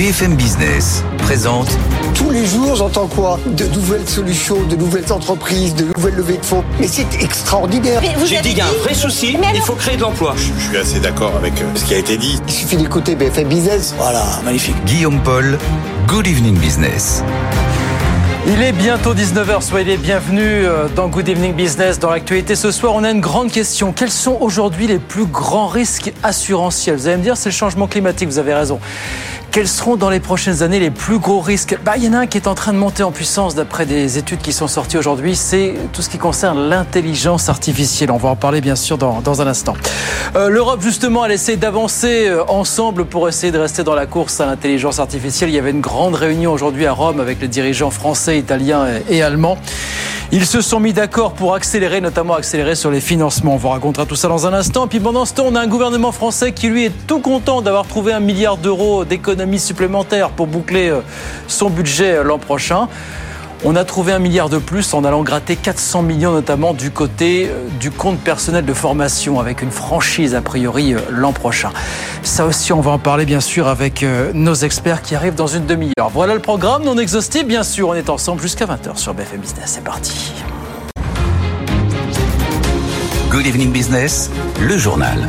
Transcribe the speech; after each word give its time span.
BFM 0.00 0.34
Business 0.34 1.04
présente 1.18 1.68
Tous 2.14 2.30
les 2.30 2.46
jours, 2.46 2.74
j'entends 2.74 3.06
quoi 3.06 3.38
De 3.44 3.66
nouvelles 3.66 4.08
solutions, 4.08 4.62
de 4.62 4.74
nouvelles 4.74 5.12
entreprises, 5.12 5.74
de 5.74 5.84
nouvelles 5.94 6.14
levées 6.14 6.38
de 6.38 6.42
fonds. 6.42 6.64
Mais 6.80 6.88
c'est 6.88 7.22
extraordinaire. 7.22 8.00
J'ai 8.24 8.40
dit 8.40 8.48
qu'il 8.48 8.56
y 8.56 8.60
a 8.62 8.68
un 8.68 8.82
vrai 8.82 8.94
souci, 8.94 9.36
il 9.54 9.60
faut 9.60 9.74
créer 9.74 9.98
de 9.98 10.00
l'emploi. 10.00 10.34
Je 10.38 10.68
suis 10.68 10.76
assez 10.78 11.00
d'accord 11.00 11.36
avec 11.36 11.60
euh, 11.60 11.66
ce 11.74 11.84
qui 11.84 11.92
a 11.92 11.98
été 11.98 12.16
dit. 12.16 12.40
Il 12.48 12.50
suffit 12.50 12.78
d'écouter 12.78 13.14
BFM 13.14 13.48
Business. 13.48 13.94
Voilà, 13.98 14.24
magnifique. 14.42 14.82
Guillaume 14.86 15.20
Paul, 15.22 15.58
Good 16.06 16.26
Evening 16.26 16.56
Business. 16.56 17.22
Il 18.46 18.62
est 18.62 18.72
bientôt 18.72 19.12
19h, 19.14 19.60
soyez 19.60 19.84
les 19.84 19.96
bienvenus 19.98 20.64
euh, 20.64 20.88
dans 20.96 21.08
Good 21.08 21.28
Evening 21.28 21.52
Business. 21.52 21.98
Dans 21.98 22.08
l'actualité 22.08 22.56
ce 22.56 22.70
soir, 22.70 22.94
on 22.94 23.04
a 23.04 23.10
une 23.10 23.20
grande 23.20 23.52
question. 23.52 23.92
Quels 23.92 24.10
sont 24.10 24.38
aujourd'hui 24.40 24.86
les 24.86 24.98
plus 24.98 25.26
grands 25.26 25.66
risques 25.66 26.10
assurantiels? 26.22 26.96
Vous 26.96 27.06
allez 27.06 27.18
me 27.18 27.22
dire, 27.22 27.36
c'est 27.36 27.50
le 27.50 27.54
changement 27.54 27.86
climatique, 27.86 28.30
vous 28.30 28.38
avez 28.38 28.54
raison. 28.54 28.80
Quels 29.50 29.66
seront 29.66 29.96
dans 29.96 30.10
les 30.10 30.20
prochaines 30.20 30.62
années 30.62 30.78
les 30.78 30.92
plus 30.92 31.18
gros 31.18 31.40
risques 31.40 31.76
bah, 31.82 31.94
Il 31.96 32.04
y 32.04 32.08
en 32.08 32.12
a 32.12 32.18
un 32.18 32.26
qui 32.28 32.38
est 32.38 32.46
en 32.46 32.54
train 32.54 32.72
de 32.72 32.78
monter 32.78 33.02
en 33.02 33.10
puissance 33.10 33.56
d'après 33.56 33.84
des 33.84 34.16
études 34.16 34.38
qui 34.40 34.52
sont 34.52 34.68
sorties 34.68 34.96
aujourd'hui, 34.96 35.34
c'est 35.34 35.74
tout 35.92 36.02
ce 36.02 36.08
qui 36.08 36.18
concerne 36.18 36.68
l'intelligence 36.68 37.48
artificielle. 37.48 38.12
On 38.12 38.16
va 38.16 38.28
en 38.28 38.36
parler 38.36 38.60
bien 38.60 38.76
sûr 38.76 38.96
dans, 38.96 39.20
dans 39.20 39.42
un 39.42 39.48
instant. 39.48 39.74
Euh, 40.36 40.50
L'Europe 40.50 40.82
justement, 40.82 41.24
elle 41.24 41.32
essaie 41.32 41.56
d'avancer 41.56 42.28
euh, 42.28 42.44
ensemble 42.46 43.06
pour 43.06 43.28
essayer 43.28 43.50
de 43.50 43.58
rester 43.58 43.82
dans 43.82 43.96
la 43.96 44.06
course 44.06 44.40
à 44.40 44.46
l'intelligence 44.46 45.00
artificielle. 45.00 45.50
Il 45.50 45.56
y 45.56 45.58
avait 45.58 45.72
une 45.72 45.80
grande 45.80 46.14
réunion 46.14 46.52
aujourd'hui 46.52 46.86
à 46.86 46.92
Rome 46.92 47.18
avec 47.18 47.40
les 47.40 47.48
dirigeants 47.48 47.90
français, 47.90 48.38
italiens 48.38 48.86
et, 49.08 49.16
et 49.16 49.22
allemands. 49.22 49.58
Ils 50.32 50.46
se 50.46 50.60
sont 50.60 50.78
mis 50.78 50.92
d'accord 50.92 51.32
pour 51.32 51.54
accélérer, 51.54 52.00
notamment 52.00 52.34
accélérer 52.34 52.76
sur 52.76 52.92
les 52.92 53.00
financements. 53.00 53.54
On 53.54 53.56
vous 53.56 53.70
racontera 53.70 54.06
tout 54.06 54.14
ça 54.14 54.28
dans 54.28 54.46
un 54.46 54.52
instant. 54.52 54.86
Puis 54.86 55.00
pendant 55.00 55.24
ce 55.24 55.34
temps, 55.34 55.46
on 55.48 55.56
a 55.56 55.60
un 55.60 55.66
gouvernement 55.66 56.12
français 56.12 56.52
qui 56.52 56.68
lui 56.68 56.84
est 56.84 57.06
tout 57.08 57.18
content 57.18 57.62
d'avoir 57.62 57.84
trouvé 57.84 58.12
un 58.12 58.20
milliard 58.20 58.56
d'euros 58.56 59.04
d'économies 59.04 59.58
supplémentaires 59.58 60.30
pour 60.30 60.46
boucler 60.46 60.88
euh, 60.88 61.00
son 61.48 61.68
budget 61.68 62.18
euh, 62.18 62.22
l'an 62.22 62.38
prochain. 62.38 62.86
On 63.62 63.76
a 63.76 63.84
trouvé 63.84 64.12
un 64.12 64.18
milliard 64.18 64.48
de 64.48 64.56
plus 64.56 64.94
en 64.94 65.04
allant 65.04 65.22
gratter 65.22 65.54
400 65.54 66.02
millions 66.02 66.32
notamment 66.32 66.72
du 66.72 66.90
côté 66.90 67.48
euh, 67.48 67.68
du 67.78 67.90
compte 67.90 68.18
personnel 68.18 68.64
de 68.64 68.72
formation 68.72 69.38
avec 69.38 69.60
une 69.60 69.70
franchise 69.70 70.34
a 70.34 70.40
priori 70.40 70.94
l'an 71.10 71.32
prochain. 71.32 71.70
Ça 72.22 72.46
aussi 72.46 72.72
on 72.72 72.80
va 72.80 72.92
en 72.92 72.98
parler 72.98 73.26
bien 73.26 73.40
sûr 73.40 73.68
avec 73.68 74.04
nos 74.34 74.54
experts 74.54 75.02
qui 75.02 75.14
arrivent 75.14 75.34
dans 75.34 75.46
une 75.46 75.66
demi-heure. 75.66 76.08
Voilà 76.10 76.34
le 76.34 76.40
programme 76.40 76.84
non 76.84 76.96
exhaustif 76.96 77.44
bien 77.44 77.62
sûr. 77.62 77.88
On 77.88 77.94
est 77.94 78.08
ensemble 78.08 78.40
jusqu'à 78.40 78.64
20h 78.64 78.96
sur 78.96 79.12
BFM 79.12 79.40
Business. 79.40 79.72
C'est 79.74 79.84
parti. 79.84 80.32
Good 83.30 83.46
Evening 83.46 83.72
Business, 83.72 84.30
le 84.60 84.76
journal. 84.76 85.28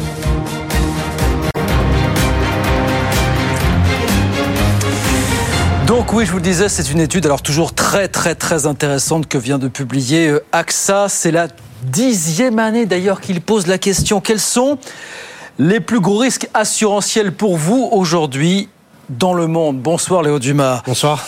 Donc 5.91 6.13
oui, 6.13 6.25
je 6.25 6.31
vous 6.31 6.37
le 6.37 6.43
disais, 6.43 6.69
c'est 6.69 6.89
une 6.89 7.01
étude 7.01 7.25
alors 7.25 7.41
toujours 7.41 7.75
très 7.75 8.07
très 8.07 8.33
très 8.33 8.65
intéressante 8.65 9.27
que 9.27 9.37
vient 9.37 9.59
de 9.59 9.67
publier 9.67 10.29
euh, 10.29 10.45
AXA. 10.53 11.09
C'est 11.09 11.31
la 11.31 11.49
dixième 11.83 12.59
année 12.59 12.85
d'ailleurs 12.85 13.19
qu'il 13.19 13.41
pose 13.41 13.67
la 13.67 13.77
question. 13.77 14.21
Quels 14.21 14.39
sont 14.39 14.77
les 15.59 15.81
plus 15.81 15.99
gros 15.99 16.19
risques 16.19 16.47
assurantiels 16.53 17.33
pour 17.33 17.57
vous 17.57 17.89
aujourd'hui 17.91 18.69
dans 19.09 19.33
le 19.33 19.47
monde? 19.47 19.81
Bonsoir 19.81 20.23
Léo 20.23 20.39
Dumas. 20.39 20.81
Bonsoir. 20.85 21.27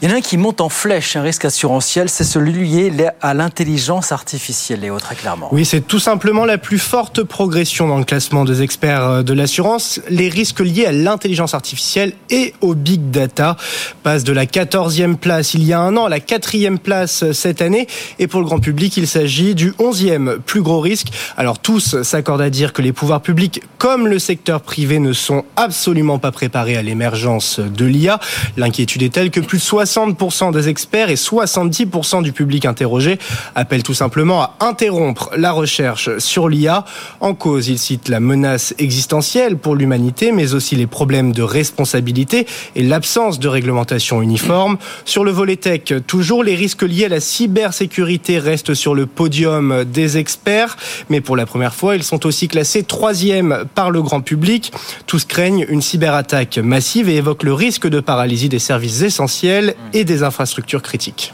Il 0.00 0.08
y 0.08 0.12
en 0.12 0.14
a 0.14 0.18
un 0.18 0.20
qui 0.20 0.36
monte 0.36 0.60
en 0.60 0.68
flèche, 0.68 1.16
un 1.16 1.22
risque 1.22 1.44
assurantiel, 1.44 2.08
c'est 2.08 2.22
celui 2.22 2.52
lié 2.52 3.08
à 3.20 3.34
l'intelligence 3.34 4.12
artificielle, 4.12 4.82
Léo, 4.82 5.00
très 5.00 5.16
clairement. 5.16 5.48
Oui, 5.50 5.64
c'est 5.64 5.80
tout 5.80 5.98
simplement 5.98 6.44
la 6.44 6.56
plus 6.56 6.78
forte 6.78 7.24
progression 7.24 7.88
dans 7.88 7.98
le 7.98 8.04
classement 8.04 8.44
des 8.44 8.62
experts 8.62 9.02
euh, 9.02 9.22
de 9.24 9.32
l'assurance. 9.32 10.00
Les 10.08 10.28
risques 10.28 10.60
liés 10.60 10.86
à 10.86 10.92
l'intelligence 10.92 11.52
artificielle 11.52 12.12
et 12.30 12.54
au 12.60 12.76
big 12.76 13.10
data 13.10 13.56
passent 14.04 14.22
de 14.22 14.32
la 14.32 14.46
14e 14.46 15.16
place 15.16 15.54
il 15.54 15.64
y 15.64 15.72
a 15.72 15.80
un 15.80 15.96
an 15.96 16.04
à 16.04 16.08
la 16.08 16.20
4e 16.20 16.78
place 16.78 17.24
euh, 17.24 17.32
cette 17.32 17.60
année. 17.60 17.88
Et 18.20 18.28
pour 18.28 18.38
le 18.38 18.46
grand 18.46 18.60
public, 18.60 18.96
il 18.98 19.08
s'agit 19.08 19.56
du 19.56 19.72
11e 19.80 20.38
plus 20.38 20.62
gros 20.62 20.78
risque. 20.78 21.08
Alors 21.36 21.58
tous 21.58 22.02
s'accordent 22.02 22.42
à 22.42 22.50
dire 22.50 22.72
que 22.72 22.82
les 22.82 22.92
pouvoirs 22.92 23.20
publics, 23.20 23.62
comme 23.78 24.06
le 24.06 24.20
secteur 24.20 24.60
privé, 24.60 25.00
ne 25.00 25.12
sont 25.12 25.44
absolument 25.56 26.20
pas 26.20 26.30
préparés 26.30 26.76
à 26.76 26.82
l'émergence 26.82 27.58
de 27.58 27.84
l'IA. 27.84 28.20
L'inquiétude 28.56 29.02
est 29.02 29.12
telle 29.12 29.32
que 29.32 29.40
plus 29.40 29.58
de 29.58 29.64
60% 29.64 29.87
des 30.52 30.68
experts 30.68 31.10
et 31.10 31.14
70% 31.14 32.22
du 32.22 32.32
public 32.32 32.66
interrogé 32.66 33.18
appellent 33.54 33.82
tout 33.82 33.94
simplement 33.94 34.42
à 34.42 34.56
interrompre 34.60 35.30
la 35.36 35.52
recherche 35.52 36.18
sur 36.18 36.48
l'IA. 36.48 36.84
En 37.20 37.34
cause, 37.34 37.68
ils 37.68 37.78
citent 37.78 38.08
la 38.08 38.20
menace 38.20 38.74
existentielle 38.78 39.56
pour 39.56 39.74
l'humanité, 39.74 40.32
mais 40.32 40.54
aussi 40.54 40.76
les 40.76 40.86
problèmes 40.86 41.32
de 41.32 41.42
responsabilité 41.42 42.46
et 42.76 42.82
l'absence 42.82 43.38
de 43.38 43.48
réglementation 43.48 44.22
uniforme. 44.22 44.78
Sur 45.04 45.24
le 45.24 45.30
volet 45.30 45.56
tech, 45.56 45.92
toujours 46.06 46.44
les 46.44 46.54
risques 46.54 46.82
liés 46.82 47.06
à 47.06 47.08
la 47.08 47.20
cybersécurité 47.20 48.38
restent 48.38 48.74
sur 48.74 48.94
le 48.94 49.06
podium 49.06 49.84
des 49.84 50.18
experts, 50.18 50.76
mais 51.08 51.20
pour 51.20 51.36
la 51.36 51.46
première 51.46 51.74
fois, 51.74 51.96
ils 51.96 52.04
sont 52.04 52.26
aussi 52.26 52.48
classés 52.48 52.82
troisième 52.82 53.64
par 53.74 53.90
le 53.90 54.02
grand 54.02 54.20
public. 54.20 54.72
Tous 55.06 55.24
craignent 55.24 55.66
une 55.68 55.82
cyberattaque 55.82 56.58
massive 56.58 57.08
et 57.08 57.16
évoquent 57.16 57.44
le 57.44 57.54
risque 57.54 57.88
de 57.88 58.00
paralysie 58.00 58.48
des 58.48 58.58
services 58.58 59.02
essentiels 59.02 59.74
et 59.92 60.04
des 60.04 60.22
infrastructures 60.22 60.82
critiques. 60.82 61.32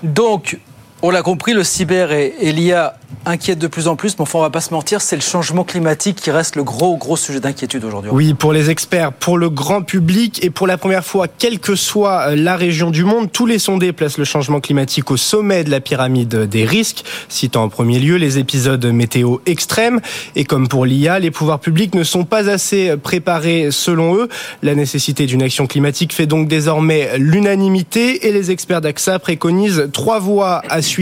On 1.04 1.10
l'a 1.10 1.20
compris, 1.20 1.52
le 1.52 1.64
cyber 1.64 2.12
et, 2.12 2.32
l'IA 2.40 2.94
inquiètent 3.26 3.58
de 3.58 3.66
plus 3.66 3.88
en 3.88 3.96
plus, 3.96 4.16
mais 4.18 4.22
enfin, 4.22 4.38
on 4.38 4.42
va 4.42 4.48
pas 4.48 4.62
se 4.62 4.72
mentir, 4.72 5.02
c'est 5.02 5.16
le 5.16 5.22
changement 5.22 5.62
climatique 5.62 6.16
qui 6.16 6.30
reste 6.30 6.56
le 6.56 6.64
gros, 6.64 6.96
gros 6.96 7.16
sujet 7.18 7.40
d'inquiétude 7.40 7.84
aujourd'hui. 7.84 8.10
Oui, 8.10 8.32
pour 8.32 8.54
les 8.54 8.70
experts, 8.70 9.12
pour 9.12 9.36
le 9.36 9.50
grand 9.50 9.82
public 9.82 10.42
et 10.42 10.48
pour 10.48 10.66
la 10.66 10.78
première 10.78 11.04
fois, 11.04 11.28
quelle 11.28 11.58
que 11.58 11.74
soit 11.74 12.34
la 12.34 12.56
région 12.56 12.90
du 12.90 13.04
monde, 13.04 13.30
tous 13.30 13.44
les 13.44 13.58
sondés 13.58 13.92
placent 13.92 14.16
le 14.16 14.24
changement 14.24 14.60
climatique 14.60 15.10
au 15.10 15.18
sommet 15.18 15.62
de 15.62 15.70
la 15.70 15.80
pyramide 15.80 16.48
des 16.48 16.64
risques, 16.64 17.04
citant 17.28 17.64
en 17.64 17.68
premier 17.68 17.98
lieu 17.98 18.16
les 18.16 18.38
épisodes 18.38 18.84
météo 18.86 19.38
extrêmes. 19.44 20.00
Et 20.36 20.44
comme 20.44 20.68
pour 20.68 20.86
l'IA, 20.86 21.18
les 21.18 21.30
pouvoirs 21.30 21.60
publics 21.60 21.94
ne 21.94 22.04
sont 22.04 22.24
pas 22.24 22.48
assez 22.48 22.96
préparés 22.96 23.68
selon 23.70 24.16
eux. 24.16 24.28
La 24.62 24.74
nécessité 24.74 25.26
d'une 25.26 25.42
action 25.42 25.66
climatique 25.66 26.14
fait 26.14 26.26
donc 26.26 26.48
désormais 26.48 27.18
l'unanimité 27.18 28.26
et 28.26 28.32
les 28.32 28.50
experts 28.50 28.80
d'AXA 28.80 29.18
préconisent 29.18 29.90
trois 29.92 30.18
voies 30.18 30.62
à 30.70 30.80
suivre. 30.80 30.93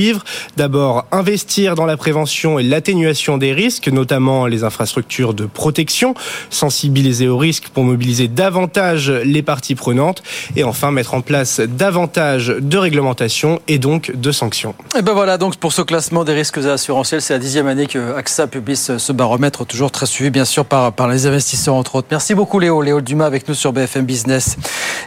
D'abord, 0.56 1.06
investir 1.12 1.74
dans 1.74 1.86
la 1.86 1.96
prévention 1.96 2.58
et 2.58 2.62
l'atténuation 2.62 3.38
des 3.38 3.52
risques, 3.52 3.88
notamment 3.88 4.46
les 4.46 4.64
infrastructures 4.64 5.34
de 5.34 5.46
protection, 5.46 6.14
sensibiliser 6.50 7.28
aux 7.28 7.38
risques 7.38 7.68
pour 7.68 7.84
mobiliser 7.84 8.28
davantage 8.28 9.10
les 9.10 9.42
parties 9.42 9.74
prenantes 9.74 10.22
et 10.56 10.64
enfin 10.64 10.90
mettre 10.90 11.14
en 11.14 11.20
place 11.20 11.60
davantage 11.60 12.48
de 12.48 12.78
réglementation 12.78 13.60
et 13.68 13.78
donc 13.78 14.12
de 14.14 14.32
sanctions. 14.32 14.74
Et 14.96 15.02
ben 15.02 15.12
voilà, 15.12 15.38
donc 15.38 15.56
pour 15.56 15.72
ce 15.72 15.82
classement 15.82 16.24
des 16.24 16.32
risques 16.32 16.58
assurantiels, 16.58 17.22
c'est 17.22 17.34
la 17.34 17.38
dixième 17.38 17.66
année 17.66 17.86
que 17.86 18.14
AXA 18.16 18.46
publie 18.46 18.76
ce 18.76 19.12
baromètre, 19.12 19.66
toujours 19.66 19.90
très 19.90 20.06
suivi 20.06 20.30
bien 20.30 20.44
sûr 20.44 20.64
par, 20.64 20.92
par 20.92 21.08
les 21.08 21.26
investisseurs 21.26 21.74
entre 21.74 21.96
autres. 21.96 22.08
Merci 22.10 22.34
beaucoup 22.34 22.58
Léo, 22.58 22.82
Léo 22.82 23.00
Dumas 23.00 23.26
avec 23.26 23.48
nous 23.48 23.54
sur 23.54 23.72
BFM 23.72 24.04
Business. 24.04 24.56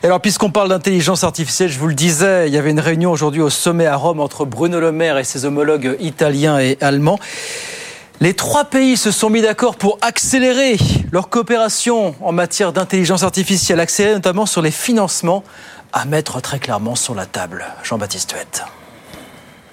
Et 0.04 0.06
alors 0.08 0.22
puisqu'on 0.22 0.52
parle 0.52 0.70
d'intelligence 0.70 1.24
artificielle, 1.24 1.70
je 1.70 1.80
vous 1.80 1.88
le 1.88 1.94
disais, 1.94 2.48
il 2.48 2.54
y 2.54 2.58
avait 2.58 2.72
une 2.72 2.80
réunion 2.80 3.12
aujourd'hui 3.12 3.42
au 3.42 3.50
sommet 3.50 3.86
à 3.86 3.96
Rome 3.96 4.20
entre 4.20 4.46
Bruno 4.46 4.75
Le 4.80 4.92
Maire 4.92 5.18
et 5.18 5.24
ses 5.24 5.46
homologues 5.46 5.98
italiens 6.00 6.60
et 6.60 6.78
allemands. 6.82 7.20
Les 8.22 8.34
trois 8.34 8.66
pays 8.66 8.96
se 8.96 9.12
sont 9.12 9.30
mis 9.30 9.42
d'accord 9.42 9.76
pour 9.76 9.98
accélérer 10.02 10.78
leur 11.12 11.30
coopération 11.30 12.16
en 12.22 12.32
matière 12.32 12.72
d'intelligence 12.72 13.24
artificielle, 13.24 13.80
accélérer 13.80 14.16
notamment 14.16 14.46
sur 14.46 14.62
les 14.62 14.72
financements 14.72 15.44
à 15.92 16.06
mettre 16.06 16.42
très 16.42 16.60
clairement 16.60 16.96
sur 16.96 17.14
la 17.14 17.26
table. 17.26 17.66
Jean-Baptiste 17.84 18.32
Huette. 18.32 18.64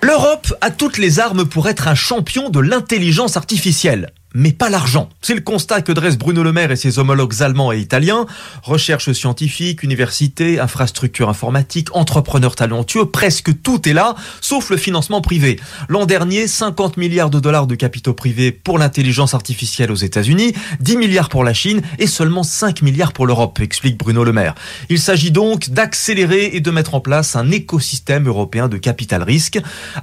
L'Europe 0.03 0.53
a 0.61 0.73
toutes 0.73 0.99
les 0.99 1.21
armes 1.21 1.45
pour 1.45 1.69
être 1.69 1.87
un 1.87 1.95
champion 1.95 2.49
de 2.51 2.59
l'intelligence 2.59 3.37
artificielle 3.37 4.11
mais 4.35 4.53
pas 4.53 4.71
l'argent. 4.71 5.09
C'est 5.21 5.35
le 5.35 5.41
constat 5.41 5.83
que 5.83 5.93
dressent 5.93 6.19
Bruno 6.19 6.43
Le 6.43 6.53
Maire 6.53 6.71
et 6.71 6.77
ses 6.77 6.99
homologues 6.99 7.43
allemands 7.43 7.73
et 7.73 7.79
italiens. 7.79 8.27
Recherche 8.63 9.13
scientifique, 9.13 9.83
université, 9.83 10.61
infrastructure 10.61 11.29
informatique, 11.29 11.95
entrepreneurs 11.95 12.57
talentueux, 12.57 13.07
presque 13.07 13.63
tout 13.63 13.89
est 13.89 13.93
là, 13.93 14.15
sauf 14.41 14.71
le 14.71 14.77
financement 14.77 15.21
privé. 15.21 15.59
L'an 15.89 16.07
dernier, 16.07 16.47
50 16.47 16.97
milliards 16.97 17.31
de 17.31 17.41
dollars 17.41 17.67
de 17.67 17.75
capitaux 17.75 18.15
privés 18.15 18.53
pour 18.53 18.79
l'intelligence 18.79 19.35
artificielle 19.35 19.91
aux 19.91 19.97
États-Unis, 19.97 20.55
10 20.81 20.97
milliards 20.97 21.29
pour 21.29 21.45
la 21.45 21.55
Chine 21.55 21.83
et 21.99 22.07
seulement 22.07 22.43
5 22.43 22.83
milliards 22.83 23.13
pour 23.13 23.27
l'Europe, 23.27 23.61
explique 23.61 23.99
Bruno 23.99 24.25
Le 24.25 24.33
Maire. 24.33 24.55
Il 24.89 24.99
s'agit 24.99 25.31
donc 25.31 25.71
d'accélérer 25.71 26.51
et 26.53 26.61
de 26.61 26.71
mettre 26.71 26.95
en 26.95 27.01
place 27.01 27.37
un 27.37 27.51
écosystème 27.51 28.27
européen 28.27 28.69
de 28.69 28.77
capital 28.77 29.23
risque, 29.23 29.61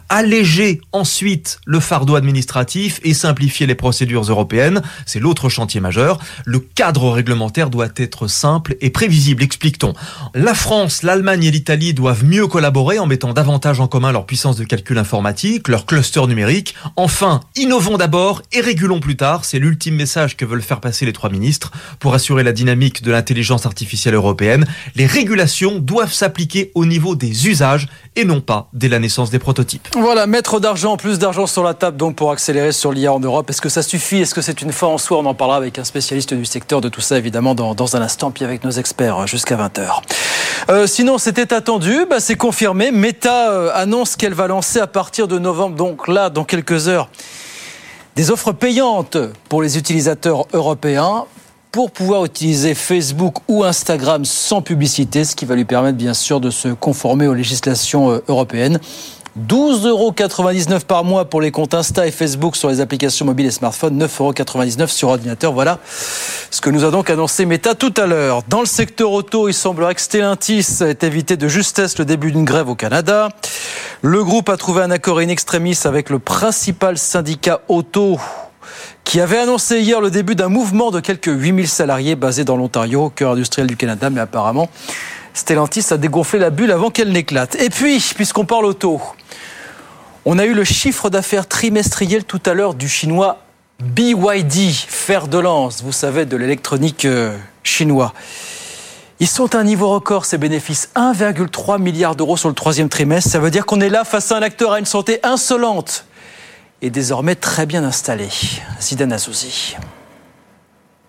alléger 0.10 0.82
ensuite 0.92 1.60
le 1.66 1.80
fardeau 1.80 2.16
administratif 2.16 3.00
et 3.04 3.14
simplifier 3.14 3.66
les 3.66 3.76
procédures 3.76 4.19
européennes. 4.24 4.82
C'est 5.06 5.20
l'autre 5.20 5.50
chantier 5.50 5.82
majeur. 5.82 6.20
Le 6.46 6.60
cadre 6.60 7.12
réglementaire 7.12 7.70
doit 7.70 7.90
être 7.96 8.28
simple 8.28 8.76
et 8.82 8.90
prévisible, 8.90 9.44
explique-t-on. 9.44 9.94
La 10.34 10.54
France, 10.54 11.04
l'Allemagne 11.04 11.44
et 11.44 11.52
l'Italie 11.52 11.94
doivent 11.94 12.26
mieux 12.26 12.48
collaborer 12.48 13.00
en 13.00 13.06
mettant 13.06 13.34
davantage 13.34 13.80
en 13.80 13.88
commun 13.88 14.12
leur 14.12 14.26
puissance 14.26 14.58
de 14.58 14.64
calcul 14.64 14.98
informatique, 14.98 15.68
leur 15.68 15.86
cluster 15.86 16.26
numérique. 16.28 16.76
Enfin, 16.96 17.42
innovons 17.56 17.98
d'abord 17.98 18.42
et 18.52 18.62
régulons 18.62 19.00
plus 19.00 19.16
tard. 19.16 19.46
C'est 19.46 19.60
l'ultime 19.60 19.96
message 19.96 20.38
que 20.38 20.46
veulent 20.46 20.62
faire 20.62 20.82
passer 20.82 21.06
les 21.06 21.14
trois 21.14 21.30
ministres 21.30 21.72
pour 22.00 22.14
assurer 22.14 22.44
la 22.44 22.52
dynamique 22.52 23.04
de 23.04 23.12
l'intelligence 23.12 23.66
artificielle 23.66 24.16
européenne. 24.16 24.66
Les 24.96 25.06
régulations 25.06 25.80
doivent 25.80 26.14
s'appliquer 26.14 26.72
au 26.76 26.86
niveau 26.86 27.16
des 27.16 27.48
usages 27.48 27.88
et 28.20 28.26
non 28.26 28.42
pas 28.42 28.68
dès 28.74 28.90
la 28.90 29.00
naissance 29.00 29.30
des 29.30 29.40
prototypes. 29.40 29.88
Voilà, 29.96 30.28
mettre 30.28 30.60
d'argent, 30.60 30.98
plus 30.98 31.20
d'argent 31.20 31.48
sur 31.48 31.64
la 31.64 31.74
table 31.74 31.96
donc 31.96 32.18
pour 32.18 32.32
accélérer 32.32 32.74
sur 32.74 32.92
l'IA 32.92 33.14
en 33.14 33.20
Europe. 33.22 33.50
Est-ce 33.50 33.62
que 33.62 33.70
ça 33.70 33.82
suffit? 33.82 34.18
Est-ce 34.18 34.36
que 34.36 34.42
c'est 34.42 34.62
une 34.62 34.74
fin? 34.74 34.88
En 34.88 34.98
soi 34.98 35.20
On 35.20 35.26
en 35.26 35.34
parlera 35.34 35.58
avec 35.58 35.80
un 35.80 35.86
spécialiste 35.86 36.34
du 36.34 36.44
secteur 36.44 36.82
de 36.82 36.90
tout 36.90 37.00
ça 37.00 37.18
évidemment 37.18 37.56
dans, 37.56 37.96
un 37.96 38.02
instant, 38.02 38.30
puis 38.32 38.44
avec 38.44 38.66
nos 38.66 38.72
experts 38.72 39.26
jusqu'à 39.26 39.56
20h. 39.56 40.02
Euh, 40.70 40.86
sinon, 40.86 41.18
c'était 41.18 41.54
attendu, 41.54 42.06
bah, 42.10 42.20
c'est 42.20 42.36
confirmé. 42.36 42.92
Meta 42.92 43.52
euh, 43.52 43.72
annonce 43.74 44.18
qu'elle 44.18 44.34
va 44.34 44.48
lancer 44.48 44.80
à 44.80 44.88
partir 44.88 45.30
de 45.30 45.40
novembre, 45.40 45.78
donc 45.78 46.10
là, 46.10 46.30
dans 46.30 46.44
quelques 46.44 46.90
heures, 46.90 47.10
des 48.18 48.32
offres 48.32 48.52
payantes 48.52 49.18
pour 49.48 49.62
les 49.62 49.78
utilisateurs 49.78 50.46
européens 50.52 51.26
pour 51.72 51.92
pouvoir 51.92 52.26
utiliser 52.26 52.74
Facebook 52.74 53.36
ou 53.48 53.64
Instagram 53.64 54.26
sans 54.26 54.62
publicité, 54.62 55.24
ce 55.24 55.36
qui 55.36 55.46
va 55.46 55.56
lui 55.56 55.66
permettre 55.66 55.98
bien 55.98 56.14
sûr 56.14 56.40
de 56.40 56.50
se 56.50 56.70
conformer 56.70 57.28
aux 57.28 57.34
législations 57.34 58.12
euh, 58.12 58.24
européennes. 58.28 58.80
12,99 59.48 59.88
euros 59.88 60.14
par 60.88 61.04
mois 61.04 61.26
pour 61.26 61.40
les 61.40 61.52
comptes 61.52 61.74
Insta 61.74 62.08
et 62.08 62.12
Facebook 62.12 62.56
sur 62.56 62.68
les 62.70 62.82
applications 62.82 63.26
mobiles 63.26 63.46
et 63.46 63.52
smartphones, 63.52 64.04
9,99 64.04 64.80
euros 64.80 64.88
sur 64.88 65.10
ordinateur. 65.10 65.54
Voilà 65.54 65.80
ce 66.52 66.60
que 66.62 66.70
nous 66.70 66.84
a 66.84 66.92
donc 66.92 67.10
annoncé 67.10 67.46
Meta 67.46 67.76
tout 67.76 67.94
à 67.98 68.06
l'heure. 68.06 68.42
Dans 68.48 68.60
le 68.60 68.66
secteur 68.66 69.12
auto, 69.12 69.48
il 69.48 69.54
semblerait 69.54 69.96
que 69.96 70.02
Stellantis 70.02 70.82
ait 70.82 71.06
évité 71.06 71.38
de 71.38 71.48
justesse 71.48 71.98
le 72.00 72.06
début 72.06 72.32
d'une 72.32 72.44
grève 72.44 72.70
au 72.70 72.76
Canada. 72.76 73.30
Le 74.02 74.24
groupe 74.24 74.50
a 74.50 74.58
trouvé 74.58 74.82
un 74.82 74.92
accord 74.92 75.20
in 75.20 75.30
extremis 75.30 75.78
avec 75.86 76.10
le 76.10 76.20
principal 76.20 76.98
syndicat 76.98 77.62
auto 77.68 78.18
qui 79.10 79.20
avait 79.20 79.40
annoncé 79.40 79.80
hier 79.80 80.02
le 80.02 80.12
début 80.12 80.36
d'un 80.36 80.50
mouvement 80.50 80.92
de 80.92 81.00
quelques 81.00 81.32
8000 81.32 81.68
salariés 81.68 82.16
basés 82.16 82.44
dans 82.44 82.56
l'Ontario, 82.56 83.06
au 83.06 83.10
cœur 83.10 83.32
industriel 83.32 83.66
du 83.66 83.76
Canada, 83.76 84.12
mais 84.12 84.22
apparemment, 84.22 84.70
Stellantis 85.34 85.88
a 85.90 85.98
dégonflé 85.98 86.38
la 86.38 86.52
bulle 86.52 86.70
avant 86.70 86.92
qu'elle 86.92 87.12
n'éclate. 87.12 87.56
Et 87.56 87.72
puis, 87.72 88.00
puisqu'on 88.16 88.46
parle 88.46 88.66
auto, 88.66 89.02
on 90.26 90.38
a 90.38 90.46
eu 90.46 90.54
le 90.54 90.64
chiffre 90.64 91.10
d'affaires 91.10 91.48
trimestriel 91.48 92.24
tout 92.24 92.40
à 92.46 92.54
l'heure 92.54 92.76
du 92.76 92.88
chinois 92.88 93.40
BYD, 93.82 94.72
fer 94.72 95.28
de 95.28 95.40
lance, 95.40 95.82
vous 95.82 95.92
savez, 95.92 96.28
de 96.28 96.38
l'électronique 96.38 97.06
euh, 97.06 97.36
chinois. 97.64 98.14
Ils 99.20 99.28
sont 99.28 99.56
à 99.56 99.58
un 99.58 99.64
niveau 99.64 99.90
record, 99.90 100.26
ces 100.26 100.38
bénéfices. 100.38 100.92
1,3 100.96 101.82
milliard 101.82 102.16
d'euros 102.16 102.38
sur 102.38 102.48
le 102.48 102.54
troisième 102.54 102.90
trimestre. 102.90 103.32
Ça 103.32 103.40
veut 103.40 103.50
dire 103.50 103.66
qu'on 103.66 103.82
est 103.82 103.90
là 103.90 104.04
face 104.04 104.32
à 104.32 104.38
un 104.38 104.44
acteur 104.44 104.74
à 104.74 104.78
une 104.78 104.86
santé 104.86 105.20
insolente 105.24 106.06
est 106.82 106.90
désormais 106.90 107.36
très 107.36 107.66
bien 107.66 107.84
installé. 107.84 108.28
Zidane. 108.82 109.18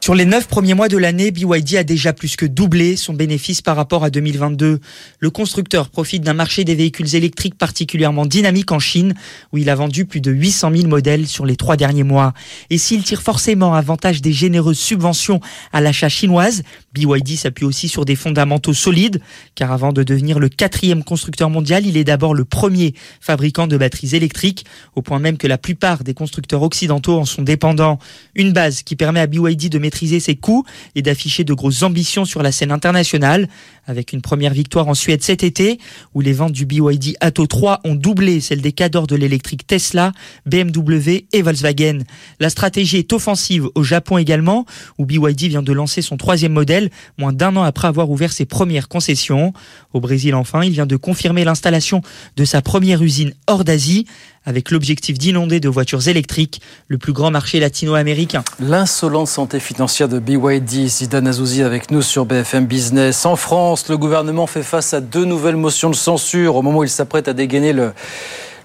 Sur 0.02 0.14
les 0.14 0.24
neuf 0.24 0.48
premiers 0.48 0.72
mois 0.72 0.88
de 0.88 0.96
l'année, 0.96 1.30
BYD 1.30 1.76
a 1.76 1.84
déjà 1.84 2.14
plus 2.14 2.34
que 2.34 2.46
doublé 2.46 2.96
son 2.96 3.12
bénéfice 3.12 3.60
par 3.60 3.76
rapport 3.76 4.02
à 4.02 4.08
2022. 4.08 4.80
Le 5.18 5.30
constructeur 5.30 5.90
profite 5.90 6.22
d'un 6.22 6.32
marché 6.32 6.64
des 6.64 6.74
véhicules 6.74 7.14
électriques 7.14 7.58
particulièrement 7.58 8.24
dynamique 8.24 8.72
en 8.72 8.78
Chine, 8.78 9.14
où 9.52 9.58
il 9.58 9.68
a 9.68 9.74
vendu 9.74 10.06
plus 10.06 10.22
de 10.22 10.32
800 10.32 10.70
000 10.74 10.88
modèles 10.88 11.26
sur 11.26 11.44
les 11.44 11.54
trois 11.54 11.76
derniers 11.76 12.02
mois. 12.02 12.32
Et 12.70 12.78
s'il 12.78 13.02
tire 13.02 13.20
forcément 13.20 13.74
avantage 13.74 14.22
des 14.22 14.32
généreuses 14.32 14.78
subventions 14.78 15.40
à 15.70 15.82
l'achat 15.82 16.08
chinoise, 16.08 16.62
BYD 16.92 17.36
s'appuie 17.36 17.64
aussi 17.64 17.88
sur 17.88 18.04
des 18.04 18.16
fondamentaux 18.16 18.74
solides, 18.74 19.20
car 19.54 19.70
avant 19.70 19.92
de 19.92 20.02
devenir 20.02 20.40
le 20.40 20.48
quatrième 20.48 21.04
constructeur 21.04 21.48
mondial, 21.48 21.86
il 21.86 21.96
est 21.96 22.04
d'abord 22.04 22.34
le 22.34 22.44
premier 22.44 22.94
fabricant 23.20 23.66
de 23.66 23.76
batteries 23.76 24.16
électriques, 24.16 24.64
au 24.96 25.02
point 25.02 25.20
même 25.20 25.36
que 25.36 25.46
la 25.46 25.58
plupart 25.58 26.02
des 26.02 26.14
constructeurs 26.14 26.62
occidentaux 26.62 27.18
en 27.18 27.24
sont 27.24 27.42
dépendants. 27.42 27.98
Une 28.34 28.52
base 28.52 28.82
qui 28.82 28.96
permet 28.96 29.20
à 29.20 29.26
BYD 29.26 29.68
de 29.68 29.78
maîtriser 29.78 30.18
ses 30.18 30.34
coûts 30.34 30.64
et 30.94 31.02
d'afficher 31.02 31.44
de 31.44 31.54
grosses 31.54 31.82
ambitions 31.82 32.24
sur 32.24 32.42
la 32.42 32.50
scène 32.50 32.72
internationale, 32.72 33.48
avec 33.86 34.12
une 34.12 34.22
première 34.22 34.52
victoire 34.52 34.88
en 34.88 34.94
Suède 34.94 35.22
cet 35.22 35.44
été, 35.44 35.78
où 36.14 36.20
les 36.20 36.32
ventes 36.32 36.52
du 36.52 36.66
BYD 36.66 37.16
Atto 37.20 37.46
3 37.46 37.80
ont 37.84 37.94
doublé 37.94 38.40
celles 38.40 38.62
des 38.62 38.72
cadors 38.72 39.06
de 39.06 39.16
l'électrique 39.16 39.66
Tesla, 39.66 40.12
BMW 40.46 41.26
et 41.32 41.42
Volkswagen. 41.42 41.98
La 42.40 42.50
stratégie 42.50 42.98
est 42.98 43.12
offensive 43.12 43.68
au 43.74 43.82
Japon 43.82 44.18
également, 44.18 44.64
où 44.98 45.04
BYD 45.04 45.48
vient 45.48 45.62
de 45.62 45.72
lancer 45.72 46.02
son 46.02 46.16
troisième 46.16 46.52
modèle, 46.52 46.79
moins 47.18 47.32
d'un 47.32 47.56
an 47.56 47.62
après 47.62 47.88
avoir 47.88 48.10
ouvert 48.10 48.32
ses 48.32 48.46
premières 48.46 48.88
concessions. 48.88 49.52
Au 49.92 50.00
Brésil 50.00 50.34
enfin, 50.34 50.64
il 50.64 50.70
vient 50.70 50.86
de 50.86 50.96
confirmer 50.96 51.44
l'installation 51.44 52.00
de 52.36 52.44
sa 52.44 52.62
première 52.62 53.02
usine 53.02 53.34
hors 53.46 53.64
d'Asie, 53.64 54.06
avec 54.46 54.70
l'objectif 54.70 55.18
d'inonder 55.18 55.60
de 55.60 55.68
voitures 55.68 56.08
électriques 56.08 56.62
le 56.88 56.96
plus 56.96 57.12
grand 57.12 57.30
marché 57.30 57.60
latino-américain. 57.60 58.42
L'insolente 58.58 59.28
santé 59.28 59.60
financière 59.60 60.08
de 60.08 60.18
BYD, 60.18 60.88
Zidane 60.88 61.26
Azouzi 61.26 61.62
avec 61.62 61.90
nous 61.90 62.00
sur 62.00 62.24
BFM 62.24 62.66
Business. 62.66 63.26
En 63.26 63.36
France, 63.36 63.88
le 63.88 63.98
gouvernement 63.98 64.46
fait 64.46 64.62
face 64.62 64.94
à 64.94 65.00
deux 65.00 65.24
nouvelles 65.26 65.56
motions 65.56 65.90
de 65.90 65.94
censure 65.94 66.56
au 66.56 66.62
moment 66.62 66.78
où 66.78 66.84
il 66.84 66.90
s'apprête 66.90 67.28
à 67.28 67.34
dégainer 67.34 67.72
le, 67.74 67.92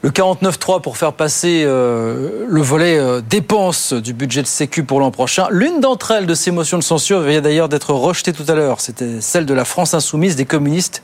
le 0.02 0.10
49.3 0.10 0.82
pour 0.82 0.98
faire 0.98 1.14
passer 1.14 1.64
euh, 1.66 2.46
le 2.48 2.62
volet 2.62 2.98
euh, 2.98 3.22
dépenses 3.22 3.94
du 3.94 4.14
budget 4.14 4.42
de 4.42 4.48
Sécu 4.48 4.84
pour 4.84 5.00
l'an 5.00 5.12
prochain. 5.12 5.48
L'une 5.50 5.80
d'entre 5.80 6.12
elles 6.12 6.26
de 6.26 6.36
ces 6.36 6.52
motions 6.52 6.78
de 6.78 6.84
censure 6.84 7.22
vient 7.22 7.42
d'ailleurs 7.42 7.70
d'être 7.70 7.92
rejetée 7.92 8.34
tout 8.34 8.46
à 8.48 8.54
l'heure. 8.54 8.82
C'était 8.82 9.22
celle 9.22 9.46
de 9.46 9.54
la 9.54 9.66
France 9.66 9.94
insoumise 9.94 10.36
des 10.36 10.46
communistes 10.46 11.02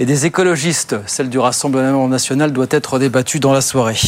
et 0.00 0.06
des 0.06 0.26
écologistes. 0.26 0.96
Celle 1.06 1.28
du 1.28 1.38
Rassemblement 1.38 2.08
national 2.08 2.52
doit 2.52 2.66
être 2.70 2.98
débattue 2.98 3.40
dans 3.40 3.52
la 3.52 3.60
soirée. 3.60 3.98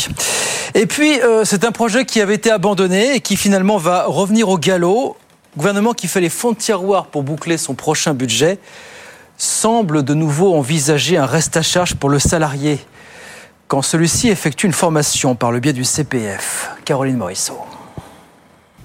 Et 0.75 0.87
puis, 0.87 1.21
euh, 1.23 1.45
c'est 1.45 1.65
un 1.65 1.73
projet 1.73 2.05
qui 2.05 2.21
avait 2.21 2.35
été 2.35 2.51
abandonné 2.51 3.15
et 3.15 3.21
qui 3.21 3.37
finalement 3.37 3.79
va 3.79 4.05
revenir 4.07 4.49
au 4.49 4.59
galop. 4.59 5.17
Gouvernement 5.57 5.93
qui 5.93 6.09
fait 6.09 6.21
les 6.21 6.29
fonds 6.29 6.53
de 6.53 6.59
tiroir 6.59 7.07
pour 7.07 7.23
boucler 7.23 7.57
son 7.57 7.75
prochain 7.75 8.15
budget 8.15 8.59
semble 9.39 10.03
de 10.03 10.15
nouveau 10.15 10.55
envisager 10.55 11.17
un 11.17 11.27
reste 11.27 11.57
à 11.57 11.63
charge 11.63 11.95
pour 11.95 12.11
le 12.11 12.19
salarié 12.19 12.81
quand 13.69 13.83
celui-ci 13.83 14.29
effectue 14.29 14.67
une 14.67 14.73
formation 14.73 15.35
par 15.35 15.53
le 15.53 15.61
biais 15.61 15.75
du 15.75 15.85
CPF. 15.85 16.71
Caroline 16.85 17.19
Morisseau. 17.19 17.59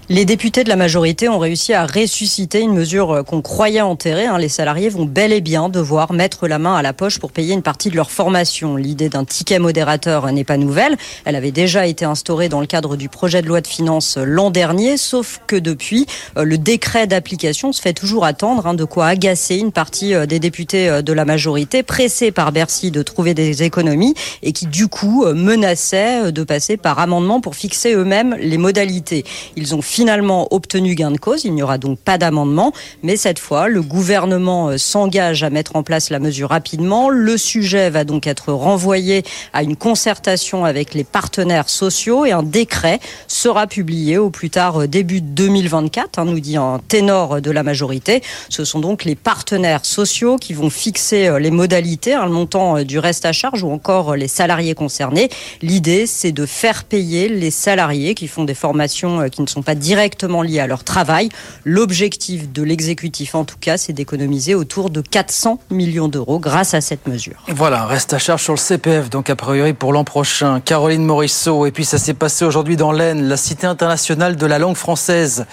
Les 0.09 0.25
députés 0.25 0.65
de 0.65 0.69
la 0.69 0.75
majorité 0.75 1.29
ont 1.29 1.39
réussi 1.39 1.73
à 1.73 1.85
ressusciter 1.85 2.59
une 2.59 2.73
mesure 2.73 3.23
qu'on 3.25 3.41
croyait 3.41 3.79
enterrée. 3.79 4.25
Hein. 4.25 4.38
Les 4.38 4.50
salariés 4.50 4.89
vont 4.89 5.05
bel 5.05 5.31
et 5.31 5.39
bien 5.39 5.69
devoir 5.69 6.11
mettre 6.11 6.47
la 6.47 6.59
main 6.59 6.75
à 6.75 6.81
la 6.81 6.91
poche 6.91 7.19
pour 7.19 7.31
payer 7.31 7.53
une 7.53 7.61
partie 7.61 7.89
de 7.89 7.95
leur 7.95 8.11
formation. 8.11 8.75
L'idée 8.75 9.07
d'un 9.07 9.23
ticket 9.23 9.59
modérateur 9.59 10.29
n'est 10.31 10.44
pas 10.44 10.57
nouvelle. 10.57 10.97
Elle 11.23 11.38
avait 11.38 11.51
déjà 11.51 11.88
été 11.88 12.03
instaurée 12.03 12.50
dans 12.50 12.59
le 12.59 12.67
cadre 12.67 12.97
du 12.97 13.07
projet 13.07 13.41
de 13.41 13.47
loi 13.47 13.61
de 13.61 13.67
finances 13.67 14.17
l'an 14.17 14.51
dernier, 14.51 14.97
sauf 14.97 15.39
que 15.47 15.55
depuis, 15.55 16.05
euh, 16.38 16.44
le 16.44 16.57
décret 16.57 17.07
d'application 17.07 17.71
se 17.71 17.81
fait 17.81 17.94
toujours 17.94 18.25
attendre, 18.25 18.67
hein, 18.67 18.73
de 18.73 18.83
quoi 18.83 19.07
agacer 19.07 19.55
une 19.55 19.71
partie 19.71 20.13
euh, 20.13 20.25
des 20.25 20.39
députés 20.39 20.89
euh, 20.89 21.01
de 21.01 21.13
la 21.13 21.23
majorité, 21.23 21.81
pressés 21.81 22.31
par 22.31 22.51
Bercy 22.51 22.91
de 22.91 23.01
trouver 23.03 23.33
des 23.33 23.63
économies 23.63 24.15
et 24.41 24.51
qui 24.51 24.67
du 24.67 24.88
coup 24.88 25.25
menaçaient 25.33 26.31
de 26.31 26.43
passer 26.43 26.75
par 26.77 27.00
amendement 27.00 27.39
pour 27.39 27.55
fixer 27.55 27.93
eux-mêmes 27.93 28.36
les 28.39 28.57
modalités. 28.57 29.24
Ils 29.55 29.75
ont 29.75 29.81
finalement 29.93 30.47
obtenu 30.50 30.95
gain 30.95 31.12
de 31.12 31.19
cause. 31.19 31.45
Il 31.45 31.53
n'y 31.53 31.62
aura 31.62 31.77
donc 31.77 32.00
pas 32.00 32.17
d'amendement. 32.17 32.73
Mais 33.03 33.15
cette 33.15 33.38
fois, 33.38 33.67
le 33.67 33.83
gouvernement 33.83 34.69
euh, 34.69 34.79
s'engage 34.79 35.43
à 35.43 35.51
mettre 35.51 35.75
en 35.75 35.83
place 35.83 36.09
la 36.09 36.17
mesure 36.17 36.50
rapidement. 36.50 37.09
Le 37.09 37.38
sujet 37.38 37.91
va 37.91 38.03
donc 38.03 38.25
être 38.25 38.51
renvoyé 38.53 39.21
à 39.53 39.62
une 39.62 39.75
concertation 39.75 40.65
avec 40.65 40.95
les 40.95 41.03
partenaires 41.03 41.69
sociaux 41.69 42.25
et 42.25 42.31
un 42.31 42.41
décret 42.41 43.00
sera 43.27 43.67
publié 43.67 44.17
au 44.17 44.31
plus 44.31 44.50
tard 44.50 44.81
euh, 44.81 44.88
début 44.88 45.21
2024, 45.21 46.17
hein, 46.17 46.25
nous 46.25 46.39
dit 46.39 46.57
un 46.57 46.79
ténor 46.88 47.39
de 47.39 47.51
la 47.51 47.62
majorité. 47.62 48.23
Ce 48.50 48.65
sont 48.65 48.79
donc 48.79 49.03
les 49.03 49.15
partenaires 49.15 49.85
sociaux 49.85 50.38
qui 50.38 50.53
vont 50.53 50.71
fixer 50.71 51.27
euh, 51.27 51.38
les 51.38 51.51
modalités, 51.51 52.13
hein, 52.13 52.25
le 52.25 52.31
montant 52.31 52.81
du 52.81 52.97
reste 52.97 53.25
à 53.25 53.31
charge 53.31 53.62
ou 53.62 53.69
encore 53.69 54.15
les 54.15 54.27
salariés 54.27 54.73
concernés. 54.73 55.29
L'idée, 55.62 56.07
c'est 56.07 56.31
de 56.31 56.47
faire 56.47 56.83
payer 56.83 57.29
les 57.29 57.51
salariés 57.51 58.15
qui 58.15 58.27
font 58.27 58.43
des 58.43 58.55
formations 58.55 59.29
qui 59.29 59.43
ne 59.43 59.47
sont 59.47 59.62
pas 59.62 59.75
directement 59.83 60.41
liés 60.41 60.61
à 60.61 60.67
leur 60.67 60.83
travail. 60.83 61.29
L'objectif 61.65 62.51
de 62.51 62.63
l'exécutif, 62.63 63.35
en 63.35 63.43
tout 63.43 63.57
cas, 63.59 63.77
c'est 63.77 63.93
d'économiser 63.93 64.55
autour 64.55 64.89
de 64.89 65.01
400 65.01 65.59
millions 65.69 66.07
d'euros 66.07 66.39
grâce 66.39 66.73
à 66.73 66.81
cette 66.81 67.05
mesure. 67.07 67.43
Voilà, 67.49 67.85
reste 67.85 68.13
à 68.13 68.17
charge 68.17 68.41
sur 68.41 68.53
le 68.53 68.57
CPF, 68.57 69.09
donc 69.09 69.29
a 69.29 69.35
priori 69.35 69.73
pour 69.73 69.93
l'an 69.93 70.05
prochain. 70.05 70.61
Caroline 70.61 71.03
Morisseau, 71.03 71.65
et 71.65 71.71
puis 71.71 71.85
ça 71.85 71.97
s'est 71.97 72.13
passé 72.13 72.45
aujourd'hui 72.45 72.77
dans 72.77 72.91
l'Aisne, 72.91 73.27
la 73.27 73.37
Cité 73.37 73.67
internationale 73.67 74.37
de 74.37 74.45
la 74.45 74.57
langue 74.57 74.77
française 74.77 75.45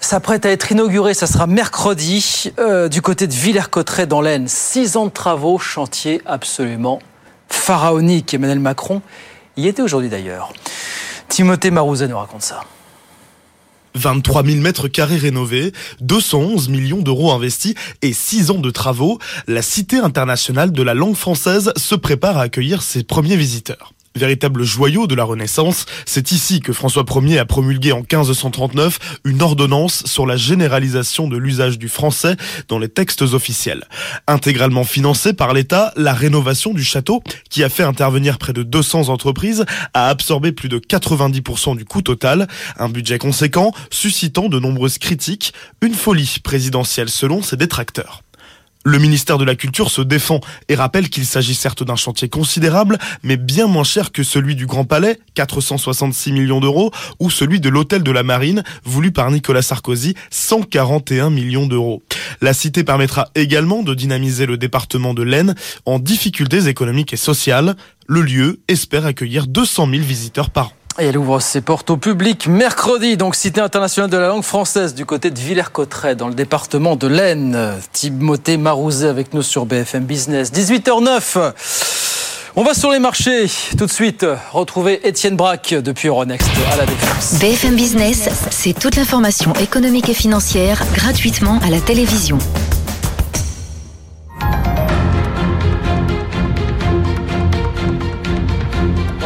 s'apprête 0.00 0.44
à 0.44 0.50
être 0.50 0.70
inaugurée. 0.70 1.14
Ça 1.14 1.26
sera 1.26 1.46
mercredi 1.46 2.52
euh, 2.58 2.88
du 2.88 3.00
côté 3.00 3.26
de 3.26 3.32
Villers-Cotterêts 3.32 4.06
dans 4.06 4.20
l'Aisne. 4.20 4.48
Six 4.48 4.96
ans 4.96 5.06
de 5.06 5.10
travaux, 5.10 5.58
chantier 5.58 6.20
absolument 6.26 7.00
pharaonique. 7.48 8.34
Emmanuel 8.34 8.60
Macron 8.60 9.00
y 9.56 9.66
était 9.66 9.82
aujourd'hui 9.82 10.10
d'ailleurs. 10.10 10.52
Timothée 11.28 11.70
Marouzet 11.70 12.06
nous 12.06 12.18
raconte 12.18 12.42
ça. 12.42 12.60
23 13.94 14.44
000 14.44 14.60
mètres 14.60 14.88
carrés 14.88 15.16
rénovés, 15.16 15.72
211 16.00 16.68
millions 16.68 17.00
d'euros 17.00 17.32
investis 17.32 17.74
et 18.02 18.12
6 18.12 18.50
ans 18.50 18.58
de 18.58 18.70
travaux, 18.70 19.18
la 19.46 19.62
Cité 19.62 19.98
internationale 19.98 20.72
de 20.72 20.82
la 20.82 20.94
langue 20.94 21.16
française 21.16 21.72
se 21.76 21.94
prépare 21.94 22.38
à 22.38 22.42
accueillir 22.42 22.82
ses 22.82 23.04
premiers 23.04 23.36
visiteurs. 23.36 23.93
Véritable 24.16 24.62
joyau 24.62 25.08
de 25.08 25.16
la 25.16 25.24
Renaissance, 25.24 25.86
c'est 26.06 26.30
ici 26.30 26.60
que 26.60 26.72
François 26.72 27.04
Ier 27.16 27.40
a 27.40 27.44
promulgué 27.44 27.90
en 27.90 27.98
1539 27.98 29.18
une 29.24 29.42
ordonnance 29.42 30.06
sur 30.06 30.24
la 30.24 30.36
généralisation 30.36 31.26
de 31.26 31.36
l'usage 31.36 31.80
du 31.80 31.88
français 31.88 32.36
dans 32.68 32.78
les 32.78 32.88
textes 32.88 33.22
officiels. 33.22 33.82
Intégralement 34.28 34.84
financée 34.84 35.32
par 35.32 35.52
l'État, 35.52 35.92
la 35.96 36.12
rénovation 36.12 36.72
du 36.72 36.84
château, 36.84 37.24
qui 37.50 37.64
a 37.64 37.68
fait 37.68 37.82
intervenir 37.82 38.38
près 38.38 38.52
de 38.52 38.62
200 38.62 39.08
entreprises, 39.08 39.64
a 39.94 40.10
absorbé 40.10 40.52
plus 40.52 40.68
de 40.68 40.78
90% 40.78 41.76
du 41.76 41.84
coût 41.84 42.02
total, 42.02 42.46
un 42.78 42.88
budget 42.88 43.18
conséquent 43.18 43.72
suscitant 43.90 44.48
de 44.48 44.60
nombreuses 44.60 44.98
critiques, 44.98 45.52
une 45.82 45.94
folie 45.94 46.36
présidentielle 46.44 47.08
selon 47.08 47.42
ses 47.42 47.56
détracteurs. 47.56 48.22
Le 48.86 48.98
ministère 48.98 49.38
de 49.38 49.44
la 49.44 49.54
Culture 49.54 49.90
se 49.90 50.02
défend 50.02 50.40
et 50.68 50.74
rappelle 50.74 51.08
qu'il 51.08 51.24
s'agit 51.24 51.54
certes 51.54 51.82
d'un 51.82 51.96
chantier 51.96 52.28
considérable, 52.28 52.98
mais 53.22 53.38
bien 53.38 53.66
moins 53.66 53.82
cher 53.82 54.12
que 54.12 54.22
celui 54.22 54.56
du 54.56 54.66
Grand 54.66 54.84
Palais, 54.84 55.18
466 55.34 56.32
millions 56.32 56.60
d'euros, 56.60 56.90
ou 57.18 57.30
celui 57.30 57.60
de 57.60 57.70
l'Hôtel 57.70 58.02
de 58.02 58.10
la 58.10 58.22
Marine, 58.22 58.62
voulu 58.84 59.10
par 59.10 59.30
Nicolas 59.30 59.62
Sarkozy, 59.62 60.14
141 60.30 61.30
millions 61.30 61.66
d'euros. 61.66 62.02
La 62.42 62.52
cité 62.52 62.84
permettra 62.84 63.28
également 63.34 63.82
de 63.82 63.94
dynamiser 63.94 64.44
le 64.44 64.58
département 64.58 65.14
de 65.14 65.22
l'Aisne 65.22 65.54
en 65.86 65.98
difficultés 65.98 66.68
économiques 66.68 67.14
et 67.14 67.16
sociales. 67.16 67.76
Le 68.06 68.20
lieu 68.20 68.60
espère 68.68 69.06
accueillir 69.06 69.46
200 69.46 69.88
000 69.88 70.02
visiteurs 70.02 70.50
par 70.50 70.66
an. 70.66 70.83
Et 71.00 71.06
elle 71.06 71.18
ouvre 71.18 71.40
ses 71.40 71.60
portes 71.60 71.90
au 71.90 71.96
public 71.96 72.46
mercredi, 72.46 73.16
donc 73.16 73.34
Cité 73.34 73.60
internationale 73.60 74.10
de 74.10 74.16
la 74.16 74.28
langue 74.28 74.44
française 74.44 74.94
du 74.94 75.04
côté 75.04 75.32
de 75.32 75.38
Villers-Cotterêts, 75.40 76.14
dans 76.14 76.28
le 76.28 76.34
département 76.34 76.94
de 76.94 77.08
l'Aisne. 77.08 77.72
Timothée 77.92 78.56
Marouzet 78.56 79.08
avec 79.08 79.34
nous 79.34 79.42
sur 79.42 79.66
BFM 79.66 80.04
Business. 80.04 80.52
18h09. 80.52 81.52
On 82.54 82.62
va 82.62 82.74
sur 82.74 82.92
les 82.92 83.00
marchés. 83.00 83.46
Tout 83.76 83.86
de 83.86 83.90
suite, 83.90 84.24
retrouver 84.52 85.00
Étienne 85.08 85.34
Braque 85.34 85.74
depuis 85.74 86.06
Euronext 86.06 86.48
à 86.72 86.76
la 86.76 86.86
Défense. 86.86 87.40
BFM 87.40 87.74
Business, 87.74 88.28
c'est 88.50 88.78
toute 88.78 88.94
l'information 88.94 89.52
économique 89.54 90.08
et 90.08 90.14
financière 90.14 90.84
gratuitement 90.94 91.58
à 91.64 91.70
la 91.70 91.80
télévision. 91.80 92.38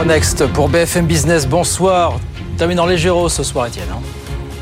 Next 0.06 0.46
pour 0.52 0.68
BFM 0.68 1.06
Business. 1.06 1.46
Bonsoir. 1.46 2.20
Terminant 2.56 2.86
légéro 2.86 3.28
ce 3.28 3.42
soir, 3.42 3.66
Étienne. 3.66 3.88
Hein. 3.92 4.00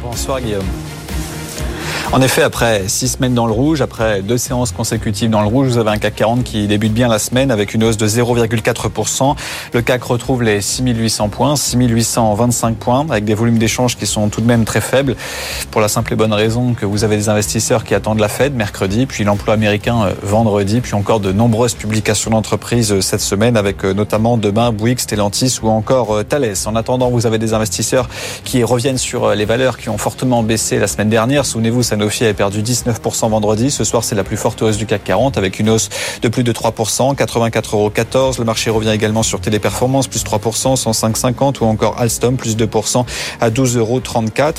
Bonsoir, 0.02 0.40
Guillaume. 0.40 0.64
En 2.12 2.22
effet, 2.22 2.42
après 2.42 2.84
six 2.86 3.08
semaines 3.08 3.34
dans 3.34 3.46
le 3.46 3.52
rouge, 3.52 3.80
après 3.80 4.22
deux 4.22 4.38
séances 4.38 4.70
consécutives 4.70 5.28
dans 5.28 5.42
le 5.42 5.48
rouge, 5.48 5.66
vous 5.66 5.76
avez 5.76 5.90
un 5.90 5.98
CAC 5.98 6.14
40 6.14 6.44
qui 6.44 6.68
débute 6.68 6.94
bien 6.94 7.08
la 7.08 7.18
semaine 7.18 7.50
avec 7.50 7.74
une 7.74 7.82
hausse 7.82 7.96
de 7.96 8.06
0,4%. 8.06 9.34
Le 9.74 9.82
CAC 9.82 10.04
retrouve 10.04 10.44
les 10.44 10.60
6800 10.60 11.28
points, 11.28 11.56
6825 11.56 12.76
points, 12.76 13.06
avec 13.10 13.24
des 13.24 13.34
volumes 13.34 13.58
d'échange 13.58 13.96
qui 13.96 14.06
sont 14.06 14.28
tout 14.28 14.40
de 14.40 14.46
même 14.46 14.64
très 14.64 14.80
faibles, 14.80 15.16
pour 15.72 15.80
la 15.80 15.88
simple 15.88 16.12
et 16.12 16.16
bonne 16.16 16.32
raison 16.32 16.74
que 16.74 16.86
vous 16.86 17.02
avez 17.02 17.16
des 17.16 17.28
investisseurs 17.28 17.82
qui 17.82 17.92
attendent 17.92 18.20
la 18.20 18.28
Fed 18.28 18.54
mercredi, 18.54 19.06
puis 19.06 19.24
l'emploi 19.24 19.54
américain 19.54 20.04
euh, 20.04 20.12
vendredi, 20.22 20.80
puis 20.80 20.94
encore 20.94 21.18
de 21.18 21.32
nombreuses 21.32 21.74
publications 21.74 22.30
d'entreprises 22.30 22.92
euh, 22.92 23.00
cette 23.00 23.20
semaine, 23.20 23.56
avec 23.56 23.84
euh, 23.84 23.92
notamment 23.92 24.36
demain 24.36 24.70
Bouygues, 24.70 25.00
Stellantis 25.00 25.58
ou 25.60 25.68
encore 25.68 26.24
Thales. 26.24 26.54
En 26.66 26.76
attendant, 26.76 27.10
vous 27.10 27.26
avez 27.26 27.38
des 27.38 27.52
investisseurs 27.52 28.08
qui 28.44 28.62
reviennent 28.62 28.96
sur 28.96 29.34
les 29.34 29.44
valeurs 29.44 29.76
qui 29.76 29.88
ont 29.88 29.98
fortement 29.98 30.44
baissé 30.44 30.78
la 30.78 30.86
semaine 30.86 31.10
dernière. 31.10 31.44
Souvenez-vous, 31.44 31.82
Sanofi 31.96 32.24
avait 32.24 32.34
perdu 32.34 32.62
19% 32.62 33.30
vendredi. 33.30 33.70
Ce 33.70 33.82
soir, 33.82 34.04
c'est 34.04 34.14
la 34.14 34.22
plus 34.22 34.36
forte 34.36 34.60
hausse 34.60 34.76
du 34.76 34.84
CAC 34.84 35.02
40 35.04 35.38
avec 35.38 35.58
une 35.58 35.70
hausse 35.70 35.88
de 36.20 36.28
plus 36.28 36.42
de 36.42 36.52
3%, 36.52 37.16
84,14 37.16 37.72
euros. 37.72 38.32
Le 38.38 38.44
marché 38.44 38.68
revient 38.68 38.90
également 38.90 39.22
sur 39.22 39.40
Téléperformance, 39.40 40.06
plus 40.06 40.22
3%, 40.22 40.76
105,50 40.76 41.62
ou 41.62 41.64
encore 41.64 41.98
Alstom, 41.98 42.36
plus 42.36 42.54
2% 42.54 43.06
à 43.40 43.48
12,34 43.48 43.78
euros. 43.78 44.02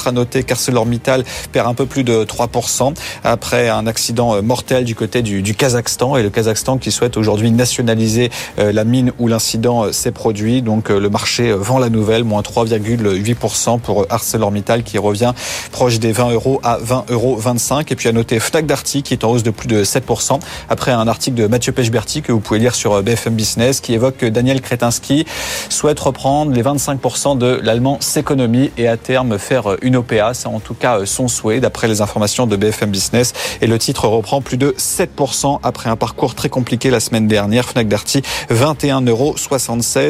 À 0.07 0.11
noter 0.11 0.43
qu'ArcelorMittal 0.43 1.23
perd 1.51 1.67
un 1.67 1.75
peu 1.75 1.85
plus 1.85 2.03
de 2.03 2.23
3% 2.23 2.95
après 3.23 3.69
un 3.69 3.85
accident 3.85 4.41
mortel 4.41 4.83
du 4.83 4.95
côté 4.95 5.21
du, 5.21 5.43
du 5.43 5.53
Kazakhstan 5.53 6.17
et 6.17 6.23
le 6.23 6.31
Kazakhstan 6.31 6.79
qui 6.79 6.91
souhaite 6.91 7.17
aujourd'hui 7.17 7.51
nationaliser 7.51 8.31
euh, 8.57 8.71
la 8.71 8.83
mine 8.83 9.11
où 9.19 9.27
l'incident 9.27 9.83
euh, 9.83 9.91
s'est 9.91 10.11
produit. 10.11 10.63
Donc 10.63 10.89
euh, 10.89 10.99
le 10.99 11.09
marché 11.09 11.51
vend 11.53 11.77
la 11.77 11.89
nouvelle, 11.89 12.23
moins 12.23 12.41
3,8% 12.41 13.79
pour 13.79 14.07
ArcelorMittal 14.09 14.81
qui 14.81 14.97
revient 14.97 15.33
proche 15.71 15.99
des 15.99 16.11
20 16.11 16.31
euros 16.31 16.59
à 16.63 16.77
20 16.81 17.05
euros 17.09 17.26
25. 17.35 17.91
Et 17.91 17.95
puis 17.95 18.09
à 18.09 18.11
noter 18.11 18.39
Fnac 18.39 18.65
Darty 18.65 19.03
qui 19.03 19.13
est 19.13 19.23
en 19.23 19.31
hausse 19.31 19.43
de 19.43 19.51
plus 19.51 19.67
de 19.67 19.83
7% 19.83 20.39
après 20.69 20.91
un 20.91 21.07
article 21.07 21.35
de 21.35 21.47
Mathieu 21.47 21.71
Pechberti 21.71 22.21
que 22.21 22.31
vous 22.31 22.39
pouvez 22.39 22.59
lire 22.59 22.75
sur 22.75 23.01
BFM 23.03 23.35
Business 23.35 23.81
qui 23.81 23.93
évoque 23.93 24.17
que 24.17 24.25
Daniel 24.25 24.61
Kretinsky 24.61 25.25
souhaite 25.69 25.99
reprendre 25.99 26.51
les 26.51 26.63
25% 26.63 27.37
de 27.37 27.59
l'allemand 27.63 27.97
S'économie 27.99 28.71
et 28.77 28.87
à 28.87 28.97
terme 28.97 29.37
faire 29.37 29.75
une 29.81 29.97
OPA. 29.97 30.33
C'est 30.33 30.47
en 30.47 30.59
tout 30.59 30.73
cas 30.73 31.05
son 31.05 31.27
souhait 31.27 31.59
d'après 31.59 31.87
les 31.87 32.01
informations 32.01 32.47
de 32.47 32.55
BFM 32.55 32.91
Business. 32.91 33.33
Et 33.61 33.67
le 33.67 33.77
titre 33.77 34.07
reprend 34.07 34.41
plus 34.41 34.57
de 34.57 34.75
7% 34.77 35.59
après 35.63 35.89
un 35.89 35.95
parcours 35.95 36.35
très 36.35 36.49
compliqué 36.49 36.89
la 36.89 36.99
semaine 36.99 37.27
dernière. 37.27 37.67
Fnac 37.69 37.87
Darty 37.87 38.21
21,76 38.49 39.09
euros 39.09 39.35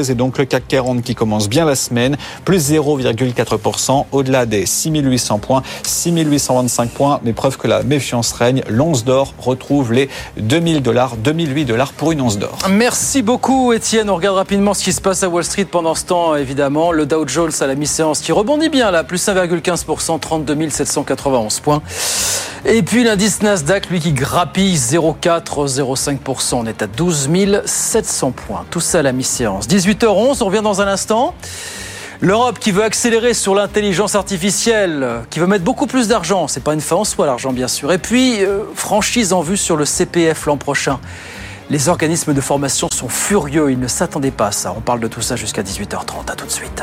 et 0.09 0.15
donc 0.15 0.37
le 0.37 0.45
CAC 0.45 0.67
40 0.67 1.01
qui 1.01 1.15
commence 1.15 1.49
bien 1.49 1.65
la 1.65 1.75
semaine 1.75 2.17
plus 2.45 2.71
0,4% 2.71 4.05
au-delà 4.11 4.45
des 4.45 4.65
6800 4.65 5.39
points, 5.39 5.63
6825 5.83 6.89
points 6.89 7.06
mais 7.23 7.33
preuve 7.33 7.57
que 7.57 7.67
la 7.67 7.83
méfiance 7.83 8.31
règne. 8.31 8.63
L'once 8.67 9.03
d'or 9.03 9.33
retrouve 9.37 9.93
les 9.93 10.09
2000 10.37 10.81
dollars, 10.81 11.17
2008 11.17 11.65
dollars 11.65 11.93
pour 11.93 12.11
une 12.11 12.21
once 12.21 12.37
d'or. 12.37 12.57
Merci 12.69 13.21
beaucoup, 13.21 13.73
Étienne. 13.73 14.09
On 14.09 14.15
regarde 14.15 14.37
rapidement 14.37 14.73
ce 14.73 14.83
qui 14.83 14.93
se 14.93 15.01
passe 15.01 15.23
à 15.23 15.29
Wall 15.29 15.43
Street 15.43 15.65
pendant 15.65 15.95
ce 15.95 16.05
temps, 16.05 16.35
évidemment. 16.35 16.91
Le 16.91 17.05
Dow 17.05 17.27
Jones 17.27 17.51
à 17.59 17.67
la 17.67 17.75
mi-séance 17.75 18.19
qui 18.19 18.31
rebondit 18.31 18.69
bien, 18.69 18.91
là, 18.91 19.03
plus 19.03 19.25
1,15%, 19.27 20.19
32 20.19 20.69
791 20.69 21.59
points. 21.59 21.81
Et 22.65 22.81
puis 22.81 23.03
l'indice 23.03 23.41
Nasdaq, 23.41 23.89
lui, 23.89 23.99
qui 23.99 24.13
grappille 24.13 24.75
0,4-0,5%. 24.75 26.55
On 26.55 26.65
est 26.65 26.81
à 26.81 26.87
12 26.87 27.29
700 27.65 28.31
points. 28.31 28.65
Tout 28.69 28.79
ça 28.79 28.99
à 28.99 29.01
la 29.01 29.11
mi-séance. 29.11 29.67
18h11, 29.67 30.37
on 30.41 30.45
revient 30.45 30.61
dans 30.63 30.81
un 30.81 30.87
instant. 30.87 31.33
L'Europe 32.19 32.57
qui 32.57 32.71
veut 32.71 32.83
accélérer 32.83 33.35
sur 33.35 33.53
l'intelligence 33.53 34.15
artificielle, 34.15 35.21
qui 35.29 35.39
veut 35.39 35.45
mettre 35.45 35.63
beaucoup 35.63 35.85
plus 35.85 36.07
d'argent, 36.07 36.47
c'est 36.47 36.63
pas 36.63 36.73
une 36.73 36.81
fin 36.81 36.95
en 36.95 37.03
soi 37.03 37.27
l'argent 37.27 37.53
bien 37.53 37.67
sûr. 37.67 37.91
Et 37.91 37.99
puis 37.99 38.43
euh, 38.43 38.63
franchise 38.73 39.33
en 39.33 39.41
vue 39.41 39.57
sur 39.57 39.77
le 39.77 39.85
CPF 39.85 40.47
l'an 40.47 40.57
prochain. 40.57 40.99
Les 41.69 41.89
organismes 41.89 42.33
de 42.33 42.41
formation 42.41 42.89
sont 42.91 43.09
furieux, 43.09 43.71
ils 43.71 43.79
ne 43.79 43.87
s'attendaient 43.87 44.31
pas 44.31 44.47
à 44.47 44.51
ça. 44.51 44.73
On 44.75 44.81
parle 44.81 44.99
de 44.99 45.07
tout 45.07 45.21
ça 45.21 45.35
jusqu'à 45.35 45.61
18h30. 45.61 46.31
À 46.31 46.35
tout 46.35 46.45
de 46.45 46.51
suite. 46.51 46.81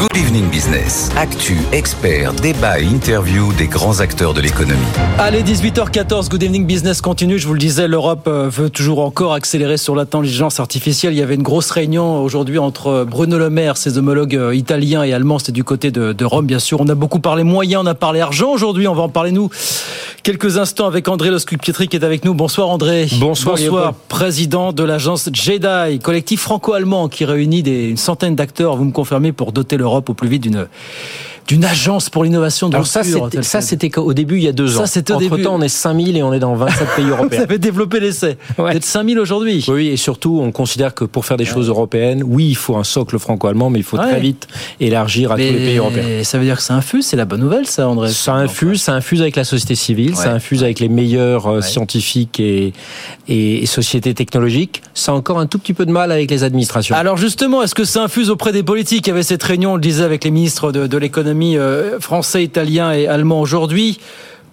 Good 0.00 0.16
Evening 0.16 0.48
Business. 0.48 1.10
Actu, 1.14 1.58
expert, 1.72 2.32
débat 2.32 2.80
et 2.80 2.84
interview 2.84 3.52
des 3.52 3.66
grands 3.66 4.00
acteurs 4.00 4.32
de 4.32 4.40
l'économie. 4.40 4.80
Allez, 5.18 5.42
18h14, 5.42 6.30
Good 6.30 6.42
Evening 6.42 6.64
Business 6.64 7.02
continue. 7.02 7.38
Je 7.38 7.46
vous 7.46 7.52
le 7.52 7.58
disais, 7.58 7.86
l'Europe 7.86 8.26
euh, 8.26 8.48
veut 8.48 8.70
toujours 8.70 9.00
encore 9.00 9.34
accélérer 9.34 9.76
sur 9.76 9.94
l'intelligence 9.94 10.58
artificielle. 10.58 11.12
Il 11.12 11.18
y 11.18 11.22
avait 11.22 11.34
une 11.34 11.42
grosse 11.42 11.70
réunion 11.70 12.22
aujourd'hui 12.22 12.58
entre 12.58 13.04
Bruno 13.06 13.36
Le 13.36 13.50
Maire, 13.50 13.76
ses 13.76 13.98
homologues 13.98 14.36
euh, 14.36 14.54
italiens 14.54 15.02
et 15.02 15.12
allemands. 15.12 15.38
C'était 15.38 15.52
du 15.52 15.64
côté 15.64 15.90
de, 15.90 16.14
de, 16.14 16.24
Rome, 16.24 16.46
bien 16.46 16.60
sûr. 16.60 16.80
On 16.80 16.88
a 16.88 16.94
beaucoup 16.94 17.20
parlé 17.20 17.44
moyens, 17.44 17.82
on 17.84 17.86
a 17.86 17.94
parlé 17.94 18.22
argent 18.22 18.52
aujourd'hui. 18.52 18.88
On 18.88 18.94
va 18.94 19.02
en 19.02 19.10
parler, 19.10 19.32
nous, 19.32 19.50
quelques 20.22 20.56
instants 20.56 20.86
avec 20.86 21.08
André 21.08 21.28
Loscup-Pietri 21.28 21.88
qui 21.88 21.96
est 21.96 22.04
avec 22.04 22.24
nous. 22.24 22.32
Bonsoir, 22.32 22.70
André. 22.70 23.06
Bonsoir, 23.18 23.56
Bonsoir 23.56 23.92
président 24.08 24.72
de 24.72 24.82
l'agence 24.82 25.28
JEDI, 25.30 25.98
collectif 25.98 26.40
franco-allemand 26.40 27.08
qui 27.08 27.26
réunit 27.26 27.62
des, 27.62 27.88
une 27.88 27.98
centaine 27.98 28.34
d'acteurs, 28.34 28.76
vous 28.76 28.84
me 28.84 28.92
confirmez, 28.92 29.32
pour 29.32 29.52
doter 29.52 29.76
au 29.96 30.14
plus 30.14 30.28
vite 30.28 30.42
d'une 30.42 30.68
d'une 31.50 31.64
agence 31.64 32.10
pour 32.10 32.22
l'innovation 32.22 32.68
de 32.68 32.76
Alors 32.76 32.86
ça, 32.86 33.02
c'était, 33.02 33.42
ça, 33.42 33.60
c'était 33.60 33.98
au 33.98 34.14
début, 34.14 34.36
il 34.36 34.44
y 34.44 34.48
a 34.48 34.52
deux 34.52 34.76
ans. 34.76 34.82
Ça, 34.82 34.86
c'était 34.86 35.12
au 35.12 35.16
Entre 35.16 35.30
début. 35.30 35.42
temps, 35.42 35.56
on 35.56 35.62
est 35.62 35.68
5000 35.68 36.16
et 36.16 36.22
on 36.22 36.32
est 36.32 36.38
dans 36.38 36.54
27 36.54 36.88
pays 36.94 37.06
européens. 37.10 37.38
Vous 37.38 37.44
avez 37.44 37.58
développé 37.58 37.98
l'essai. 37.98 38.38
Ouais. 38.56 38.70
Vous 38.70 38.76
êtes 38.76 38.84
5000 38.84 39.18
aujourd'hui. 39.18 39.64
Oui, 39.66 39.88
et 39.88 39.96
surtout, 39.96 40.38
on 40.40 40.52
considère 40.52 40.94
que 40.94 41.02
pour 41.02 41.24
faire 41.24 41.36
des 41.36 41.44
choses 41.44 41.68
européennes, 41.68 42.22
oui, 42.24 42.46
il 42.50 42.54
faut 42.54 42.76
un 42.76 42.84
socle 42.84 43.18
franco-allemand, 43.18 43.68
mais 43.68 43.80
il 43.80 43.82
faut 43.82 43.96
ouais. 43.98 44.08
très 44.08 44.20
vite 44.20 44.46
élargir 44.78 45.32
à 45.32 45.36
mais 45.36 45.48
tous 45.48 45.54
les 45.54 45.58
pays 45.58 45.76
européens. 45.78 46.22
Ça 46.22 46.38
veut 46.38 46.44
dire 46.44 46.56
que 46.56 46.62
ça 46.62 46.74
infuse, 46.74 47.04
c'est 47.04 47.16
la 47.16 47.24
bonne 47.24 47.40
nouvelle, 47.40 47.66
ça, 47.66 47.88
André 47.88 48.12
Ça 48.12 48.34
infuse, 48.34 48.82
ça 48.82 48.94
infuse 48.94 49.20
avec 49.20 49.34
la 49.34 49.44
société 49.44 49.74
civile, 49.74 50.14
ça 50.14 50.30
infuse 50.32 50.62
avec 50.62 50.78
les 50.78 50.88
meilleurs 50.88 51.48
euh, 51.48 51.60
scientifiques 51.62 52.38
et, 52.38 52.72
et, 53.26 53.62
et 53.64 53.66
sociétés 53.66 54.14
technologiques. 54.14 54.82
Ça 54.94 55.10
a 55.10 55.16
encore 55.16 55.40
un 55.40 55.46
tout 55.46 55.58
petit 55.58 55.74
peu 55.74 55.84
de 55.84 55.90
mal 55.90 56.12
avec 56.12 56.30
les 56.30 56.44
administrations. 56.44 56.94
Alors 56.94 57.16
justement, 57.16 57.64
est-ce 57.64 57.74
que 57.74 57.84
ça 57.84 58.04
infuse 58.04 58.30
auprès 58.30 58.52
des 58.52 58.62
politiques? 58.62 59.08
Il 59.08 59.10
y 59.10 59.12
avait 59.12 59.24
cette 59.24 59.42
réunion, 59.42 59.72
on 59.72 59.74
le 59.74 59.80
disait, 59.80 60.04
avec 60.04 60.22
les 60.22 60.30
ministres 60.30 60.70
de, 60.70 60.86
de 60.86 60.96
l'économie 60.96 61.39
euh, 61.42 61.98
français, 62.00 62.44
italien 62.44 62.92
et 62.92 63.06
allemand 63.06 63.40
aujourd'hui. 63.40 63.98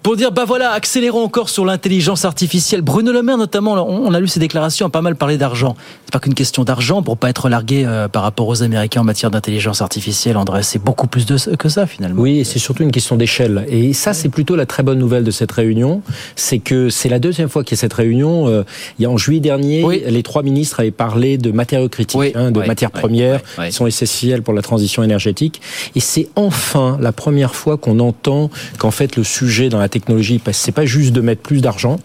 Pour 0.08 0.16
dire 0.16 0.32
bah 0.32 0.46
voilà, 0.46 0.70
accélérons 0.70 1.22
encore 1.22 1.50
sur 1.50 1.66
l'intelligence 1.66 2.24
artificielle. 2.24 2.80
Bruno 2.80 3.12
Le 3.12 3.22
Maire 3.22 3.36
notamment, 3.36 3.74
on 3.74 4.14
a 4.14 4.20
lu 4.20 4.26
ses 4.26 4.40
déclarations, 4.40 4.86
a 4.86 4.88
pas 4.88 5.02
mal 5.02 5.16
parlé 5.16 5.36
d'argent. 5.36 5.76
C'est 6.06 6.12
pas 6.14 6.18
qu'une 6.18 6.32
question 6.32 6.64
d'argent 6.64 7.02
pour 7.02 7.18
pas 7.18 7.28
être 7.28 7.50
largué 7.50 7.84
euh, 7.84 8.08
par 8.08 8.22
rapport 8.22 8.48
aux 8.48 8.62
Américains 8.62 9.02
en 9.02 9.04
matière 9.04 9.30
d'intelligence 9.30 9.82
artificielle. 9.82 10.38
André, 10.38 10.62
c'est 10.62 10.82
beaucoup 10.82 11.08
plus 11.08 11.26
de, 11.26 11.36
que 11.56 11.68
ça 11.68 11.86
finalement. 11.86 12.22
Oui, 12.22 12.46
c'est 12.46 12.58
surtout 12.58 12.84
une 12.84 12.90
question 12.90 13.16
d'échelle. 13.16 13.66
Et 13.68 13.92
ça, 13.92 14.14
c'est 14.14 14.30
plutôt 14.30 14.56
la 14.56 14.64
très 14.64 14.82
bonne 14.82 14.98
nouvelle 14.98 15.24
de 15.24 15.30
cette 15.30 15.52
réunion, 15.52 16.00
c'est 16.36 16.58
que 16.58 16.88
c'est 16.88 17.10
la 17.10 17.18
deuxième 17.18 17.50
fois 17.50 17.62
qu'il 17.62 17.76
y 17.76 17.78
a 17.78 17.82
cette 17.82 17.92
réunion. 17.92 18.48
Euh, 18.48 18.62
il 18.98 19.02
y 19.02 19.04
a 19.04 19.10
en 19.10 19.18
juillet 19.18 19.40
dernier, 19.40 19.84
les 20.08 20.22
trois 20.22 20.42
ministres 20.42 20.80
avaient 20.80 20.90
parlé 20.90 21.36
de 21.36 21.50
matériaux 21.50 21.90
critiques, 21.90 22.34
hein, 22.34 22.50
de 22.50 22.62
matières 22.62 22.92
premières 22.92 23.42
qui 23.42 23.72
sont 23.72 23.86
essentielles 23.86 24.40
pour 24.40 24.54
la 24.54 24.62
transition 24.62 25.02
énergétique. 25.02 25.60
Et 25.94 26.00
c'est 26.00 26.30
enfin 26.34 26.96
la 26.98 27.12
première 27.12 27.54
fois 27.54 27.76
qu'on 27.76 27.98
entend 27.98 28.48
qu'en 28.78 28.90
fait 28.90 29.14
le 29.16 29.22
sujet 29.22 29.68
dans 29.68 29.78
la 29.78 29.90
technologie, 29.98 30.40
c'est 30.52 30.72
pas 30.72 30.86
juste 30.86 31.12
de 31.12 31.20
mettre 31.20 31.42
plus 31.42 31.60
d'argent, 31.60 31.98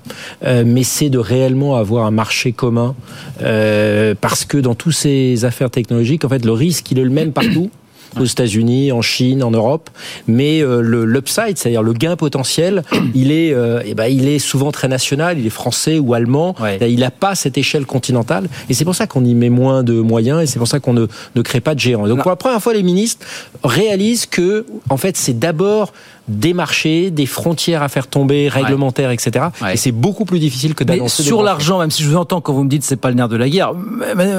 euh, 0.43 0.63
mais 0.65 0.83
c'est 0.83 1.09
de 1.09 1.19
réellement 1.19 1.75
avoir 1.75 2.05
un 2.05 2.11
marché 2.11 2.51
commun, 2.51 2.95
euh, 3.41 4.15
parce 4.19 4.45
que 4.45 4.57
dans 4.57 4.75
toutes 4.75 4.93
ces 4.93 5.45
affaires 5.45 5.69
technologiques, 5.69 6.25
en 6.25 6.29
fait, 6.29 6.43
le 6.45 6.51
risque 6.51 6.91
il 6.91 6.99
est 6.99 7.03
le 7.03 7.09
même 7.09 7.31
partout 7.31 7.69
aux 8.19 8.25
États-Unis, 8.25 8.91
en 8.91 9.01
Chine, 9.01 9.43
en 9.43 9.51
Europe. 9.51 9.89
Mais 10.27 10.61
euh, 10.61 10.81
le 10.81 11.05
l'upside, 11.05 11.57
c'est-à-dire 11.57 11.83
le 11.83 11.93
gain 11.93 12.15
potentiel, 12.15 12.83
il 13.15 13.31
est, 13.31 13.53
euh, 13.53 13.81
eh 13.85 13.93
ben, 13.93 14.05
il 14.05 14.27
est 14.27 14.39
souvent 14.39 14.71
très 14.71 14.87
national. 14.87 15.39
Il 15.39 15.45
est 15.45 15.51
français 15.51 15.99
ou 15.99 16.13
allemand. 16.13 16.55
Il 16.81 16.99
n'a 16.99 17.11
pas 17.11 17.35
cette 17.35 17.57
échelle 17.57 17.85
continentale. 17.85 18.47
Et 18.69 18.73
c'est 18.73 18.85
pour 18.85 18.95
ça 18.95 19.07
qu'on 19.07 19.25
y 19.25 19.33
met 19.35 19.49
moins 19.49 19.83
de 19.83 19.93
moyens. 19.93 20.41
Et 20.41 20.45
c'est 20.45 20.59
pour 20.59 20.67
ça 20.67 20.79
qu'on 20.79 20.93
ne, 20.93 21.07
ne 21.35 21.41
crée 21.41 21.61
pas 21.61 21.75
de 21.75 21.79
géants. 21.79 22.07
Donc 22.07 22.21
pour 22.21 22.31
la 22.31 22.37
première 22.37 22.61
fois, 22.61 22.73
les 22.73 22.83
ministres 22.83 23.25
réalisent 23.63 24.25
que, 24.25 24.65
en 24.89 24.97
fait, 24.97 25.17
c'est 25.17 25.37
d'abord 25.37 25.93
des 26.27 26.53
marchés, 26.53 27.11
des 27.11 27.25
frontières 27.25 27.83
à 27.83 27.89
faire 27.89 28.07
tomber, 28.07 28.47
réglementaires, 28.47 29.11
etc. 29.11 29.47
Et 29.71 29.77
c'est 29.77 29.91
beaucoup 29.91 30.25
plus 30.25 30.39
difficile 30.39 30.73
que 30.73 30.83
d'annoncer. 30.83 31.23
Sur 31.23 31.43
l'argent, 31.43 31.79
même 31.79 31.91
si 31.91 32.03
je 32.03 32.09
vous 32.09 32.15
entends 32.15 32.41
quand 32.41 32.53
vous 32.53 32.63
me 32.63 32.69
dites 32.69 32.83
c'est 32.83 32.95
pas 32.95 33.09
le 33.09 33.15
nerf 33.15 33.29
de 33.29 33.35
la 33.35 33.49
guerre, 33.49 33.73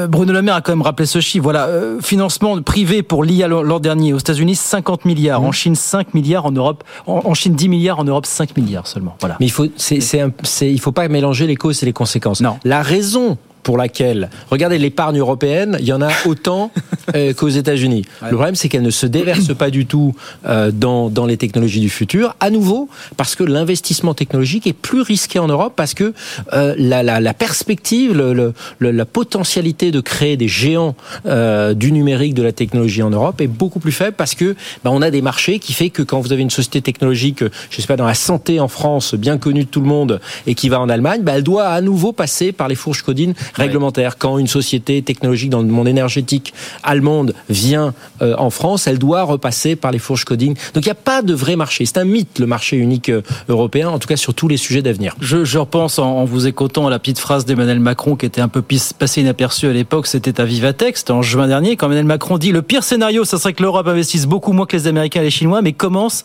Bruno 0.09 0.33
Le 0.33 0.43
Maire 0.43 0.57
a 0.57 0.61
quand 0.61 0.73
même 0.73 0.83
rappelé 0.83 1.07
ce 1.07 1.21
chiffre. 1.21 1.45
Voilà, 1.45 1.67
euh, 1.67 2.01
financement 2.01 2.61
privé 2.63 3.03
pour 3.03 3.25
l'IA 3.25 3.49
l'an 3.49 3.81
dernier 3.81 4.13
aux 4.13 4.19
États-Unis 4.19 4.55
50 4.55 5.05
milliards, 5.05 5.43
mmh. 5.43 5.47
en 5.47 5.53
Chine 5.53 5.75
5 5.75 6.15
milliards, 6.15 6.47
en 6.47 6.53
Europe, 6.53 6.85
en, 7.07 7.35
Chine 7.35 7.55
10 7.55 7.69
milliards, 7.69 7.99
en 7.99 8.05
Europe 8.05 8.27
5 8.27 8.57
milliards 8.57 8.87
seulement. 8.87 9.17
Voilà. 9.21 9.37
Mais 9.41 9.47
il 9.47 9.53
faut, 9.53 9.67
c'est, 9.77 10.01
c'est, 10.01 10.71
il 10.71 10.81
faut 10.81 10.93
pas 10.93 11.09
mélanger 11.09 11.47
les 11.47 11.57
causes 11.57 11.83
et 11.83 11.87
les 11.87 11.93
conséquences. 11.93 12.41
Non. 12.41 12.57
La 12.65 12.83
raison 12.83 13.37
pour 13.65 13.77
laquelle, 13.79 14.31
regardez 14.51 14.79
l'épargne 14.79 15.19
européenne, 15.19 15.77
il 15.81 15.87
y 15.87 15.93
en 15.93 16.03
a 16.03 16.11
autant 16.27 16.71
euh, 17.17 17.33
qu'aux 17.33 17.49
États-Unis. 17.49 18.05
Le 18.23 18.37
problème, 18.37 18.55
c'est 18.55 18.69
qu'elle 18.69 18.83
ne 18.83 18.91
se 18.91 19.07
déverse 19.07 19.53
pas 19.55 19.71
du 19.71 19.87
tout 19.87 20.15
euh, 20.47 20.71
dans, 20.71 21.09
dans 21.09 21.27
les 21.27 21.37
technologies 21.37 21.81
du 21.81 21.89
futur. 21.89 22.37
À 22.39 22.51
nouveau, 22.51 22.89
parce 23.17 23.35
que 23.35 23.43
l'investissement 23.43 24.15
technologique 24.15 24.67
est 24.67 24.75
plus 24.75 25.01
risqué 25.01 25.39
en 25.39 25.49
Europe, 25.49 25.73
parce 25.75 25.95
que 25.95 26.13
euh, 26.53 26.75
la, 26.79 27.03
la, 27.03 27.21
la, 27.21 27.35
perspective, 27.35 28.13
le, 28.15 28.53
le, 28.79 28.91
la 28.91 29.05
potentialité 29.07 29.91
de 29.91 30.01
créer 30.01 30.37
des 30.37 30.49
géants 30.49 30.95
du 31.25 31.91
numérique, 31.91 32.35
de 32.35 32.43
la 32.43 32.53
technologie 32.53 33.03
en 33.03 33.11
Europe 33.11 33.41
est 33.41 33.47
beaucoup 33.47 33.81
plus 33.81 33.93
faible, 33.93 34.15
parce 34.17 34.35
que 34.35 34.55
bah, 34.85 34.91
on 34.93 35.01
a 35.01 35.11
des 35.11 35.23
marchés 35.23 35.59
qui 35.59 35.73
fait 35.73 35.89
que 35.89 36.03
quand 36.03 36.21
vous 36.21 36.33
avez 36.33 36.43
une 36.43 36.51
société 36.51 36.83
technologique, 36.83 37.43
je 37.71 37.81
sais 37.81 37.87
pas, 37.87 37.97
dans 37.97 38.07
la 38.07 38.15
santé 38.15 38.61
en 38.61 38.69
France, 38.69 39.15
bien 39.15 39.39
connue 39.39 39.65
de 39.65 39.69
tout 39.69 39.81
le 39.81 39.87
monde, 39.87 40.21
et 40.47 40.55
qui 40.55 40.69
va 40.69 40.81
en 40.81 40.91
Allemagne, 40.91 41.23
bah, 41.23 41.33
elle 41.37 41.43
doit 41.43 41.69
à 41.69 41.81
nouveau 41.81 42.13
passer 42.13 42.53
par 42.53 42.69
les 42.69 42.75
fourches 42.75 43.03
codines 43.03 43.35
réglementaire. 43.55 44.19
Quand 44.19 44.39
une 44.39 44.47
société 44.47 45.03
technologique 45.03 45.51
dans 45.51 45.63
le 45.63 45.69
monde 45.69 45.89
énergétique 45.89 46.55
allemande 46.83 47.35
vient 47.49 47.95
euh, 48.23 48.35
en 48.39 48.51
France, 48.51 48.87
elle 48.87 48.99
doit 48.99 49.23
repasser 49.23 49.77
par 49.77 49.93
les 49.93 49.99
fourches 49.99 50.25
coding. 50.25 50.55
Donc 50.75 50.85
il 50.85 50.89
n'y 50.89 50.93
a 50.93 50.97
pas 50.97 51.23
de 51.23 51.35
vrai 51.35 51.57
marché. 51.57 51.87
C'est 51.87 51.99
un 51.99 52.05
mythe 52.05 52.39
le 52.39 52.47
marché 52.47 52.77
unique 52.77 53.09
euh, 53.09 53.23
européen, 53.49 53.89
en 53.89 53.99
tout 53.99 54.09
cas 54.09 54.17
sur 54.17 54.35
tous 54.35 54.49
les 54.49 54.57
sujets 54.57 54.83
d'avenir. 54.83 55.15
Je, 55.21 55.45
je, 55.45 55.59
repense 55.59 55.99
en, 55.99 56.25
vous 56.25 56.47
écoutant 56.47 56.87
à 56.87 56.91
la 56.91 56.99
petite 56.99 57.19
phrase 57.19 57.45
d'Emmanuel 57.45 57.81
Macron 57.81 58.17
qui 58.17 58.27
était 58.27 58.41
un 58.41 58.49
peu 58.49 58.63
passée 58.99 59.21
inaperçue 59.21 59.67
à 59.67 59.73
l'époque. 59.73 60.07
C'était 60.07 60.41
à 60.41 60.45
Vivatex 60.45 61.05
en 61.11 61.23
juin 61.23 61.47
dernier 61.47 61.77
quand 61.77 61.87
Emmanuel 61.87 62.07
Macron 62.07 62.39
dit 62.39 62.53
le 62.53 62.63
pire 62.63 62.85
scénario, 62.85 63.25
ça 63.25 63.39
serait 63.39 63.53
que 63.53 63.63
l'Europe 63.63 63.87
investisse 63.87 64.27
beaucoup 64.27 64.53
moins 64.53 64.67
que 64.67 64.77
les 64.77 64.87
Américains 64.87 65.21
et 65.21 65.25
les 65.25 65.31
Chinois, 65.31 65.63
mais 65.63 65.73
commence 65.73 66.25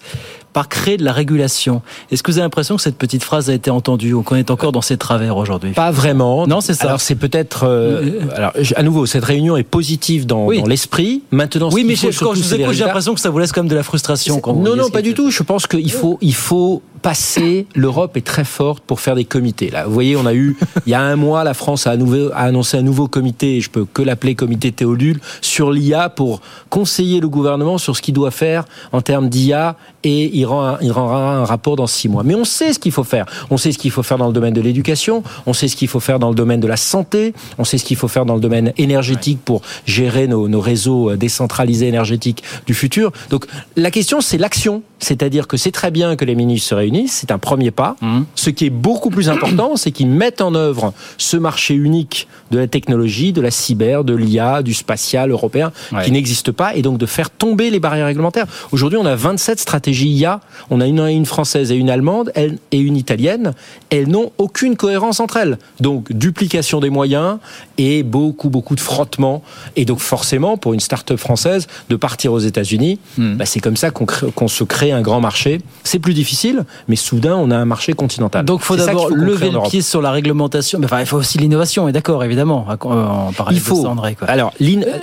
par 0.54 0.70
créer 0.70 0.98
de 0.98 1.04
la 1.04 1.14
régulation. 1.14 1.82
Est-ce 2.12 2.24
que 2.24 2.32
vous 2.32 2.38
avez 2.38 2.46
l'impression 2.46 2.76
que 2.76 2.82
cette 2.82 2.98
petite 2.98 3.24
phrase 3.24 3.50
a 3.50 3.54
été 3.54 3.70
entendue 3.70 4.14
ou 4.14 4.24
qu'on 4.24 4.36
est 4.36 4.52
encore 4.52 4.72
dans 4.72 4.82
ses 4.82 4.98
travers 4.98 5.38
aujourd'hui? 5.38 5.72
Pas 5.72 5.92
vraiment. 5.92 6.48
Non, 6.48 6.62
c'est 6.62 6.74
ça. 6.74 6.88
Alors 6.88 7.02
c'est 7.02 7.16
peut-être. 7.16 7.66
Euh, 7.66 8.22
alors 8.36 8.54
à 8.76 8.84
nouveau, 8.84 9.06
cette 9.06 9.26
réunion 9.26 9.58
est 9.58 9.64
positive 9.64 10.26
dans, 10.26 10.52
dans 10.52 10.66
l'esprit. 10.66 11.24
Maintenant, 11.32 11.70
oui, 11.72 11.84
mais 11.84 11.96
quand 11.96 12.34
je 12.34 12.42
vous 12.42 12.54
écoute, 12.56 12.74
j'ai 12.74 12.86
l'impression 12.86 13.14
que 13.14 13.22
ça 13.22 13.30
vous 13.30 13.40
laisse 13.40 13.52
comme 13.52 13.68
de 13.68 13.76
la 13.76 13.84
frustration. 13.84 14.40
Quand 14.40 14.54
non, 14.54 14.76
non, 14.76 14.90
pas 14.90 15.02
du 15.02 15.14
tout. 15.14 15.32
Je 15.32 15.44
pense 15.44 15.68
qu'il 15.68 15.92
faut, 15.92 16.18
il 16.22 16.34
faut 16.34 16.82
passer. 17.02 17.68
L'Europe 17.76 18.18
est 18.18 18.26
très 18.26 18.44
forte 18.44 18.84
pour 18.84 19.00
faire 19.00 19.16
des 19.16 19.26
comités. 19.26 19.70
Là, 19.70 19.86
vous 19.86 19.94
voyez, 19.94 20.16
on 20.16 20.26
a 20.26 20.34
eu 20.34 20.58
il 20.86 20.92
y 20.92 20.94
a 20.94 21.02
un 21.02 21.16
mois, 21.16 21.44
la 21.44 21.54
France 21.54 21.88
a, 21.88 21.92
annoncé 22.36 22.78
un 22.78 22.82
nouveau 22.82 23.08
comité. 23.08 23.58
Et 23.58 23.62
je 23.62 23.70
peux 23.70 23.86
que 23.86 24.02
l'appeler 24.02 24.36
comité 24.36 24.72
Théodule 24.72 25.20
sur 25.42 25.72
l'IA 25.72 26.10
pour 26.10 26.42
conseiller 26.70 27.20
le 27.20 27.30
gouvernement 27.30 27.78
sur 27.78 27.96
ce 27.96 28.02
qu'il 28.02 28.14
doit 28.14 28.32
faire 28.32 28.66
en 28.92 29.02
termes 29.02 29.30
d'IA 29.30 29.76
et 30.04 30.38
il, 30.38 30.46
rend 30.46 30.78
il 30.82 30.92
rendra 30.92 31.36
un 31.36 31.46
rapport 31.46 31.76
dans 31.76 31.88
six 31.88 32.10
mois. 32.10 32.24
Mais 32.24 32.36
on 32.36 32.46
sait 32.46 32.74
ce 32.74 32.80
qu'il 32.80 32.92
faut 32.92 33.04
faire. 33.04 33.26
On 33.50 33.58
sait 33.58 33.72
ce 33.72 33.78
qu'il 33.78 33.92
faut 33.92 34.04
faire 34.04 34.18
dans 34.18 34.28
le 34.28 34.34
domaine 34.34 34.54
de 34.54 34.62
l'éducation, 34.62 35.24
on 35.46 35.54
sait 35.54 35.68
ce 35.68 35.76
qu'il 35.76 35.88
faut 35.88 36.00
faire 36.00 36.20
dans 36.20 36.30
le 36.30 36.36
domaine 36.36 36.60
de 36.60 36.68
la 36.68 36.78
santé, 36.78 37.34
on 37.58 37.64
sait 37.64 37.78
ce 37.78 37.86
qu'il 37.86 37.98
faut 37.98 38.08
faire 38.08 38.26
dans 38.26 38.36
le 38.36 38.42
domaine 38.42 38.74
énergétique 38.78 39.40
pour 39.44 39.62
gérer 39.86 40.28
nos, 40.28 40.48
nos 40.48 40.62
réseaux 40.62 41.12
euh, 41.12 41.18
décentralisés 41.18 41.88
énergétiques 41.88 42.44
du 42.66 42.74
futur. 42.74 43.12
Donc 43.30 43.46
la 43.76 43.92
question, 43.92 44.22
c'est 44.22 44.38
l'action. 44.38 44.84
C'est-à-dire 45.00 45.48
que 45.48 45.58
c'est 45.58 45.72
très 45.72 45.92
bien 45.92 46.16
que 46.16 46.26
les 46.26 46.36
ministres 46.36 46.70
se 46.70 46.76
réunissent, 46.76 46.89
c'est 47.08 47.32
un 47.32 47.38
premier 47.38 47.72
pas. 47.72 47.96
Mmh. 48.02 48.22
Ce 48.36 48.50
qui 48.50 48.66
est 48.66 48.70
beaucoup 48.70 49.10
plus 49.10 49.30
important, 49.30 49.76
c'est 49.76 49.92
qu'ils 49.92 50.10
mettent 50.10 50.42
en 50.42 50.56
œuvre 50.56 50.94
ce 51.18 51.38
marché 51.38 51.74
unique 51.74 52.28
de 52.52 52.58
la 52.58 52.68
technologie, 52.68 53.34
de 53.34 53.42
la 53.42 53.52
cyber, 53.52 54.04
de 54.04 54.16
l'IA, 54.16 54.64
du 54.64 54.74
spatial 54.74 55.32
européen, 55.32 55.72
qui 56.04 56.12
n'existe 56.12 56.52
pas, 56.52 56.76
et 56.76 56.82
donc 56.82 56.98
de 56.98 57.06
faire 57.06 57.30
tomber 57.30 57.70
les 57.70 57.80
barrières 57.80 58.08
réglementaires. 58.08 58.48
Aujourd'hui, 58.72 58.98
on 58.98 59.06
a 59.06 59.16
27 59.16 59.60
stratégies 59.60 60.10
IA, 60.10 60.42
on 60.70 60.82
a 60.82 60.88
une, 60.88 61.00
une 61.00 61.26
française 61.26 61.72
et 61.72 61.76
une 61.76 61.90
allemande 61.90 62.32
et 62.36 62.78
une 62.78 62.98
italienne, 62.98 63.54
elles 63.90 64.08
n'ont 64.08 64.32
aucune 64.38 64.76
cohérence 64.76 65.20
entre 65.20 65.38
elles. 65.38 65.58
Donc, 65.80 66.12
duplication 66.12 66.80
des 66.80 66.90
moyens 66.90 67.38
et 67.78 68.04
beaucoup, 68.04 68.50
beaucoup 68.50 68.76
de 68.76 68.80
frottement. 68.80 69.44
Et 69.76 69.86
donc, 69.86 70.00
forcément, 70.00 70.58
pour 70.58 70.74
une 70.74 70.80
start-up 70.80 71.18
française, 71.18 71.68
de 71.90 71.96
partir 71.96 72.34
aux 72.34 72.40
États-Unis, 72.40 73.00
mmh. 73.18 73.36
bah, 73.36 73.46
c'est 73.46 73.60
comme 73.60 73.78
ça 73.78 73.92
qu'on 73.92 74.48
se 74.48 74.64
crée 74.64 74.92
un 74.92 75.02
grand 75.02 75.22
marché. 75.22 75.60
C'est 75.84 76.00
plus 76.00 76.14
difficile, 76.14 76.66
mais 76.88 76.96
soudain, 76.96 77.36
on 77.36 77.52
a 77.52 77.58
un 77.58 77.66
marché 77.66 77.94
continental. 77.94 78.46
Donc, 78.46 78.62
il 78.62 78.66
faut 78.66 78.76
d'abord 78.76 79.10
lever 79.10 79.50
le 79.50 79.60
pied 79.70 79.82
sur 79.82 80.02
la 80.02 80.12
réglementation. 80.12 80.80
Enfin, 80.84 81.00
il 81.00 81.06
faut 81.06 81.18
aussi 81.18 81.38
l'innovation, 81.38 81.88
et 81.88 81.92
d'accord, 81.92 82.24
évidemment. 82.24 82.68
En 82.82 83.32
il 83.52 83.60
faut. 83.60 83.86
Alors, 84.28 84.54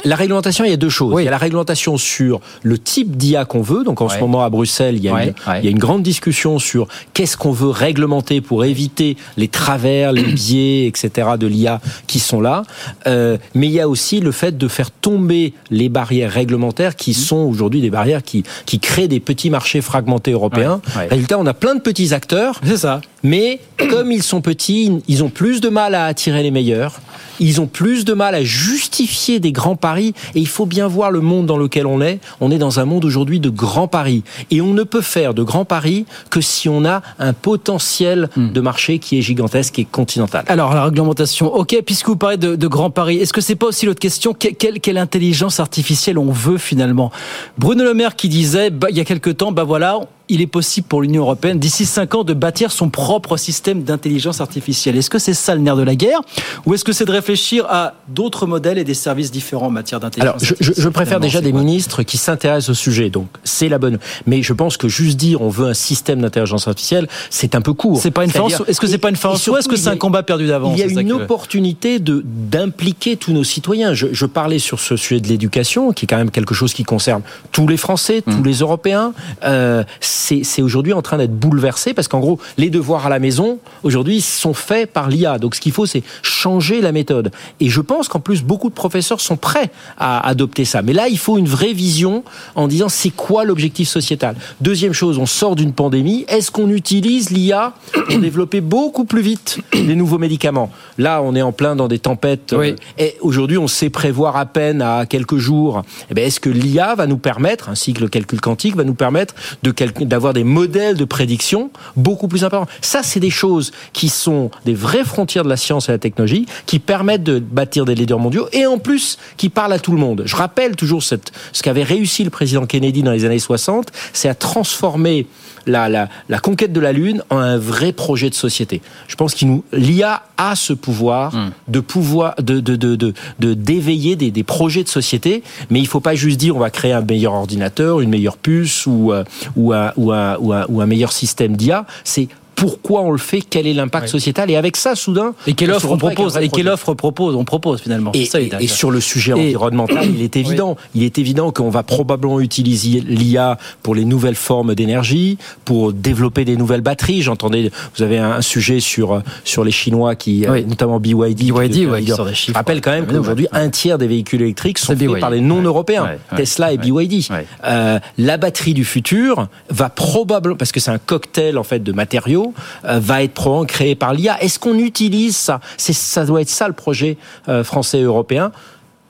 la 0.04 0.16
réglementation, 0.16 0.64
il 0.64 0.70
y 0.70 0.74
a 0.74 0.78
deux 0.78 0.88
choses. 0.88 1.14
Il 1.18 1.24
y 1.24 1.28
a 1.28 1.30
la 1.30 1.38
réglementation 1.38 1.96
sur 1.96 2.40
le 2.62 2.78
type 2.78 3.16
d'IA 3.16 3.44
qu'on 3.44 3.62
veut. 3.62 3.84
Donc, 3.84 4.00
en 4.00 4.08
ce 4.08 4.18
moment, 4.18 4.42
à 4.42 4.50
Bruxelles, 4.50 4.96
il 4.96 5.04
y, 5.04 5.08
a 5.08 5.24
une, 5.24 5.34
il 5.58 5.64
y 5.64 5.68
a 5.68 5.70
une 5.70 5.78
grande 5.78 6.02
discussion 6.02 6.58
sur 6.58 6.88
qu'est-ce 7.12 7.36
qu'on 7.36 7.52
veut 7.52 7.70
réglementer 7.70 8.40
pour 8.40 8.64
éviter 8.64 9.16
les 9.36 9.48
travers, 9.48 10.12
les 10.12 10.22
biais, 10.32 10.86
etc. 10.86 11.30
de 11.38 11.46
l'IA 11.46 11.80
qui 12.06 12.18
sont 12.18 12.40
là. 12.40 12.62
Euh, 13.06 13.38
mais 13.54 13.66
il 13.66 13.72
y 13.72 13.80
a 13.80 13.88
aussi 13.88 14.20
le 14.20 14.32
fait 14.32 14.56
de 14.56 14.68
faire 14.68 14.90
tomber 14.90 15.54
les 15.70 15.88
barrières 15.88 16.32
réglementaires 16.32 16.96
qui 16.96 17.14
sont 17.14 17.36
aujourd'hui 17.36 17.80
des 17.80 17.90
barrières 17.90 18.22
qui, 18.22 18.44
qui 18.64 18.80
créent 18.80 19.08
des 19.08 19.20
petits 19.20 19.50
marchés 19.50 19.80
fragmentés 19.80 20.32
européens. 20.32 20.80
Résultat, 21.10 21.38
on 21.38 21.46
a 21.46 21.54
plein 21.54 21.65
de 21.74 21.80
petits 21.80 22.14
acteurs. 22.14 22.60
C'est 22.64 22.78
ça. 22.78 23.00
Mais 23.22 23.60
comme 23.90 24.12
ils 24.12 24.22
sont 24.22 24.40
petits, 24.40 24.92
ils 25.08 25.24
ont 25.24 25.30
plus 25.30 25.60
de 25.60 25.68
mal 25.68 25.94
à 25.94 26.04
attirer 26.04 26.42
les 26.42 26.50
meilleurs. 26.50 27.00
Ils 27.38 27.60
ont 27.60 27.66
plus 27.66 28.04
de 28.04 28.14
mal 28.14 28.34
à 28.34 28.42
justifier 28.42 29.40
des 29.40 29.52
grands 29.52 29.76
paris. 29.76 30.14
Et 30.34 30.40
il 30.40 30.48
faut 30.48 30.66
bien 30.66 30.88
voir 30.88 31.10
le 31.10 31.20
monde 31.20 31.46
dans 31.46 31.58
lequel 31.58 31.86
on 31.86 32.00
est. 32.00 32.20
On 32.40 32.50
est 32.50 32.58
dans 32.58 32.80
un 32.80 32.84
monde 32.84 33.04
aujourd'hui 33.04 33.40
de 33.40 33.50
grands 33.50 33.88
paris. 33.88 34.22
Et 34.50 34.60
on 34.60 34.72
ne 34.72 34.82
peut 34.84 35.00
faire 35.00 35.34
de 35.34 35.42
grands 35.42 35.64
paris 35.64 36.06
que 36.30 36.40
si 36.40 36.68
on 36.68 36.84
a 36.84 37.02
un 37.18 37.32
potentiel 37.32 38.30
hmm. 38.36 38.52
de 38.52 38.60
marché 38.60 38.98
qui 38.98 39.18
est 39.18 39.22
gigantesque 39.22 39.78
et 39.78 39.84
continental. 39.84 40.44
Alors, 40.48 40.74
la 40.74 40.84
réglementation, 40.84 41.52
ok, 41.54 41.82
puisque 41.84 42.06
vous 42.06 42.16
parlez 42.16 42.36
de, 42.36 42.56
de 42.56 42.66
grands 42.68 42.90
paris, 42.90 43.18
est-ce 43.18 43.32
que 43.32 43.40
c'est 43.40 43.56
pas 43.56 43.66
aussi 43.66 43.86
l'autre 43.86 44.00
question? 44.00 44.34
Quelle, 44.34 44.80
quelle, 44.80 44.98
intelligence 44.98 45.60
artificielle 45.60 46.18
on 46.18 46.30
veut 46.30 46.58
finalement? 46.58 47.12
Bruno 47.58 47.84
Le 47.84 47.92
Maire 47.92 48.16
qui 48.16 48.28
disait, 48.28 48.70
bah, 48.70 48.88
il 48.90 48.96
y 48.96 49.00
a 49.00 49.04
quelque 49.04 49.30
temps, 49.30 49.52
bah 49.52 49.64
voilà, 49.64 50.00
il 50.28 50.40
est 50.40 50.46
possible 50.46 50.86
pour 50.86 51.02
l'Union 51.02 51.22
européenne, 51.22 51.58
d'ici 51.58 51.86
cinq 51.86 52.14
ans, 52.14 52.24
de 52.24 52.34
bâtir 52.34 52.72
son 52.72 52.90
propre 52.90 53.36
système 53.36 53.82
d'intelligence 53.82 54.40
artificielle. 54.40 54.96
Est-ce 54.96 55.10
que 55.10 55.18
c'est 55.18 55.34
ça 55.34 55.54
le 55.54 55.60
nerf 55.60 55.76
de 55.76 55.82
la 55.82 55.94
guerre 55.94 56.20
ou 56.64 56.74
est-ce 56.74 56.84
que 56.84 56.92
c'est 56.92 57.04
de 57.04 57.12
réfléchir 57.12 57.66
à 57.68 57.94
d'autres 58.08 58.46
modèles 58.46 58.78
et 58.78 58.84
des 58.84 58.94
services 58.94 59.30
différents 59.30 59.66
en 59.66 59.70
matière 59.70 60.00
d'intelligence 60.00 60.42
Alors, 60.42 60.56
je, 60.60 60.72
je, 60.72 60.80
je 60.80 60.88
préfère 60.88 61.20
déjà 61.20 61.40
des 61.40 61.52
ministres 61.52 62.02
qui 62.02 62.16
s'intéressent 62.16 62.70
au 62.70 62.74
sujet, 62.74 63.10
donc 63.10 63.28
c'est 63.44 63.68
la 63.68 63.78
bonne. 63.78 63.98
Mais 64.26 64.42
je 64.42 64.52
pense 64.52 64.76
que 64.76 64.88
juste 64.88 65.16
dire 65.16 65.42
on 65.42 65.48
veut 65.48 65.68
un 65.68 65.74
système 65.74 66.20
d'intelligence 66.20 66.66
artificielle, 66.68 67.08
c'est 67.30 67.54
un 67.54 67.60
peu 67.60 67.72
court. 67.72 67.98
C'est 68.00 68.10
pas 68.10 68.24
une 68.24 68.30
fin. 68.30 68.46
Est-ce 68.66 68.80
que 68.80 68.86
c'est 68.86 68.98
pas 68.98 69.10
une 69.10 69.16
fin 69.16 69.30
ou 69.30 69.56
est-ce 69.56 69.68
que 69.68 69.76
c'est 69.76 69.88
un 69.88 69.96
combat 69.96 70.22
perdu 70.22 70.46
d'avance 70.46 70.78
Il 70.78 70.92
y 70.92 70.98
a 70.98 71.00
une 71.00 71.12
opportunité 71.12 71.98
de 71.98 72.22
d'impliquer 72.24 73.16
tous 73.16 73.32
nos 73.32 73.44
citoyens. 73.44 73.94
Je, 73.94 74.08
je, 74.12 74.26
parlais 74.26 74.58
sur 74.58 74.80
ce 74.80 74.96
sujet 74.96 75.20
de 75.20 75.28
l'éducation, 75.28 75.92
qui 75.92 76.04
est 76.04 76.08
quand 76.08 76.16
même 76.16 76.30
quelque 76.30 76.54
chose 76.54 76.74
qui 76.74 76.84
concerne 76.84 77.22
tous 77.52 77.66
les 77.66 77.76
Français, 77.76 78.22
tous 78.22 78.30
mmh. 78.30 78.46
les 78.46 78.54
Européens. 78.54 79.12
Euh, 79.44 79.84
c'est 80.16 80.62
aujourd'hui 80.62 80.92
en 80.92 81.02
train 81.02 81.18
d'être 81.18 81.36
bouleversé 81.36 81.94
parce 81.94 82.08
qu'en 82.08 82.20
gros, 82.20 82.38
les 82.56 82.70
devoirs 82.70 83.06
à 83.06 83.08
la 83.08 83.18
maison 83.18 83.58
aujourd'hui 83.82 84.20
sont 84.20 84.54
faits 84.54 84.90
par 84.92 85.08
l'IA. 85.08 85.38
Donc 85.38 85.54
ce 85.54 85.60
qu'il 85.60 85.72
faut, 85.72 85.86
c'est 85.86 86.02
changer 86.22 86.80
la 86.80 86.92
méthode. 86.92 87.30
Et 87.60 87.68
je 87.68 87.80
pense 87.80 88.08
qu'en 88.08 88.20
plus, 88.20 88.42
beaucoup 88.42 88.68
de 88.68 88.74
professeurs 88.74 89.20
sont 89.20 89.36
prêts 89.36 89.70
à 89.98 90.26
adopter 90.26 90.64
ça. 90.64 90.82
Mais 90.82 90.92
là, 90.92 91.08
il 91.08 91.18
faut 91.18 91.38
une 91.38 91.48
vraie 91.48 91.72
vision 91.72 92.24
en 92.54 92.68
disant 92.68 92.88
c'est 92.88 93.10
quoi 93.10 93.44
l'objectif 93.44 93.88
sociétal? 93.88 94.36
Deuxième 94.60 94.92
chose, 94.92 95.18
on 95.18 95.26
sort 95.26 95.56
d'une 95.56 95.72
pandémie. 95.72 96.24
Est-ce 96.28 96.50
qu'on 96.50 96.70
utilise 96.70 97.30
l'IA 97.30 97.74
pour 97.92 98.18
développer 98.18 98.60
beaucoup 98.60 99.04
plus 99.04 99.22
vite 99.22 99.58
les 99.72 99.94
nouveaux 99.94 100.18
médicaments? 100.18 100.70
Là, 100.98 101.22
on 101.22 101.34
est 101.34 101.42
en 101.42 101.52
plein 101.52 101.76
dans 101.76 101.88
des 101.88 101.98
tempêtes. 101.98 102.54
Oui. 102.56 102.74
Et 102.98 103.16
aujourd'hui, 103.20 103.58
on 103.58 103.68
sait 103.68 103.90
prévoir 103.90 104.36
à 104.36 104.46
peine 104.46 104.82
à 104.82 105.06
quelques 105.06 105.38
jours. 105.38 105.82
Eh 106.14 106.20
est-ce 106.20 106.40
que 106.40 106.50
l'IA 106.50 106.94
va 106.94 107.06
nous 107.06 107.18
permettre, 107.18 107.68
ainsi 107.68 107.92
que 107.92 108.00
le 108.00 108.08
calcul 108.08 108.40
quantique, 108.40 108.76
va 108.76 108.84
nous 108.84 108.94
permettre 108.94 109.34
de 109.62 109.70
d'avoir 110.06 110.32
des 110.32 110.44
modèles 110.44 110.96
de 110.96 111.04
prédiction 111.04 111.70
beaucoup 111.96 112.28
plus 112.28 112.44
importants 112.44 112.70
Ça, 112.80 113.02
c'est 113.02 113.20
des 113.20 113.30
choses 113.30 113.72
qui 113.92 114.08
sont 114.08 114.50
des 114.64 114.74
vraies 114.74 115.04
frontières 115.04 115.44
de 115.44 115.48
la 115.48 115.56
science 115.56 115.88
et 115.88 115.92
de 115.92 115.94
la 115.94 115.98
technologie, 115.98 116.46
qui 116.66 116.78
permettent 116.78 117.22
de 117.22 117.38
bâtir 117.38 117.84
des 117.84 117.94
leaders 117.94 118.18
mondiaux 118.18 118.48
et 118.52 118.66
en 118.66 118.78
plus 118.78 119.18
qui 119.36 119.48
parlent 119.48 119.72
à 119.72 119.78
tout 119.78 119.92
le 119.92 119.98
monde. 119.98 120.22
Je 120.26 120.36
rappelle 120.36 120.76
toujours 120.76 121.02
ce 121.02 121.16
qu'avait 121.62 121.82
réussi 121.82 122.24
le 122.24 122.30
président 122.30 122.66
Kennedy 122.66 123.02
dans 123.02 123.12
les 123.12 123.24
années 123.24 123.38
60, 123.38 123.88
c'est 124.12 124.28
à 124.28 124.34
transformer 124.34 125.26
la, 125.66 125.88
la, 125.88 126.08
la, 126.28 126.38
conquête 126.38 126.72
de 126.72 126.80
la 126.80 126.92
Lune 126.92 127.22
en 127.30 127.38
un 127.38 127.58
vrai 127.58 127.92
projet 127.92 128.30
de 128.30 128.34
société. 128.34 128.82
Je 129.08 129.16
pense 129.16 129.34
qu'il 129.34 129.48
nous 129.48 129.64
l'IA 129.72 130.22
a 130.36 130.56
ce 130.56 130.72
pouvoir 130.72 131.34
mmh. 131.34 131.50
de 131.68 131.80
pouvoir 131.80 132.34
de 132.38 132.60
de 132.60 132.76
de 132.76 132.96
de, 132.96 133.14
de 133.40 133.54
d'éveiller 133.54 134.16
des, 134.16 134.30
des 134.30 134.44
projets 134.44 134.84
de 134.84 134.88
société, 134.88 135.42
mais 135.70 135.80
il 135.80 135.86
faut 135.86 136.00
pas 136.00 136.14
juste 136.14 136.38
dire 136.38 136.56
on 136.56 136.60
va 136.60 136.70
créer 136.70 136.92
un 136.92 137.00
meilleur 137.00 137.32
ordinateur, 137.32 138.00
une 138.00 138.10
meilleure 138.10 138.36
puce 138.36 138.86
ou 138.86 139.12
euh, 139.12 139.24
ou 139.56 139.72
un, 139.72 139.92
ou 139.96 140.12
un, 140.12 140.36
ou 140.38 140.52
un, 140.52 140.66
ou 140.68 140.80
un 140.80 140.86
meilleur 140.86 141.12
système 141.12 141.56
d'IA. 141.56 141.86
C'est 142.04 142.28
pourquoi 142.56 143.02
on 143.02 143.12
le 143.12 143.18
fait, 143.18 143.42
quel 143.42 143.66
est 143.66 143.74
l'impact 143.74 144.06
oui. 144.06 144.10
sociétal, 144.10 144.50
et 144.50 144.56
avec 144.56 144.76
ça, 144.76 144.94
soudain, 144.94 145.34
et 145.46 145.52
quelle 145.52 145.70
offre 145.70 145.90
on 145.90 145.98
propose, 145.98 146.36
et 146.38 146.48
quelle 146.48 146.68
offre 146.68 146.94
propose, 146.94 147.36
on 147.36 147.44
propose 147.44 147.80
finalement. 147.80 148.10
Et, 148.14 148.24
ça, 148.24 148.40
et, 148.40 148.50
et 148.58 148.66
sur 148.66 148.90
le 148.90 149.00
sujet 149.00 149.32
et 149.32 149.34
environnemental, 149.34 150.08
il 150.08 150.22
est 150.22 150.36
évident, 150.36 150.76
oui. 150.78 150.90
il 150.94 151.02
est 151.04 151.18
évident 151.18 151.52
qu'on 151.52 151.68
va 151.68 151.82
probablement 151.82 152.40
utiliser 152.40 153.00
l'IA 153.00 153.58
pour 153.82 153.94
les 153.94 154.06
nouvelles 154.06 154.34
formes 154.34 154.74
d'énergie, 154.74 155.36
pour 155.66 155.92
développer 155.92 156.46
des 156.46 156.56
nouvelles 156.56 156.80
batteries. 156.80 157.20
J'entendais, 157.20 157.70
vous 157.94 158.02
avez 158.02 158.18
un 158.18 158.40
sujet 158.40 158.80
sur 158.80 159.22
sur 159.44 159.62
les 159.62 159.70
Chinois 159.70 160.16
qui, 160.16 160.46
oui. 160.48 160.64
notamment 160.64 160.98
BYD, 160.98 161.52
BYD, 161.52 161.86
ouais, 161.86 162.02
qui 162.02 162.12
des 162.12 162.34
chiffres, 162.34 162.56
rappelle 162.56 162.80
quand 162.80 162.90
même 162.90 163.06
qu'aujourd'hui 163.06 163.48
un 163.52 163.68
tiers 163.68 163.98
des 163.98 164.06
véhicules 164.06 164.40
électriques 164.40 164.78
sont 164.78 164.96
faits 164.96 165.20
par 165.20 165.30
les 165.30 165.40
non-européens, 165.40 166.12
Tesla 166.34 166.72
et 166.72 166.78
BYD. 166.78 167.26
Euh, 167.64 167.98
la 168.16 168.36
batterie 168.38 168.74
du 168.74 168.84
futur 168.84 169.48
va 169.68 169.90
probablement, 169.90 170.56
parce 170.56 170.72
que 170.72 170.80
c'est 170.80 170.90
un 170.90 170.98
cocktail 170.98 171.58
en 171.58 171.62
fait 171.62 171.82
de 171.82 171.92
matériaux 171.92 172.45
euh, 172.84 172.98
va 172.98 173.22
être 173.22 173.34
probablement 173.34 173.66
créé 173.66 173.94
par 173.94 174.14
l'IA. 174.14 174.42
Est-ce 174.42 174.58
qu'on 174.58 174.78
utilise 174.78 175.36
ça? 175.36 175.60
Ça 175.76 176.24
doit 176.24 176.42
être 176.42 176.48
ça 176.48 176.68
le 176.68 176.74
projet 176.74 177.16
euh, 177.48 177.64
français 177.64 178.00
européen. 178.00 178.52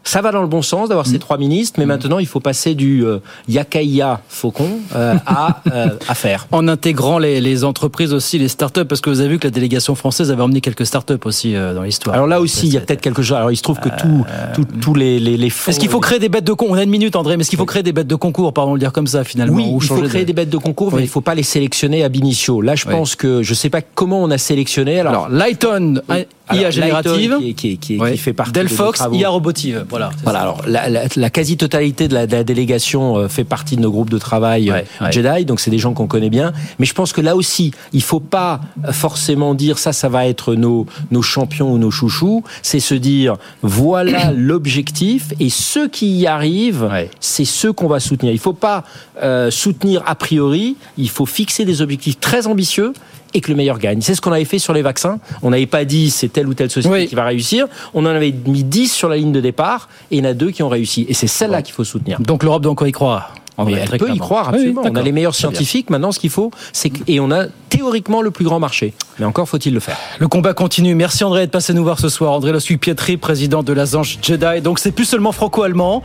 Ça 0.07 0.23
va 0.23 0.31
dans 0.31 0.41
le 0.41 0.47
bon 0.47 0.63
sens 0.63 0.89
d'avoir 0.89 1.05
mmh. 1.05 1.11
ces 1.11 1.19
trois 1.19 1.37
ministres, 1.37 1.81
mais 1.81 1.85
mmh. 1.85 1.89
maintenant 1.89 2.19
il 2.21 2.29
faut 2.29 2.39
passer 2.39 2.77
du 2.77 3.05
euh, 3.05 3.19
Yakaïa 3.49 4.21
Faucon 4.29 4.79
euh, 4.95 5.17
à, 5.27 5.63
euh, 5.73 5.89
à 6.09 6.15
faire. 6.15 6.47
En 6.53 6.69
intégrant 6.69 7.19
les, 7.19 7.41
les, 7.41 7.65
entreprises 7.65 8.13
aussi, 8.13 8.39
les 8.39 8.47
startups, 8.47 8.85
parce 8.85 9.01
que 9.01 9.11
vous 9.11 9.19
avez 9.19 9.31
vu 9.31 9.39
que 9.41 9.49
la 9.49 9.51
délégation 9.51 9.97
française 9.97 10.31
avait 10.31 10.43
emmené 10.43 10.61
quelques 10.61 10.87
startups 10.87 11.15
aussi 11.25 11.57
euh, 11.57 11.75
dans 11.75 11.83
l'histoire. 11.83 12.15
Alors 12.15 12.29
là 12.29 12.41
aussi, 12.41 12.69
il 12.69 12.73
y 12.73 12.77
a 12.77 12.81
peut-être 12.81 13.01
quelque 13.01 13.21
chose. 13.21 13.37
Alors 13.37 13.51
il 13.51 13.57
se 13.57 13.63
trouve 13.63 13.81
que 13.81 13.89
tous 13.89 14.25
tout, 14.55 14.65
tout 14.81 14.95
les, 14.95 15.19
les, 15.19 15.37
les 15.37 15.49
Est-ce 15.49 15.81
qu'il 15.81 15.89
faut 15.89 15.99
créer 15.99 16.21
des 16.21 16.29
bêtes 16.29 16.45
de 16.45 16.53
concours 16.53 16.77
On 16.77 16.79
a 16.79 16.85
une 16.85 16.91
minute, 16.91 17.17
André, 17.17 17.37
mais 17.37 17.41
est-ce 17.41 17.51
qu'il 17.51 17.59
faut 17.59 17.67
créer 17.67 17.83
des 17.83 17.93
bêtes 17.93 18.07
de 18.07 18.15
concours, 18.15 18.53
pardon 18.53 18.75
le 18.75 18.79
dire 18.79 18.93
comme 18.93 19.09
ça 19.09 19.25
finalement 19.25 19.57
Oui, 19.57 19.69
il 19.75 19.83
faut 19.83 19.97
créer 20.03 20.23
de... 20.23 20.27
des 20.27 20.33
bêtes 20.33 20.51
de 20.51 20.59
concours, 20.59 20.89
oui. 20.89 20.95
mais 20.99 21.03
il 21.03 21.07
ne 21.07 21.11
faut 21.11 21.21
pas 21.21 21.35
les 21.35 21.43
sélectionner 21.43 22.05
à 22.05 22.09
initio. 22.15 22.61
Là, 22.61 22.77
je 22.77 22.87
oui. 22.87 22.93
pense 22.93 23.17
que 23.17 23.43
je 23.43 23.51
ne 23.51 23.57
sais 23.57 23.71
pas 23.71 23.83
comment 23.83 24.23
on 24.23 24.31
a 24.31 24.39
sélectionné. 24.39 25.01
Alors, 25.01 25.13
alors 25.13 25.29
Lighton, 25.31 26.01
oui. 26.09 26.27
IA 26.53 26.71
générative, 26.71 27.37
qui, 27.39 27.55
qui, 27.55 27.79
qui, 27.79 27.99
qui, 27.99 28.17
fait 28.19 28.33
partie 28.33 28.53
Delphox, 28.53 29.03
IA 29.13 29.29
robotive. 29.29 29.85
Voilà. 29.89 30.11
Voilà. 30.23 30.41
Alors 30.41 30.63
la, 30.67 30.89
la, 30.89 31.03
la 31.15 31.31
quasi-totalité 31.31 32.09
de 32.09 32.15
la, 32.15 32.27
de 32.27 32.33
la, 32.33 32.45
délégation 32.45 33.17
euh, 33.17 33.29
fait 33.29 33.45
partie 33.45 33.77
de 33.77 33.81
nos 33.81 33.91
groupes 33.91 34.11
de 34.11 34.19
travail 34.19 34.71
ouais, 34.71 34.85
ouais. 35.01 35.13
Jedi, 35.13 35.45
donc 35.45 35.61
c'est 35.61 35.71
des 35.71 35.79
gens 35.79 35.93
qu'on 35.93 36.07
connaît 36.07 36.31
bien. 36.31 36.53
Mais 36.79 36.87
je 36.87 36.95
pense 36.95 37.13
que 37.13 37.21
là 37.21 37.35
aussi, 37.35 37.73
il 37.93 38.03
faut 38.03 38.21
pas 38.21 38.61
forcément 38.93 39.55
dire 39.55 39.79
ça, 39.79 39.93
ça 39.93 40.09
va 40.09 40.27
être 40.27 40.55
nos 40.55 40.87
nos 41.11 41.23
champions 41.23 41.73
ou 41.73 41.79
nos 41.79 41.91
chouchous. 41.91 42.45
C'est 42.63 42.81
se 42.81 42.95
dire 42.95 43.37
voilà 43.63 44.33
l'objectif 44.37 45.33
et 45.41 45.51
ceux 45.51 45.89
qui 45.89 46.17
y 46.17 46.27
arrivent, 46.27 46.89
c'est 47.21 47.45
ceux 47.45 47.73
qu'on 47.73 47.89
va 47.89 48.01
soutenir. 48.01 48.33
Il 48.33 48.39
faut 48.39 48.53
pas 48.53 48.85
euh, 49.23 49.51
soutenir 49.51 50.03
a 50.07 50.15
priori. 50.15 50.77
Il 50.97 51.11
faut 51.11 51.27
fixer 51.27 51.65
des 51.65 51.83
objectifs 51.83 52.21
très 52.21 52.47
ambitieux 52.47 52.93
et 53.37 53.43
que 53.43 53.51
le 53.51 53.57
meilleur 53.57 53.79
gagne. 53.79 54.01
C'est 54.01 54.15
ce 54.15 54.23
qu'on 54.23 54.33
avait 54.33 54.47
fait 54.47 54.59
sur 54.59 54.73
les 54.73 54.81
vaccins. 54.81 55.19
On 55.43 55.51
n'avait 55.51 55.67
pas 55.67 55.85
dit 55.85 56.09
c'est 56.11 56.29
telle 56.29 56.49
ou 56.49 56.55
telle 56.55 56.71
société 56.71 56.97
oui. 56.97 57.07
qui 57.07 57.15
va 57.15 57.27
réussir. 57.27 57.67
On 57.93 58.01
en 58.07 58.09
avait 58.09 58.35
mis 58.47 58.65
10 58.65 58.91
sur 58.91 59.11
la 59.11 59.17
ligne 59.17 59.33
de 59.33 59.43
départ 59.43 59.91
et 60.11 60.17
il 60.17 60.25
y 60.25 60.27
en 60.27 60.31
a 60.31 60.35
deux 60.35 60.51
qui 60.51 60.63
ont 60.63 60.71
réussi. 60.71 61.05
Et 61.11 61.15
c'est 61.15 61.27
celle-là 61.27 61.61
qu'il 61.61 61.75
faut 61.75 61.85
soutenir. 61.85 62.19
Donc 62.19 62.43
l'Europe 62.43 62.63
doit 62.63 62.73
encore 62.73 62.89
y 62.89 62.93
croire. 62.93 63.35
Mais 63.65 63.73
elle 63.75 63.99
peut 63.99 64.11
y 64.13 64.19
croire 64.19 64.49
absolument. 64.49 64.83
Oui, 64.85 64.91
on 64.93 64.97
a 64.97 65.03
les 65.03 65.13
meilleurs 65.13 65.35
scientifiques. 65.35 65.91
Maintenant, 65.91 66.13
ce 66.13 66.19
qu'il 66.19 66.31
faut, 66.31 66.51
c'est 66.73 66.93
et 67.09 67.21
on 67.21 67.31
a 67.31 67.47
théoriquement 67.69 68.23
le 68.23 68.31
plus 68.31 68.45
grand 68.45 68.61
marché. 68.61 68.95
Mais 69.19 69.25
encore 69.25 69.49
faut-il 69.49 69.73
le 69.73 69.81
faire. 69.81 69.97
Le 70.19 70.29
combat 70.29 70.55
continue. 70.55 70.95
Merci 70.95 71.25
André 71.25 71.47
de 71.47 71.51
passer 71.51 71.73
nous 71.73 71.83
voir 71.83 71.99
ce 71.99 72.09
soir. 72.09 72.33
André 72.33 72.53
Lossuy 72.53 72.77
Pietri, 72.77 73.17
président 73.17 73.63
de 73.63 73.73
l'Azange 73.73 74.19
Jedi. 74.23 74.61
Donc 74.63 74.79
c'est 74.79 74.93
plus 74.93 75.05
seulement 75.05 75.33
franco-allemand. 75.33 76.03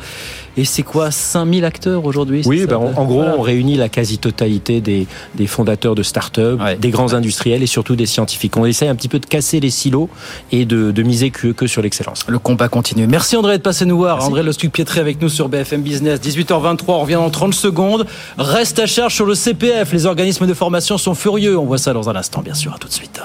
Et 0.58 0.66
c'est 0.66 0.84
quoi 0.84 1.12
5000 1.12 1.64
acteurs 1.64 2.04
aujourd'hui 2.04 2.42
Oui, 2.46 2.66
ben, 2.66 2.76
en, 2.76 2.94
en, 2.98 3.06
gros, 3.06 3.22
voilà. 3.22 3.36
on 3.38 3.42
réunit 3.42 3.78
la 3.78 3.88
quasi-totalité 3.88 4.82
des, 4.82 5.08
des, 5.36 5.48
fondateurs 5.48 5.96
de 5.96 6.04
start-up, 6.04 6.60
ouais. 6.60 6.76
des 6.76 6.90
grands 6.90 7.14
industriels 7.14 7.64
et 7.64 7.68
surtout 7.68 7.96
des 7.96 8.06
scientifiques. 8.06 8.58
On 8.58 8.66
essaye 8.66 8.90
un 8.90 8.96
petit 8.96 9.08
peu 9.08 9.20
de 9.20 9.26
casser 9.26 9.62
les 9.62 9.70
silos 9.70 10.10
et 10.52 10.66
de, 10.66 10.92
de 10.92 11.04
miser 11.04 11.32
que, 11.32 11.48
que 11.48 11.68
sur 11.68 11.82
l'excellence. 11.82 12.26
Le 12.28 12.38
combat 12.38 12.68
continue. 12.68 13.08
Merci 13.08 13.38
André 13.38 13.58
de 13.58 13.64
passer 13.64 13.86
nous 13.86 13.98
voir. 13.98 14.18
Merci. 14.18 14.28
André 14.28 14.44
Lossuy 14.44 14.68
Pietri 14.68 15.00
avec 15.00 15.22
nous 15.22 15.30
sur 15.30 15.48
BFM 15.48 15.84
Business. 15.84 16.20
18h23, 16.20 16.84
on 16.88 17.00
revient 17.00 17.14
dans 17.14 17.30
30 17.42 17.56
secondes. 17.56 18.06
Reste 18.38 18.78
à 18.78 18.86
charge 18.86 19.16
sur 19.16 19.26
le 19.26 19.34
CPF. 19.34 19.92
Les 19.94 20.06
organismes 20.06 20.46
de 20.46 20.54
formation 20.54 21.00
sont 21.00 21.16
furieux. 21.16 21.58
On 21.58 21.66
voit 21.66 21.80
ça 21.80 21.92
dans 21.92 22.08
un 22.08 22.16
instant, 22.16 22.44
bien 22.44 22.54
sûr. 22.54 22.72
À 22.72 22.78
tout 22.78 22.88
de 22.88 22.94
suite 22.94 23.20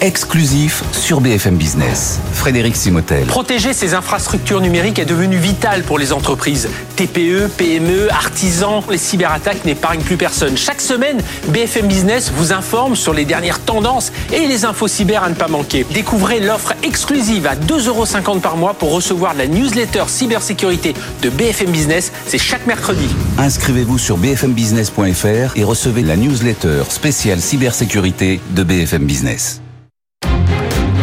exclusif 0.00 0.82
sur 0.92 1.20
BFM 1.20 1.56
Business. 1.56 2.20
Frédéric 2.32 2.76
Simotel. 2.76 3.26
Protéger 3.26 3.72
ces 3.72 3.94
infrastructures 3.94 4.60
numériques 4.60 4.98
est 4.98 5.04
devenu 5.04 5.36
vital 5.36 5.82
pour 5.82 5.98
les 5.98 6.12
entreprises. 6.12 6.68
TPE, 6.96 7.48
PME, 7.56 8.08
artisans, 8.10 8.82
les 8.90 8.98
cyberattaques 8.98 9.64
n'épargnent 9.64 10.02
plus 10.02 10.16
personne. 10.16 10.56
Chaque 10.56 10.80
semaine, 10.80 11.20
BFM 11.48 11.86
Business 11.86 12.32
vous 12.34 12.52
informe 12.52 12.96
sur 12.96 13.12
les 13.12 13.24
dernières 13.24 13.60
tendances 13.60 14.12
et 14.32 14.46
les 14.46 14.64
infos 14.64 14.88
cyber 14.88 15.22
à 15.22 15.28
ne 15.28 15.34
pas 15.34 15.48
manquer. 15.48 15.86
Découvrez 15.92 16.40
l'offre 16.40 16.74
exclusive 16.82 17.46
à 17.46 17.54
2,50€ 17.54 18.40
par 18.40 18.56
mois 18.56 18.74
pour 18.74 18.92
recevoir 18.92 19.34
la 19.34 19.46
newsletter 19.46 20.04
cybersécurité 20.08 20.94
de 21.22 21.30
BFM 21.30 21.70
Business. 21.70 22.12
C'est 22.26 22.38
chaque 22.38 22.66
mercredi. 22.66 23.08
Inscrivez-vous 23.38 23.98
sur 23.98 24.16
bfmbusiness.fr 24.16 25.56
et 25.56 25.64
recevez 25.64 26.02
la 26.02 26.16
newsletter 26.16 26.84
spéciale 26.88 27.40
cybersécurité 27.40 28.40
de 28.50 28.62
BFM 28.62 29.04
Business. 29.04 29.60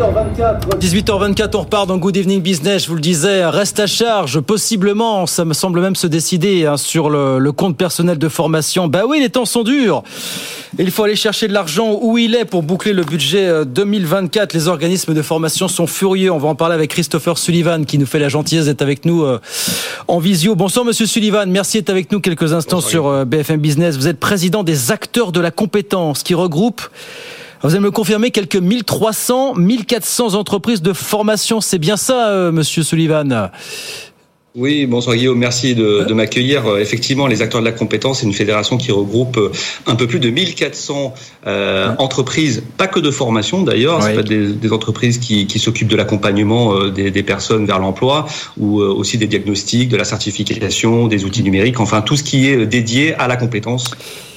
18h24, 0.00 1.56
on 1.56 1.60
repart 1.60 1.86
dans 1.86 1.98
Good 1.98 2.16
Evening 2.16 2.40
Business. 2.40 2.84
Je 2.84 2.88
vous 2.88 2.94
le 2.94 3.02
disais, 3.02 3.44
reste 3.44 3.78
à 3.80 3.86
charge. 3.86 4.40
Possiblement, 4.40 5.26
ça 5.26 5.44
me 5.44 5.52
semble 5.52 5.82
même 5.82 5.94
se 5.94 6.06
décider 6.06 6.64
hein, 6.64 6.78
sur 6.78 7.10
le, 7.10 7.38
le, 7.38 7.52
compte 7.52 7.76
personnel 7.76 8.16
de 8.16 8.28
formation. 8.30 8.88
Bah 8.88 9.02
oui, 9.06 9.20
les 9.20 9.28
temps 9.28 9.44
sont 9.44 9.62
durs. 9.62 10.02
Il 10.78 10.90
faut 10.90 11.04
aller 11.04 11.16
chercher 11.16 11.48
de 11.48 11.52
l'argent 11.52 11.98
où 12.00 12.16
il 12.16 12.34
est 12.34 12.46
pour 12.46 12.62
boucler 12.62 12.94
le 12.94 13.04
budget 13.04 13.66
2024. 13.66 14.54
Les 14.54 14.68
organismes 14.68 15.12
de 15.12 15.20
formation 15.20 15.68
sont 15.68 15.86
furieux. 15.86 16.32
On 16.32 16.38
va 16.38 16.48
en 16.48 16.54
parler 16.54 16.76
avec 16.76 16.90
Christopher 16.90 17.36
Sullivan 17.36 17.84
qui 17.84 17.98
nous 17.98 18.06
fait 18.06 18.20
la 18.20 18.30
gentillesse 18.30 18.64
d'être 18.64 18.82
avec 18.82 19.04
nous 19.04 19.26
en 20.08 20.18
visio. 20.18 20.54
Bonsoir, 20.54 20.86
monsieur 20.86 21.06
Sullivan. 21.06 21.50
Merci 21.50 21.78
d'être 21.78 21.90
avec 21.90 22.10
nous 22.10 22.20
quelques 22.20 22.54
instants 22.54 22.76
Bonsoir. 22.76 22.90
sur 22.90 23.26
BFM 23.26 23.60
Business. 23.60 23.96
Vous 23.98 24.08
êtes 24.08 24.20
président 24.20 24.62
des 24.62 24.92
acteurs 24.92 25.32
de 25.32 25.40
la 25.40 25.50
compétence 25.50 26.22
qui 26.22 26.32
regroupe 26.32 26.80
vous 27.62 27.74
allez 27.74 27.80
me 27.80 27.90
confirmer 27.90 28.30
quelques 28.30 28.56
1300, 28.56 29.54
1400 29.54 30.34
entreprises 30.34 30.80
de 30.80 30.94
formation. 30.94 31.60
C'est 31.60 31.78
bien 31.78 31.98
ça, 31.98 32.28
euh, 32.28 32.52
monsieur 32.52 32.82
Sullivan? 32.82 33.50
Oui, 34.56 34.86
bonsoir 34.86 35.14
Guillaume, 35.14 35.38
merci 35.38 35.76
de, 35.76 36.02
de 36.08 36.12
m'accueillir. 36.12 36.66
Euh, 36.66 36.80
effectivement, 36.80 37.28
les 37.28 37.40
acteurs 37.40 37.60
de 37.60 37.66
la 37.66 37.70
compétence, 37.70 38.18
c'est 38.18 38.26
une 38.26 38.32
fédération 38.32 38.78
qui 38.78 38.90
regroupe 38.90 39.36
euh, 39.36 39.52
un 39.86 39.94
peu 39.94 40.08
plus 40.08 40.18
de 40.18 40.28
1400 40.28 41.14
euh, 41.46 41.94
entreprises, 41.98 42.64
pas 42.76 42.88
que 42.88 42.98
de 42.98 43.12
formation 43.12 43.62
d'ailleurs, 43.62 44.00
pas 44.00 44.24
des, 44.24 44.48
des, 44.48 44.72
entreprises 44.72 45.18
qui, 45.18 45.46
qui 45.46 45.60
s'occupent 45.60 45.86
de 45.86 45.94
l'accompagnement 45.94 46.74
euh, 46.74 46.90
des, 46.90 47.12
des, 47.12 47.22
personnes 47.22 47.64
vers 47.64 47.78
l'emploi 47.78 48.26
ou 48.58 48.80
aussi 48.80 49.18
des 49.18 49.28
diagnostics, 49.28 49.88
de 49.88 49.96
la 49.96 50.04
certification, 50.04 51.06
des 51.06 51.24
outils 51.24 51.44
numériques, 51.44 51.78
enfin 51.78 52.02
tout 52.02 52.16
ce 52.16 52.24
qui 52.24 52.48
est 52.48 52.66
dédié 52.66 53.14
à 53.14 53.28
la 53.28 53.36
compétence 53.36 53.92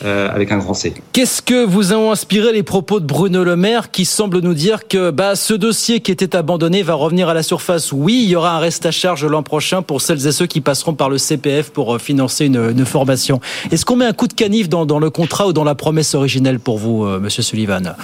euh, 0.05 0.29
avec 0.29 0.51
un 0.51 0.57
grand 0.57 0.73
C. 0.73 0.93
Qu'est-ce 1.13 1.41
que 1.41 1.63
vous 1.63 1.93
ont 1.93 2.11
inspiré 2.11 2.51
les 2.51 2.63
propos 2.63 2.99
de 2.99 3.05
Bruno 3.05 3.45
Le 3.45 3.55
Maire 3.55 3.89
qui 3.89 4.03
semble 4.03 4.39
nous 4.39 4.53
dire 4.53 4.89
que 4.89 5.11
bah, 5.11 5.37
ce 5.37 5.53
dossier 5.53 6.01
qui 6.01 6.11
était 6.11 6.35
abandonné 6.35 6.83
va 6.83 6.95
revenir 6.95 7.29
à 7.29 7.33
la 7.33 7.41
surface? 7.41 7.93
Oui, 7.93 8.21
il 8.25 8.29
y 8.29 8.35
aura 8.35 8.57
un 8.57 8.59
reste 8.59 8.85
à 8.85 8.91
charge 8.91 9.25
l'an 9.25 9.43
prochain 9.43 9.81
pour 9.81 10.01
celles 10.03 10.27
et 10.27 10.31
ceux 10.31 10.45
qui 10.45 10.61
passeront 10.61 10.93
par 10.93 11.09
le 11.09 11.17
CPF 11.17 11.71
pour 11.71 11.95
euh, 11.95 11.99
financer 11.99 12.45
une, 12.45 12.85
formation. 12.85 13.39
Est-ce 13.71 13.85
qu'on 13.85 13.95
met 13.95 14.05
un 14.05 14.13
coup 14.13 14.27
de 14.27 14.33
canif 14.33 14.67
dans, 14.67 14.85
dans, 14.85 14.99
le 14.99 15.09
contrat 15.09 15.47
ou 15.47 15.53
dans 15.53 15.63
la 15.63 15.75
promesse 15.75 16.15
originelle 16.15 16.59
pour 16.59 16.77
vous, 16.77 17.05
euh, 17.05 17.19
Monsieur 17.19 17.43
Sullivan? 17.43 17.95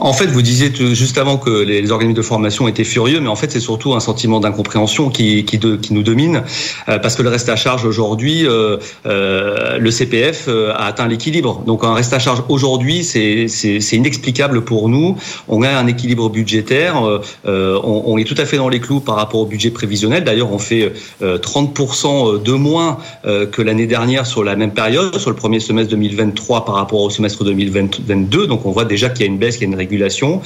En 0.00 0.12
fait, 0.12 0.26
vous 0.26 0.42
disiez 0.42 0.72
juste 0.94 1.18
avant 1.18 1.36
que 1.38 1.50
les 1.50 1.90
organismes 1.90 2.16
de 2.16 2.22
formation 2.22 2.68
étaient 2.68 2.84
furieux, 2.84 3.20
mais 3.20 3.28
en 3.28 3.36
fait, 3.36 3.50
c'est 3.50 3.60
surtout 3.60 3.94
un 3.94 4.00
sentiment 4.00 4.40
d'incompréhension 4.40 5.10
qui, 5.10 5.44
qui, 5.44 5.58
qui, 5.58 5.94
nous 5.94 6.02
domine, 6.02 6.42
euh, 6.88 6.98
parce 6.98 7.16
que 7.16 7.22
le 7.22 7.28
reste 7.28 7.48
à 7.48 7.56
charge 7.56 7.84
aujourd'hui, 7.84 8.46
euh, 8.46 8.76
euh, 9.06 9.78
le 9.78 9.90
CPF 9.90 10.46
euh, 10.48 10.72
a 10.72 10.86
atteint 10.86 11.08
l'équilibre. 11.08 11.62
Donc, 11.66 11.84
un 11.84 11.94
reste 11.94 12.12
à 12.12 12.18
charge 12.18 12.42
aujourd'hui, 12.48 13.04
c'est 13.04 13.46
inexplicable 13.92 14.62
pour 14.62 14.88
nous. 14.88 15.16
On 15.48 15.62
a 15.62 15.70
un 15.70 15.86
équilibre 15.86 16.28
budgétaire, 16.30 17.02
euh, 17.46 17.80
on, 17.82 18.02
on, 18.06 18.18
est 18.18 18.24
tout 18.24 18.34
à 18.38 18.44
fait 18.44 18.56
dans 18.56 18.68
les 18.68 18.80
clous 18.80 19.00
par 19.00 19.16
rapport 19.16 19.40
au 19.40 19.46
budget 19.46 19.70
prévisionnel. 19.70 20.24
D'ailleurs, 20.24 20.52
on 20.52 20.58
fait 20.58 20.92
30% 21.22 22.42
de 22.42 22.52
moins 22.52 22.98
que 23.24 23.62
l'année 23.62 23.86
dernière 23.86 24.26
sur 24.26 24.44
la 24.44 24.56
même 24.56 24.72
période, 24.72 25.18
sur 25.18 25.30
le 25.30 25.36
premier 25.36 25.60
semestre 25.60 25.90
2023 25.90 26.64
par 26.64 26.74
rapport 26.74 27.00
au 27.00 27.10
semestre 27.10 27.44
2022. 27.44 28.46
Donc, 28.46 28.66
on 28.66 28.70
voit 28.70 28.84
déjà 28.84 29.08
qu'il 29.08 29.26
y 29.26 29.28
a 29.28 29.32
une 29.32 29.38
baisse, 29.38 29.56
qu'il 29.56 29.68
y 29.68 29.70
a 29.70 29.72
une 29.72 29.78
régulation. 29.88 30.42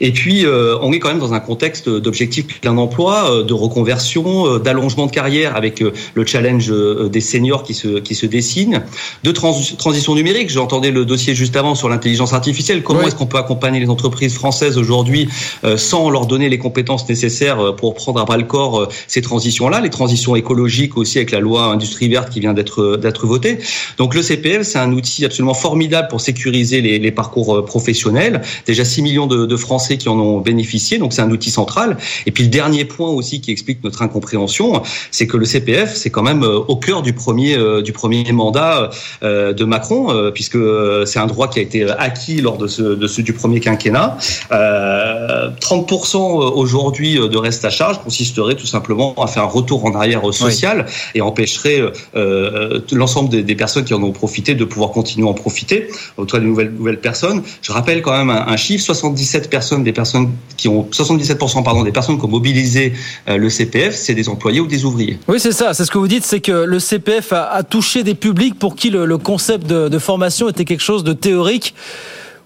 Et 0.00 0.12
puis, 0.12 0.44
euh, 0.44 0.76
on 0.82 0.92
est 0.92 0.98
quand 0.98 1.08
même 1.08 1.18
dans 1.18 1.34
un 1.34 1.40
contexte 1.40 1.88
d'objectifs 1.88 2.60
plein 2.60 2.74
d'emploi, 2.74 3.30
euh, 3.30 3.42
de 3.44 3.54
reconversion, 3.54 4.46
euh, 4.46 4.58
d'allongement 4.58 5.06
de 5.06 5.12
carrière 5.12 5.56
avec 5.56 5.80
le 5.80 6.26
challenge 6.26 6.72
des 7.10 7.20
seniors 7.20 7.62
qui 7.62 7.74
se, 7.74 8.00
qui 8.00 8.14
se 8.14 8.26
dessine, 8.26 8.82
de 9.22 9.32
trans 9.32 9.54
transition 9.78 10.14
numérique. 10.14 10.50
J'entendais 10.50 10.90
le 10.90 11.04
dossier 11.04 11.34
juste 11.34 11.56
avant 11.56 11.74
sur 11.74 11.88
l'intelligence 11.88 12.32
artificielle. 12.32 12.82
Comment 12.82 13.02
est-ce 13.02 13.14
qu'on 13.14 13.26
peut 13.26 13.38
accompagner 13.38 13.80
les 13.80 13.88
entreprises 13.88 14.34
françaises 14.34 14.78
aujourd'hui 14.78 15.28
sans 15.76 16.10
leur 16.10 16.26
donner 16.26 16.48
les 16.48 16.58
compétences 16.58 17.08
nécessaires 17.08 17.74
pour 17.76 17.94
prendre 17.94 18.20
à 18.20 18.24
bras 18.24 18.36
le 18.36 18.44
corps 18.44 18.88
ces 19.06 19.22
transitions-là, 19.22 19.80
les 19.80 19.90
transitions 19.90 20.36
écologiques 20.36 20.96
aussi 20.96 21.18
avec 21.18 21.30
la 21.30 21.40
loi 21.40 21.64
industrie 21.64 22.08
verte 22.08 22.30
qui 22.30 22.40
vient 22.40 22.54
d'être 22.54 22.96
d'être 22.96 23.26
votée. 23.26 23.58
Donc 23.98 24.14
le 24.14 24.22
CPL, 24.22 24.64
c'est 24.64 24.78
un 24.78 24.92
outil 24.92 25.24
absolument 25.24 25.54
formidable 25.54 26.08
pour 26.08 26.20
sécuriser 26.20 26.80
les, 26.80 26.98
les 26.98 27.12
parcours 27.12 27.64
professionnels. 27.64 28.42
Déjà 28.66 28.79
déjà 28.80 28.90
6 28.90 29.02
millions 29.02 29.26
de, 29.26 29.46
de 29.46 29.56
Français 29.56 29.98
qui 29.98 30.08
en 30.08 30.18
ont 30.18 30.40
bénéficié, 30.40 30.98
donc 30.98 31.12
c'est 31.12 31.22
un 31.22 31.30
outil 31.30 31.50
central. 31.50 31.96
Et 32.26 32.30
puis 32.30 32.44
le 32.44 32.50
dernier 32.50 32.84
point 32.84 33.10
aussi 33.10 33.40
qui 33.40 33.50
explique 33.50 33.82
notre 33.84 34.02
incompréhension, 34.02 34.82
c'est 35.10 35.26
que 35.26 35.36
le 35.36 35.44
CPF, 35.44 35.94
c'est 35.94 36.10
quand 36.10 36.22
même 36.22 36.42
euh, 36.42 36.58
au 36.58 36.76
cœur 36.76 37.02
du 37.02 37.12
premier 37.12 37.56
du 37.82 37.92
premier 37.92 38.30
mandat 38.32 38.90
euh, 39.22 39.52
de 39.52 39.64
Macron, 39.64 40.30
puisque 40.32 40.58
c'est 41.06 41.18
un 41.18 41.26
droit 41.26 41.48
qui 41.48 41.58
a 41.58 41.62
été 41.62 41.88
acquis 41.90 42.40
lors 42.40 42.58
de 42.58 42.66
ce, 42.66 42.82
de 42.82 43.06
ce 43.06 43.20
du 43.20 43.32
premier 43.32 43.60
quinquennat. 43.60 44.16
Euh, 44.52 45.50
30% 45.60 46.16
aujourd'hui 46.16 47.14
de 47.14 47.36
reste 47.36 47.64
à 47.64 47.70
charge 47.70 48.00
consisterait 48.02 48.54
tout 48.54 48.66
simplement 48.66 49.14
à 49.22 49.26
faire 49.26 49.44
un 49.44 49.46
retour 49.46 49.84
en 49.84 49.94
arrière 49.94 50.22
social 50.32 50.86
oui. 50.86 50.92
et 51.14 51.20
empêcherait 51.20 51.82
euh, 52.16 52.80
l'ensemble 52.92 53.28
des, 53.30 53.42
des, 53.42 53.54
personnes 53.54 53.84
qui 53.84 53.94
en 53.94 54.02
ont 54.02 54.12
profité 54.12 54.54
de 54.54 54.64
pouvoir 54.64 54.90
continuer 54.90 55.26
à 55.26 55.30
en 55.30 55.34
profiter, 55.34 55.88
autour 56.16 56.38
des 56.38 56.46
nouvelles, 56.46 56.72
nouvelles 56.72 57.00
personnes. 57.00 57.42
Je 57.62 57.72
rappelle 57.72 58.02
quand 58.02 58.16
même 58.16 58.30
un, 58.30 58.46
un 58.46 58.56
chiffre 58.56 58.69
77 58.78 59.50
personnes, 59.50 59.84
des 59.84 59.92
personnes 59.92 60.30
qui 60.56 60.68
ont 60.68 60.88
77% 60.92 61.62
pardon, 61.62 61.82
des 61.82 61.92
personnes 61.92 62.18
qui 62.18 62.24
ont 62.24 62.28
mobilisé 62.28 62.92
euh, 63.28 63.36
le 63.36 63.48
CPF, 63.48 63.94
c'est 63.94 64.14
des 64.14 64.28
employés 64.28 64.60
ou 64.60 64.66
des 64.66 64.84
ouvriers. 64.84 65.18
Oui, 65.28 65.40
c'est 65.40 65.52
ça. 65.52 65.74
C'est 65.74 65.84
ce 65.84 65.90
que 65.90 65.98
vous 65.98 66.08
dites, 66.08 66.24
c'est 66.24 66.40
que 66.40 66.52
le 66.52 66.78
CPF 66.78 67.32
a, 67.32 67.50
a, 67.50 67.62
touché 67.62 68.02
des 68.02 68.14
publics 68.14 68.58
pour 68.58 68.76
qui 68.76 68.90
le, 68.90 69.04
le 69.06 69.18
concept 69.18 69.66
de, 69.66 69.88
de 69.88 69.98
formation 69.98 70.48
était 70.48 70.64
quelque 70.64 70.82
chose 70.82 71.04
de 71.04 71.12
théorique 71.12 71.74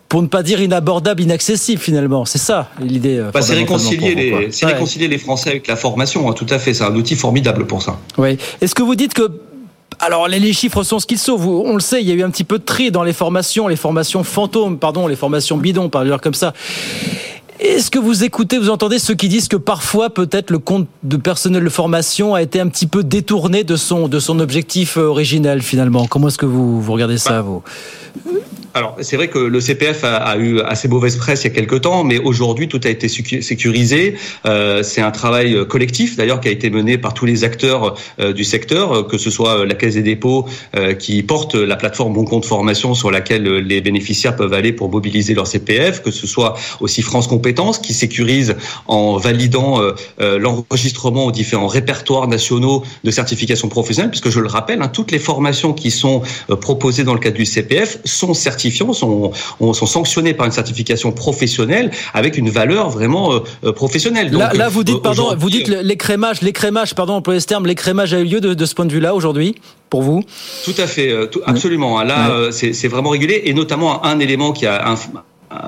pour 0.08 0.22
ne 0.22 0.28
pas 0.28 0.42
dire 0.42 0.60
inabordable, 0.60 1.22
inaccessible 1.22 1.80
finalement. 1.80 2.24
C'est 2.24 2.38
ça 2.38 2.70
l'idée. 2.80 3.22
Bah, 3.32 3.42
c'est 3.42 3.54
réconcilier, 3.54 4.14
les, 4.14 4.32
ouais. 4.32 4.50
réconcilier 4.62 5.08
les 5.08 5.18
Français 5.18 5.50
avec 5.50 5.66
la 5.66 5.76
formation, 5.76 6.30
hein, 6.30 6.34
tout 6.34 6.46
à 6.50 6.58
fait. 6.58 6.74
C'est 6.74 6.84
un 6.84 6.94
outil 6.94 7.16
formidable 7.16 7.66
pour 7.66 7.82
ça. 7.82 7.98
Oui. 8.18 8.38
Est-ce 8.60 8.74
que 8.74 8.82
vous 8.82 8.94
dites 8.94 9.14
que 9.14 9.28
alors 10.04 10.28
les, 10.28 10.52
chiffres 10.52 10.82
sont 10.82 10.98
ce 10.98 11.06
qu'ils 11.06 11.18
sont. 11.18 11.34
On 11.34 11.74
le 11.74 11.80
sait, 11.80 12.00
il 12.02 12.08
y 12.08 12.12
a 12.12 12.14
eu 12.14 12.22
un 12.22 12.30
petit 12.30 12.44
peu 12.44 12.58
de 12.58 12.64
tri 12.64 12.90
dans 12.90 13.02
les 13.02 13.12
formations, 13.12 13.68
les 13.68 13.76
formations 13.76 14.22
fantômes, 14.22 14.78
pardon, 14.78 15.06
les 15.06 15.16
formations 15.16 15.56
bidons, 15.56 15.88
par 15.88 16.04
comme 16.20 16.34
ça. 16.34 16.52
Est-ce 17.60 17.90
que 17.90 17.98
vous 17.98 18.24
écoutez, 18.24 18.58
vous 18.58 18.68
entendez 18.68 18.98
ceux 18.98 19.14
qui 19.14 19.28
disent 19.28 19.48
que 19.48 19.56
parfois 19.56 20.10
peut-être 20.10 20.50
le 20.50 20.58
compte 20.58 20.86
de 21.02 21.16
personnel 21.16 21.64
de 21.64 21.68
formation 21.68 22.34
a 22.34 22.42
été 22.42 22.60
un 22.60 22.68
petit 22.68 22.86
peu 22.86 23.02
détourné 23.02 23.64
de 23.64 23.76
son 23.76 24.08
de 24.08 24.18
son 24.18 24.40
objectif 24.40 24.96
originel 24.96 25.62
finalement? 25.62 26.06
Comment 26.06 26.28
est-ce 26.28 26.38
que 26.38 26.46
vous, 26.46 26.80
vous 26.80 26.92
regardez 26.92 27.16
ça 27.16 27.40
vous? 27.42 27.62
Alors, 28.74 28.96
c'est 29.02 29.14
vrai 29.14 29.28
que 29.28 29.38
le 29.38 29.60
CPF 29.60 30.02
a, 30.02 30.36
eu 30.36 30.60
assez 30.60 30.88
mauvaise 30.88 31.16
presse 31.16 31.44
il 31.44 31.44
y 31.44 31.50
a 31.52 31.54
quelques 31.54 31.82
temps, 31.82 32.02
mais 32.02 32.18
aujourd'hui, 32.18 32.66
tout 32.66 32.80
a 32.82 32.88
été 32.88 33.08
sécurisé. 33.08 34.16
Euh, 34.46 34.82
c'est 34.82 35.00
un 35.00 35.12
travail 35.12 35.64
collectif, 35.68 36.16
d'ailleurs, 36.16 36.40
qui 36.40 36.48
a 36.48 36.50
été 36.50 36.70
mené 36.70 36.98
par 36.98 37.14
tous 37.14 37.24
les 37.24 37.44
acteurs 37.44 37.94
euh, 38.18 38.32
du 38.32 38.42
secteur, 38.42 39.06
que 39.06 39.16
ce 39.16 39.30
soit 39.30 39.64
la 39.64 39.76
Caisse 39.76 39.94
des 39.94 40.02
dépôts 40.02 40.48
euh, 40.74 40.92
qui 40.94 41.22
porte 41.22 41.54
la 41.54 41.76
plateforme 41.76 42.14
Bon 42.14 42.24
Compte 42.24 42.46
Formation 42.46 42.94
sur 42.94 43.12
laquelle 43.12 43.44
les 43.44 43.80
bénéficiaires 43.80 44.34
peuvent 44.34 44.52
aller 44.52 44.72
pour 44.72 44.90
mobiliser 44.90 45.34
leur 45.34 45.46
CPF, 45.46 46.02
que 46.02 46.10
ce 46.10 46.26
soit 46.26 46.56
aussi 46.80 47.02
France 47.02 47.28
Compétences 47.28 47.78
qui 47.78 47.94
sécurise 47.94 48.56
en 48.88 49.18
validant 49.18 49.80
euh, 49.80 50.38
l'enregistrement 50.40 51.26
aux 51.26 51.32
différents 51.32 51.68
répertoires 51.68 52.26
nationaux 52.26 52.82
de 53.04 53.10
certification 53.12 53.68
professionnelle, 53.68 54.10
puisque 54.10 54.30
je 54.30 54.40
le 54.40 54.48
rappelle, 54.48 54.82
hein, 54.82 54.88
toutes 54.88 55.12
les 55.12 55.20
formations 55.20 55.72
qui 55.72 55.92
sont 55.92 56.22
proposées 56.60 57.04
dans 57.04 57.14
le 57.14 57.20
cadre 57.20 57.36
du 57.36 57.46
CPF 57.46 57.98
sont 58.04 58.34
certifiées 58.34 58.63
sont, 58.70 59.32
sont 59.60 59.86
sanctionnés 59.86 60.34
par 60.34 60.46
une 60.46 60.52
certification 60.52 61.12
professionnelle 61.12 61.90
avec 62.12 62.38
une 62.38 62.50
valeur 62.50 62.90
vraiment 62.90 63.32
euh, 63.32 63.72
professionnelle. 63.72 64.30
Donc, 64.30 64.40
là, 64.40 64.52
là, 64.54 64.68
vous 64.68 64.84
dites, 64.84 65.02
pardon, 65.02 65.34
vous 65.36 65.50
dites 65.50 65.68
l'écrémage, 65.68 66.42
l'écrémage, 66.42 66.94
pardon, 66.94 67.14
employez 67.14 67.40
ce 67.40 67.46
terme, 67.46 67.66
l'écrémage 67.66 68.14
a 68.14 68.20
eu 68.20 68.24
lieu 68.24 68.40
de, 68.40 68.54
de 68.54 68.66
ce 68.66 68.74
point 68.74 68.86
de 68.86 68.92
vue-là 68.92 69.14
aujourd'hui 69.14 69.56
pour 69.90 70.02
vous? 70.02 70.22
Tout 70.64 70.74
à 70.78 70.86
fait, 70.86 71.28
tout, 71.30 71.40
absolument. 71.46 72.02
Là, 72.02 72.50
c'est 72.50 72.88
vraiment 72.88 73.10
régulé 73.10 73.42
et 73.44 73.54
notamment 73.54 74.04
un 74.04 74.18
élément 74.18 74.52
qui 74.52 74.66
a 74.66 74.90
un, 74.90 74.96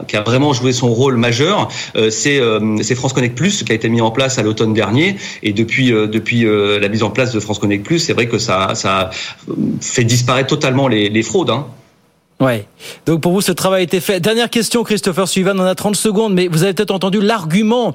qui 0.09 0.17
a 0.17 0.23
vraiment 0.23 0.53
joué 0.53 0.73
son 0.73 0.93
rôle 0.93 1.17
majeur, 1.17 1.69
euh, 1.97 2.11
c'est 2.11 2.41
euh, 2.41 2.83
France 2.97 3.13
Connect 3.13 3.37
Plus 3.37 3.63
qui 3.63 3.73
a 3.73 3.75
été 3.75 3.89
mis 3.89 4.01
en 4.01 4.11
place 4.11 4.39
à 4.39 4.43
l'automne 4.43 4.75
dernier. 4.75 5.17
Et 5.43 5.53
depuis 5.53 5.93
euh, 5.93 6.07
depuis 6.07 6.45
la 6.45 6.89
mise 6.89 7.03
en 7.03 7.11
place 7.11 7.33
de 7.33 7.41
France 7.41 7.59
Connect 7.59 7.85
Plus, 7.85 7.99
c'est 7.99 8.13
vrai 8.13 8.27
que 8.27 8.39
ça 8.39 8.75
ça 8.75 9.11
fait 9.81 10.05
disparaître 10.05 10.49
totalement 10.49 10.89
les, 10.89 11.09
les 11.09 11.23
fraudes. 11.23 11.51
Hein. 11.51 11.67
Ouais. 12.41 12.67
Donc 13.07 13.23
pour 13.23 13.33
vous, 13.33 13.41
ce 13.41 13.53
travail 13.53 13.81
a 13.81 13.85
été 13.85 14.01
fait. 14.01 14.21
Dernière 14.21 14.51
question, 14.51 14.85
Christopher 14.85 15.27
Sullivan, 15.27 15.59
on 15.59 15.65
a 15.65 15.75
30 15.75 15.97
secondes, 15.97 16.35
mais 16.35 16.49
vous 16.49 16.63
avez 16.63 16.75
peut-être 16.75 16.91
entendu 16.91 17.21
l'argument 17.21 17.95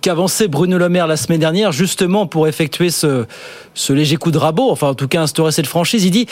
qu'avançait 0.00 0.48
Bruno 0.48 0.78
Le 0.78 0.88
Maire 0.88 1.06
la 1.06 1.16
semaine 1.16 1.40
dernière, 1.40 1.72
justement 1.72 2.26
pour 2.26 2.48
effectuer 2.48 2.90
ce, 2.90 3.26
ce 3.74 3.92
léger 3.92 4.16
coup 4.16 4.30
de 4.30 4.38
rabot, 4.38 4.70
enfin 4.70 4.88
en 4.88 4.94
tout 4.94 5.08
cas 5.08 5.22
instaurer 5.22 5.52
cette 5.52 5.66
franchise. 5.66 6.04
Il 6.04 6.10
dit 6.10 6.26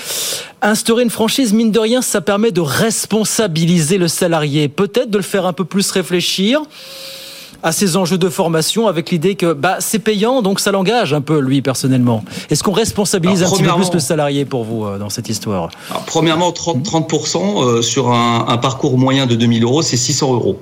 instaurer 0.61 1.03
une 1.03 1.11
franchise, 1.11 1.53
mine 1.53 1.71
de 1.71 1.79
rien, 1.79 2.03
ça 2.03 2.21
permet 2.21 2.51
de 2.51 2.61
responsabiliser 2.61 3.99
le 3.99 4.09
salarié, 4.09 4.68
peut-être 4.68 5.11
de 5.11 5.18
le 5.18 5.25
faire 5.25 5.47
un 5.47 5.53
peu 5.53 5.64
plus 5.64 5.90
réfléchir 5.90 6.62
à 7.62 7.72
ces 7.72 7.96
enjeux 7.96 8.18
de 8.18 8.29
formation 8.29 8.88
avec 8.88 9.11
l'idée 9.11 9.35
que 9.35 9.53
bah, 9.53 9.77
c'est 9.81 9.98
payant, 9.98 10.42
donc 10.42 10.61
ça 10.61 10.72
l'engage 10.72 11.12
un 11.12 11.20
peu, 11.20 11.38
lui, 11.38 11.62
personnellement. 11.62 12.25
Est-ce 12.51 12.62
qu'on 12.62 12.72
responsabilise 12.72 13.42
alors, 13.42 13.55
un 13.55 13.57
petit 13.57 13.68
peu 13.68 13.75
plus 13.75 13.92
le 13.92 14.01
salarié 14.01 14.44
pour 14.44 14.64
vous 14.64 14.85
euh, 14.85 14.98
dans 14.98 15.11
cette 15.11 15.29
histoire? 15.29 15.70
Alors, 15.90 16.05
Premièrement, 16.07 16.51
30%, 16.51 16.83
30 16.83 17.12
euh, 17.35 17.83
sur 17.83 18.11
un, 18.11 18.46
un, 18.48 18.59
parcours 18.59 18.98
moyen 18.98 19.27
de 19.27 19.35
2000 19.35 19.62
euros, 19.62 19.83
c'est 19.83 19.96
600 19.96 20.35
euros. 20.35 20.59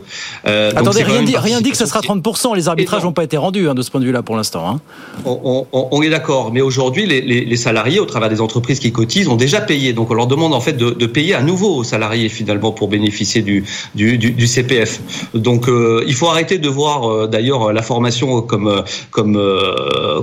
Euh, 0.47 0.73
Attendez, 0.77 1.03
rien 1.03 1.23
dit, 1.23 1.37
rien 1.37 1.61
dit 1.61 1.71
que 1.71 1.77
ça 1.77 1.87
sera 1.87 2.01
30%. 2.01 2.55
Les 2.55 2.69
arbitrages 2.69 3.05
n'ont 3.05 3.13
pas 3.13 3.25
été 3.25 3.37
rendus 3.37 3.69
hein, 3.69 3.75
de 3.75 3.83
ce 3.83 3.91
point 3.91 4.01
de 4.01 4.07
vue-là 4.07 4.23
pour 4.23 4.37
l'instant. 4.37 4.69
Hein. 4.69 4.81
On, 5.25 5.67
on, 5.73 5.89
on, 5.91 6.03
est 6.03 6.11
d'accord, 6.11 6.53
mais 6.53 6.61
aujourd'hui, 6.61 7.07
les, 7.07 7.21
les, 7.21 7.45
les, 7.45 7.57
salariés, 7.57 8.01
au 8.01 8.07
travers 8.07 8.29
des 8.29 8.41
entreprises 8.41 8.79
qui 8.79 8.93
cotisent, 8.93 9.29
ont 9.29 9.37
déjà 9.37 9.61
payé. 9.61 9.93
Donc 9.93 10.11
on 10.11 10.15
leur 10.15 10.27
demande 10.27 10.55
en 10.55 10.61
fait 10.61 10.75
de, 10.75 10.91
de 10.91 11.07
payer 11.07 11.35
à 11.35 11.43
nouveau 11.43 11.77
aux 11.77 11.85
salariés 11.85 12.29
finalement 12.29 12.73
pour 12.73 12.89
bénéficier 12.89 13.43
du, 13.43 13.65
du, 13.95 14.19
du, 14.19 14.33
du 14.33 14.47
CPF. 14.47 15.01
Donc 15.35 15.69
euh, 15.69 16.05
il 16.07 16.15
faut 16.15 16.29
arrêter 16.29 16.59
de 16.59 16.69
voir 16.69 16.90
voir 16.99 17.29
d'ailleurs 17.29 17.73
la 17.73 17.83
formation 17.83 18.43
comme 18.43 18.83
comme 19.11 19.41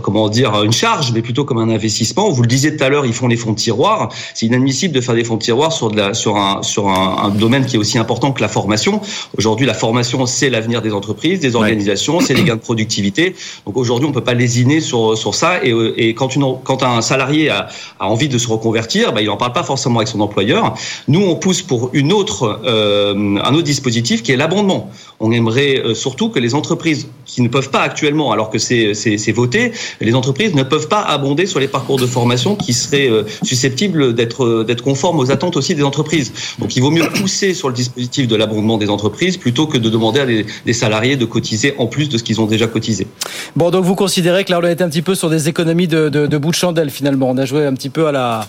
comment 0.04 0.30
dire 0.30 0.64
une 0.64 0.72
charge, 0.72 1.12
mais 1.14 1.22
plutôt 1.22 1.46
comme 1.46 1.58
un 1.58 1.70
investissement. 1.70 2.30
Vous 2.30 2.42
le 2.42 2.48
disiez 2.48 2.76
tout 2.76 2.84
à 2.84 2.90
l'heure, 2.90 3.06
ils 3.06 3.14
font 3.14 3.28
les 3.28 3.38
fonds 3.38 3.52
de 3.52 3.58
tiroir. 3.58 4.10
C'est 4.34 4.46
inadmissible 4.46 4.94
de 4.94 5.02
faire 5.02 5.16
des 5.16 5.24
fonds 5.24 5.36
de 5.36 5.44
tiroir 5.44 5.72
sur 5.72 5.90
de 5.92 5.98
la 5.98 6.14
sur 6.14 6.38
un 6.38 6.64
sur 6.64 6.88
un, 6.90 7.24
un 7.26 7.30
domaine 7.30 7.66
qui 7.66 7.76
est 7.76 7.80
aussi 7.80 7.98
important 7.98 8.32
que 8.32 8.42
la 8.42 8.48
formation. 8.48 9.02
Aujourd'hui, 9.38 9.66
la 9.66 9.74
formation 9.74 10.26
c'est 10.26 10.50
l'avenir 10.50 10.82
des 10.82 10.94
entreprises, 10.94 11.40
des 11.40 11.56
organisations, 11.56 12.20
c'est 12.20 12.34
les 12.34 12.44
gains 12.44 12.56
de 12.56 12.62
productivité. 12.62 13.36
Donc 13.66 13.78
aujourd'hui, 13.78 14.08
on 14.10 14.12
peut 14.12 14.24
pas 14.24 14.34
lésiner 14.34 14.82
sur 14.82 15.18
sur 15.18 15.34
ça. 15.36 15.64
Et, 15.64 15.74
et 15.98 16.14
quand 16.14 16.36
une 16.36 16.46
quand 16.64 16.84
un 16.84 17.02
salarié 17.02 17.50
a, 17.50 17.68
a 18.00 18.08
envie 18.08 18.30
de 18.30 18.38
se 18.38 18.48
reconvertir, 18.48 19.14
bah, 19.14 19.22
il 19.22 19.30
en 19.30 19.38
parle 19.38 19.54
pas 19.54 19.64
forcément 19.64 20.00
avec 20.00 20.08
son 20.08 20.22
employeur. 20.22 20.76
Nous, 21.08 21.22
on 21.22 21.36
pousse 21.36 21.62
pour 21.62 21.90
une 21.94 22.12
autre 22.12 22.60
euh, 22.66 23.38
un 23.44 23.54
autre 23.54 23.64
dispositif 23.64 24.24
qui 24.24 24.32
est 24.32 24.38
l'abondement. 24.38 24.92
On 25.20 25.32
aimerait 25.32 25.80
euh, 25.80 25.94
surtout 25.96 26.30
que 26.30 26.40
les 26.40 26.54
entreprises 26.58 27.08
qui 27.26 27.42
ne 27.42 27.48
peuvent 27.50 27.70
pas 27.70 27.82
actuellement, 27.82 28.32
alors 28.32 28.50
que 28.50 28.58
c'est 28.58 29.32
voté, 29.32 29.72
les 30.02 30.16
entreprises 30.16 30.56
ne 30.56 30.64
peuvent 30.64 30.88
pas 30.88 31.02
abonder 31.02 31.46
sur 31.46 31.60
les 31.60 31.68
parcours 31.68 31.98
de 31.98 32.06
formation 32.06 32.56
qui 32.56 32.74
seraient 32.74 33.10
euh, 33.10 33.24
susceptibles 33.44 34.14
d'être 34.14 34.64
d'être 34.64 34.84
conformes 34.84 35.20
aux 35.20 35.32
attentes 35.32 35.58
aussi 35.58 35.76
des 35.76 35.84
entreprises. 35.84 36.32
Donc 36.60 36.76
il 36.76 36.82
vaut 36.82 36.92
mieux 36.92 37.08
pousser 37.10 37.54
sur 37.54 37.68
le 37.68 37.76
dispositif 37.76 38.28
de 38.28 38.36
l'abondement 38.36 38.78
des 38.78 38.90
entreprises 38.90 39.38
plutôt 39.38 39.68
que 39.68 39.78
de 39.78 39.90
demander 39.90 40.20
à 40.20 40.26
des, 40.26 40.74
salariés 40.74 41.16
de 41.16 41.26
cotiser 41.26 41.76
en 41.78 41.88
plus 41.88 42.10
de 42.10 42.18
ce 42.18 42.24
qu'ils 42.24 42.40
ont 42.40 42.46
déjà 42.46 42.68
cotisé. 42.68 43.08
Bon, 43.56 43.72
donc 43.72 43.84
vous 43.84 43.96
considérez 43.96 44.44
que 44.44 44.52
là 44.52 44.60
on 44.60 44.64
a 44.64 44.72
été 44.72 44.84
un 44.84 44.90
petit 44.90 45.02
peu 45.02 45.16
sur 45.16 45.30
des 45.30 45.50
économies 45.50 45.88
de, 45.88 46.10
de, 46.10 46.38
bout 46.38 46.52
de 46.52 46.56
chandelle 46.56 46.90
finalement. 46.90 47.30
On 47.30 47.38
a 47.38 47.46
joué 47.46 47.66
un 47.66 47.74
petit 47.74 47.90
peu 47.90 48.08
à 48.08 48.12
la, 48.12 48.48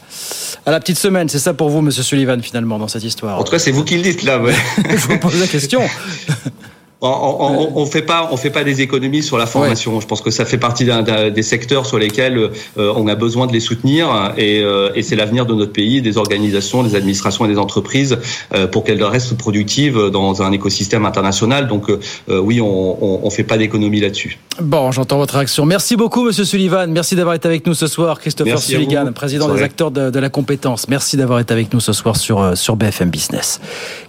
à 0.66 0.70
la 0.70 0.80
petite 0.80 0.98
semaine. 0.98 1.28
C'est 1.28 1.38
ça 1.38 1.54
pour 1.54 1.68
vous, 1.68 1.80
Monsieur 1.80 2.02
Sullivan, 2.02 2.40
finalement, 2.42 2.78
dans 2.78 2.88
cette 2.88 3.04
histoire? 3.04 3.38
En 3.38 3.44
tout 3.44 3.52
cas, 3.52 3.58
c'est 3.58 3.70
vous 3.70 3.84
qui 3.84 3.96
le 3.96 4.02
dites 4.02 4.22
là. 4.22 4.40
Je 4.90 4.96
vous 5.08 5.18
pose 5.18 5.40
la 5.40 5.46
question. 5.46 5.80
On, 7.00 7.70
on, 7.76 7.86
fait 7.86 8.02
pas, 8.02 8.28
on 8.32 8.36
fait 8.36 8.50
pas 8.50 8.64
des 8.64 8.80
économies 8.80 9.22
sur 9.22 9.38
la 9.38 9.46
formation. 9.46 10.00
Je 10.00 10.06
pense 10.06 10.20
que 10.20 10.32
ça 10.32 10.44
fait 10.44 10.58
partie 10.58 10.84
des 10.84 11.42
secteurs 11.42 11.86
sur 11.86 11.96
lesquels 11.96 12.36
euh, 12.76 12.92
on 12.96 13.06
a 13.06 13.14
besoin 13.14 13.46
de 13.46 13.52
les 13.52 13.60
soutenir 13.60 14.32
et, 14.36 14.62
euh, 14.64 14.90
et 14.96 15.04
c'est 15.04 15.14
l'avenir 15.14 15.46
de 15.46 15.54
notre 15.54 15.72
pays, 15.72 16.02
des 16.02 16.18
organisations, 16.18 16.82
des 16.82 16.96
administrations 16.96 17.44
et 17.44 17.48
des 17.48 17.58
entreprises 17.58 18.18
euh, 18.52 18.66
pour 18.66 18.82
qu'elles 18.82 19.02
restent 19.04 19.36
productives 19.36 20.10
dans 20.10 20.42
un 20.42 20.50
écosystème 20.50 21.06
international. 21.06 21.68
Donc 21.68 21.86
oui, 22.26 22.60
on, 22.60 23.24
on, 23.24 23.30
fait 23.30 23.44
pas 23.44 23.58
d'économies 23.58 24.00
là-dessus. 24.00 24.38
Bon, 24.60 24.90
j'entends 24.90 25.18
votre 25.18 25.34
réaction. 25.34 25.66
Merci 25.66 25.94
beaucoup, 25.94 26.24
Monsieur 26.24 26.44
Sullivan. 26.44 26.90
Merci 26.90 27.14
d'avoir 27.14 27.36
été 27.36 27.46
avec 27.46 27.64
nous 27.64 27.74
ce 27.74 27.86
soir, 27.86 28.18
Christopher 28.18 28.58
Sullivan, 28.58 29.12
président 29.12 29.48
des 29.54 29.62
acteurs 29.62 29.92
de, 29.92 30.10
de, 30.10 30.18
la 30.18 30.30
compétence. 30.30 30.88
Merci 30.88 31.16
d'avoir 31.16 31.38
été 31.38 31.52
avec 31.52 31.72
nous 31.72 31.80
ce 31.80 31.92
soir 31.92 32.16
sur 32.16 32.56
sur 32.56 32.74
BFM 32.74 33.10
Business. 33.10 33.60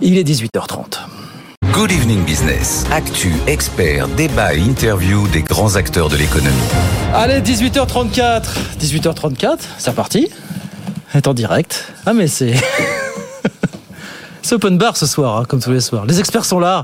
Il 0.02 0.18
est 0.18 0.28
18h30. 0.28 1.29
Good 1.74 1.92
Evening 1.92 2.26
Business. 2.26 2.86
Actu, 2.92 3.32
expert, 3.46 4.08
débat 4.10 4.56
et 4.56 4.60
interview 4.60 5.28
des 5.28 5.44
grands 5.44 5.76
acteurs 5.76 6.10
de 6.10 6.16
l'économie. 6.16 6.56
Allez, 7.14 7.42
18h34. 7.42 8.44
18h34, 8.80 9.58
c'est 9.78 9.90
reparti. 9.92 10.30
Est 11.14 11.28
en 11.28 11.34
direct. 11.34 11.92
Ah, 12.06 12.14
mais 12.14 12.28
c'est. 12.28 12.56
c'est 14.42 14.56
open 14.56 14.78
bar 14.78 14.98
ce 14.98 15.06
soir, 15.06 15.38
hein, 15.38 15.46
comme 15.48 15.62
tous 15.62 15.72
les 15.72 15.82
soirs. 15.82 16.06
Les 16.06 16.20
experts 16.20 16.46
sont 16.46 16.60
là. 16.60 16.82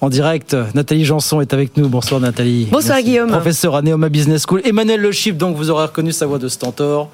En 0.00 0.08
direct, 0.10 0.56
Nathalie 0.74 1.04
Janson 1.04 1.40
est 1.40 1.52
avec 1.52 1.76
nous. 1.76 1.88
Bonsoir 1.88 2.20
Nathalie. 2.20 2.68
Bonsoir 2.70 3.00
Guillaume. 3.02 3.30
Professeur 3.30 3.74
à 3.74 3.82
Neoma 3.82 4.10
Business 4.10 4.44
School. 4.46 4.60
Emmanuel 4.64 5.00
Le 5.00 5.12
Chip, 5.12 5.36
donc 5.36 5.56
vous 5.56 5.70
aurez 5.70 5.86
reconnu 5.86 6.12
sa 6.12 6.26
voix 6.26 6.38
de 6.38 6.48
Stentor. 6.48 7.08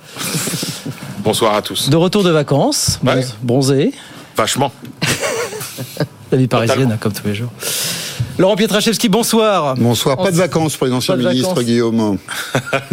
Bonsoir 1.21 1.55
à 1.55 1.63
tous. 1.63 1.89
De 1.89 1.97
retour 1.97 2.25
de 2.25 2.31
vacances, 2.31 3.01
bronzé. 3.43 3.93
Vachement. 4.37 4.73
La 6.33 6.39
vie 6.39 6.47
parisienne, 6.47 6.97
comme 7.01 7.13
tous 7.13 7.27
les 7.27 7.35
jours. 7.35 7.51
Laurent 8.39 8.57
Pietraszewski, 8.57 9.09
bonsoir. 9.09 9.75
Bonsoir. 9.77 10.17
Pas 10.17 10.31
de 10.31 10.37
vacances 10.37 10.77
pour 10.77 10.87
les 10.87 10.93
anciens 10.93 11.17
ministres, 11.17 11.63
Guillaume. 11.63 12.19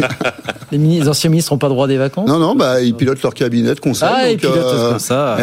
les, 0.72 1.08
anciens 1.08 1.30
ministres 1.30 1.52
n'ont 1.52 1.58
pas 1.58 1.68
droit 1.68 1.86
à 1.86 1.88
des 1.88 1.96
vacances 1.96 2.28
Non, 2.28 2.38
non, 2.38 2.54
bah, 2.54 2.80
ils 2.80 2.94
pilotent 2.94 3.22
leur 3.22 3.34
cabinet 3.34 3.74
de 3.74 3.80
conseil. 3.80 4.08
Ah, 4.10 4.30
ils 4.30 4.38
pilotent 4.38 4.56
euh, 4.56 4.90
comme 4.90 4.98
ça. 4.98 5.38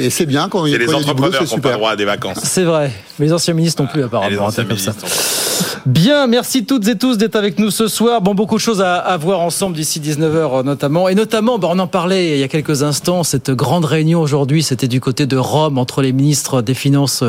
Et, 0.00 0.10
c'est 0.10 0.26
bien 0.26 0.48
quand, 0.48 0.66
il 0.66 0.76
les 0.76 0.94
entrepreneurs 0.94 1.44
qui 1.44 1.54
n'ont 1.54 1.60
pas 1.60 1.72
droit 1.72 1.90
à 1.90 1.96
des 1.96 2.04
vacances. 2.04 2.40
C'est 2.42 2.64
vrai. 2.64 2.90
Mais 3.18 3.26
les 3.26 3.32
anciens 3.32 3.54
ministres 3.54 3.82
non 3.82 3.88
plus, 3.88 4.02
apparemment. 4.02 4.50
comme 4.50 4.76
ça. 4.78 4.92
Bien, 5.86 6.26
merci 6.26 6.66
toutes 6.66 6.88
et 6.88 6.98
tous 6.98 7.16
d'être 7.16 7.36
avec 7.36 7.60
nous 7.60 7.70
ce 7.70 7.86
soir. 7.86 8.20
Bon, 8.20 8.34
beaucoup 8.34 8.56
de 8.56 8.60
choses 8.60 8.82
à, 8.82 9.16
voir 9.18 9.40
ensemble 9.40 9.76
d'ici 9.76 10.00
19h 10.00 10.64
notamment. 10.64 11.08
Et 11.08 11.14
notamment, 11.14 11.58
bah, 11.58 11.68
on 11.70 11.78
en 11.78 11.86
parlait 11.86 12.32
il 12.32 12.38
y 12.38 12.42
a 12.42 12.48
quelques 12.48 12.82
instants, 12.82 13.22
cette 13.22 13.52
grande 13.52 13.84
réunion 13.84 14.20
aujourd'hui, 14.20 14.64
c'était 14.64 14.88
du 14.88 15.00
côté 15.00 15.26
de 15.26 15.36
Rome 15.36 15.78
entre 15.78 16.02
les 16.02 16.12
ministres 16.12 16.60
des 16.60 16.74
Finances 16.74 17.22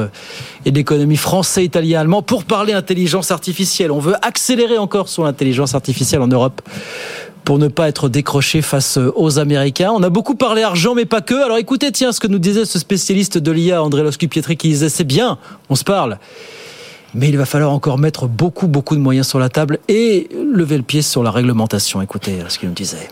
et 0.66 0.72
de 0.72 0.76
l'économie 0.76 1.18
français, 1.18 1.64
italien, 1.64 2.00
pour 2.26 2.44
parler 2.44 2.74
intelligence 2.74 3.32
artificielle. 3.32 3.92
On 3.92 4.00
veut 4.00 4.16
accélérer 4.22 4.78
encore 4.78 5.10
sur 5.10 5.24
l'intelligence 5.24 5.76
artificielle 5.76 6.22
en 6.22 6.28
Europe 6.28 6.62
pour 7.44 7.60
ne 7.60 7.68
pas 7.68 7.88
être 7.88 8.10
décroché 8.10 8.62
face 8.62 8.98
aux 8.98 9.40
Américains. 9.40 9.92
On 9.94 10.04
a 10.04 10.10
beaucoup 10.10 10.36
parlé 10.36 10.64
argent, 10.64 10.96
mais 10.96 11.06
pas 11.06 11.22
que. 11.22 11.36
Alors 11.46 11.58
écoutez, 11.58 11.92
tiens, 11.92 12.12
ce 12.12 12.20
que 12.20 12.28
nous 12.28 12.40
disait 12.40 12.66
ce 12.66 12.80
spécialiste 12.80 13.38
de 13.38 13.52
l'IA, 13.52 13.82
André 13.82 14.04
Loscu-Pietri, 14.04 14.58
qui 14.58 14.70
disait, 14.70 14.90
c'est 14.90 15.06
bien, 15.06 15.38
on 15.70 15.76
se 15.76 15.84
parle 15.84 16.18
mais 17.14 17.30
il 17.30 17.38
va 17.38 17.46
falloir 17.46 17.72
encore 17.72 17.98
mettre 17.98 18.28
beaucoup, 18.28 18.68
beaucoup 18.68 18.96
de 18.96 19.02
moyens 19.02 19.28
sur 19.28 19.40
la 19.40 19.50
table 19.50 19.80
et 19.88 20.30
lever 20.54 20.78
le 20.78 20.84
pied 20.84 21.02
sur 21.02 21.24
la 21.24 21.32
réglementation. 21.32 22.02
Écoutez 22.02 22.40
ce 22.48 22.60
qu'il 22.60 22.70
nous 22.70 22.76
disait 22.76 23.08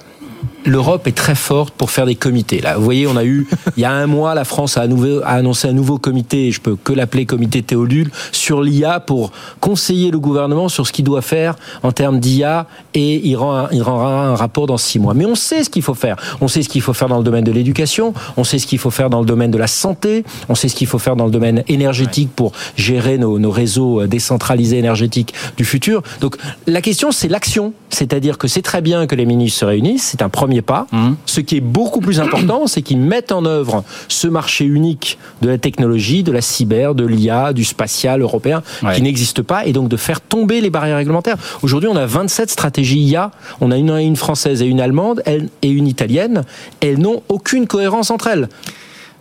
l'Europe 0.66 1.08
est 1.08 1.16
très 1.16 1.36
forte 1.36 1.74
pour 1.76 1.92
faire 1.92 2.06
des 2.06 2.16
comités. 2.16 2.60
Là, 2.60 2.78
vous 2.78 2.84
voyez, 2.84 3.08
on 3.08 3.16
a 3.16 3.24
eu 3.24 3.48
il 3.78 3.82
y 3.82 3.86
a 3.86 3.92
un 3.92 4.08
mois, 4.08 4.34
la 4.34 4.46
France 4.46 4.78
a, 4.78 4.82
annoncé 5.26 5.68
un 5.68 5.74
nouveau 5.74 5.98
comité, 5.98 6.52
je 6.52 6.60
peux 6.60 6.76
que 6.76 6.94
l'appeler 6.94 7.26
comité 7.26 7.62
Théodule, 7.62 8.10
sur 8.32 8.62
l'IA 8.62 9.00
pour 9.00 9.32
conseiller 9.60 10.12
le 10.12 10.20
gouvernement 10.20 10.70
sur 10.70 10.88
ce 10.88 10.92
qu'il 10.92 11.06
doit 11.06 11.22
faire 11.22 11.56
en 11.84 11.92
termes 11.92 12.20
d'IA 12.20 12.68
et 12.94 13.28
il, 13.28 13.36
rend 13.36 13.68
il 13.72 13.82
rendra 13.82 14.28
un 14.28 14.36
rapport 14.36 14.66
dans 14.68 14.78
six 14.78 15.00
mois. 15.00 15.14
Mais 15.14 15.26
on 15.26 15.36
sait 15.36 15.64
ce 15.64 15.70
qu'il 15.70 15.82
faut 15.82 15.94
faire. 15.94 16.16
On 16.42 16.48
sait 16.48 16.64
ce 16.64 16.70
qu'il 16.70 16.82
faut 16.82 16.94
faire 16.94 17.08
dans 17.08 17.18
le 17.18 17.24
domaine 17.24 17.44
de 17.44 17.52
l'éducation, 17.52 18.14
on 18.38 18.44
sait 18.44 18.60
ce 18.60 18.68
qu'il 18.68 18.80
faut 18.80 18.92
faire 18.92 19.10
dans 19.10 19.20
le 19.20 19.26
domaine 19.26 19.52
de 19.52 19.58
la 19.58 19.68
santé, 19.68 20.26
on 20.50 20.56
sait 20.56 20.68
ce 20.68 20.76
qu'il 20.76 20.88
faut 20.88 21.00
faire 21.00 21.16
dans 21.16 21.26
le 21.26 21.32
domaine 21.32 21.64
énergétique 21.68 22.30
pour 22.36 22.52
gérer 22.76 23.18
nos, 23.18 23.40
nos 23.40 23.52
réseaux 23.52 24.02
euh, 24.02 24.08
décentralisés 24.08 24.78
énergétiques 24.78 25.34
du 25.58 25.66
futur. 25.66 26.02
Donc 26.22 26.38
la 26.66 26.82
question, 26.82 27.12
c'est 27.12 27.28
l'action. 27.28 27.74
C'est-à-dire 27.90 28.38
que 28.38 28.48
c'est 28.48 28.62
très 28.62 28.82
bien 28.82 29.08
que 29.08 29.16
les 29.16 29.26
ministres 29.26 29.60
se 29.60 29.66
réunissent, 29.66 30.04
c'est 30.12 30.22
un 30.22 30.30
premier 30.30 30.55
pas. 30.62 30.88
Mmh. 30.92 31.14
Ce 31.26 31.42
qui 31.42 31.58
est 31.58 31.62
beaucoup 31.62 32.00
plus 32.00 32.20
important, 32.20 32.68
c'est 32.68 32.82
qu'ils 32.82 33.00
mettent 33.00 33.32
en 33.32 33.46
œuvre 33.46 33.84
ce 34.08 34.28
marché 34.28 34.66
unique 34.66 35.18
de 35.42 35.50
la 35.50 35.58
technologie, 35.58 36.24
de 36.24 36.32
la 36.32 36.42
cyber, 36.42 36.96
de 36.96 37.06
l'IA, 37.06 37.54
du 37.54 37.64
spatial 37.64 38.22
européen, 38.22 38.64
qui 38.94 39.02
n'existe 39.02 39.42
pas, 39.42 39.66
et 39.66 39.74
donc 39.74 39.90
de 39.90 39.98
faire 39.98 40.22
tomber 40.22 40.62
les 40.62 40.70
barrières 40.70 40.98
réglementaires. 40.98 41.38
Aujourd'hui, 41.62 41.90
on 41.90 41.96
a 41.96 42.06
27 42.06 42.50
stratégies 42.50 43.00
IA. 43.00 43.32
On 43.62 43.72
a 43.72 43.78
une, 43.78 43.92
une 43.92 44.16
française 44.16 44.62
et 44.62 44.66
une 44.66 44.82
allemande 44.82 45.24
et 45.26 45.70
une 45.70 45.88
italienne. 45.88 46.44
Elles 46.82 47.00
n'ont 47.00 47.24
aucune 47.30 47.68
cohérence 47.68 48.12
entre 48.12 48.28
elles. 48.28 48.50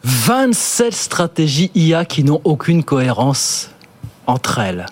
27 0.05 0.93
stratégies 0.93 1.71
IA 1.75 2.05
qui 2.05 2.25
n'ont 2.25 2.41
aucune 2.45 2.85
cohérence 2.85 3.71
entre 4.27 4.59
elles. 4.59 4.87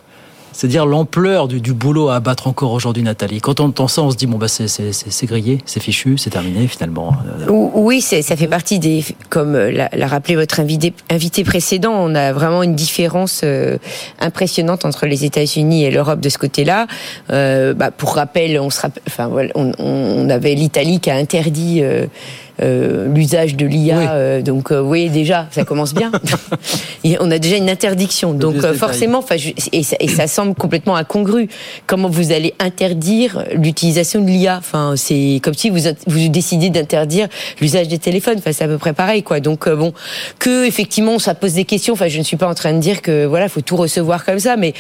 C'est-à-dire 0.52 0.86
l'ampleur 0.86 1.48
du, 1.48 1.60
du, 1.60 1.72
boulot 1.72 2.08
à 2.08 2.16
abattre 2.16 2.46
encore 2.46 2.72
aujourd'hui, 2.72 3.02
Nathalie. 3.02 3.40
Quand 3.40 3.60
on 3.60 3.66
entend 3.66 3.88
ça, 3.88 4.02
on 4.02 4.10
se 4.10 4.16
dit 4.16 4.26
bon 4.26 4.38
bah 4.38 4.48
c'est 4.48 5.26
grillé, 5.26 5.58
c'est 5.64 5.80
fichu, 5.80 6.18
c'est 6.18 6.30
terminé 6.30 6.66
finalement. 6.68 7.16
Oui, 7.48 8.00
ça 8.00 8.36
fait 8.36 8.46
partie 8.46 8.78
des, 8.78 9.04
comme 9.28 9.56
l'a 9.56 10.06
rappelé 10.06 10.36
votre 10.36 10.60
invité, 10.60 10.92
invité 11.10 11.44
précédent, 11.44 11.92
on 11.92 12.14
a 12.14 12.32
vraiment 12.32 12.62
une 12.62 12.74
différence 12.74 13.42
euh, 13.44 13.78
impressionnante 14.20 14.84
entre 14.84 15.06
les 15.06 15.24
États-Unis 15.24 15.84
et 15.84 15.90
l'Europe 15.90 16.20
de 16.20 16.28
ce 16.28 16.38
côté-là. 16.38 16.86
Euh, 17.30 17.74
bah, 17.74 17.90
pour 17.90 18.14
rappel, 18.14 18.58
on, 18.58 18.70
se 18.70 18.86
enfin, 19.06 19.30
on, 19.54 19.72
on 19.78 20.30
avait 20.30 20.54
l'Italie 20.54 21.00
qui 21.00 21.10
a 21.10 21.16
interdit 21.16 21.80
euh, 21.82 22.06
euh, 22.60 23.08
l'usage 23.08 23.56
de 23.56 23.66
l'IA. 23.66 24.12
Euh, 24.12 24.42
donc 24.42 24.72
euh, 24.72 24.80
oui, 24.80 25.08
déjà, 25.08 25.48
ça 25.50 25.64
commence 25.64 25.94
bien. 25.94 26.12
on 27.20 27.30
a 27.30 27.38
déjà 27.38 27.56
une 27.56 27.70
interdiction. 27.70 28.34
Donc 28.34 28.60
forcément, 28.74 29.24
et 29.72 29.82
ça, 29.82 29.96
et 29.98 30.08
ça 30.08 30.26
semble 30.26 30.54
complètement 30.54 30.96
incongru. 30.96 31.48
Comment 31.86 32.10
vous 32.10 32.30
allez 32.30 32.54
interdire 32.58 33.44
l'utilisation 33.54 34.20
de 34.20 34.26
l'IA 34.26 34.58
Enfin, 34.58 34.94
c'est 34.96 35.40
comme 35.42 35.54
si 35.54 35.70
vous 35.70 35.80
vous 36.06 36.28
décidez 36.28 36.68
d'interdire 36.68 37.28
l'usage 37.60 37.88
des 37.88 37.98
téléphones. 37.98 38.36
Enfin, 38.38 38.52
c'est 38.52 38.64
à 38.64 38.68
peu 38.68 38.78
près 38.78 38.92
pareil, 38.92 39.22
quoi. 39.22 39.40
Donc 39.40 39.68
bon, 39.68 39.94
que 40.38 40.66
effectivement, 40.66 41.18
ça 41.18 41.34
pose 41.34 41.54
des 41.54 41.64
questions. 41.64 41.94
Enfin, 41.94 42.08
je 42.08 42.18
ne 42.18 42.22
suis 42.22 42.36
pas 42.36 42.48
en 42.48 42.54
train 42.54 42.74
de 42.74 42.80
dire 42.80 43.00
que 43.00 43.24
voilà, 43.24 43.48
faut 43.48 43.62
tout 43.62 43.76
recevoir 43.76 44.24
comme 44.26 44.38
ça, 44.38 44.56
mais 44.56 44.74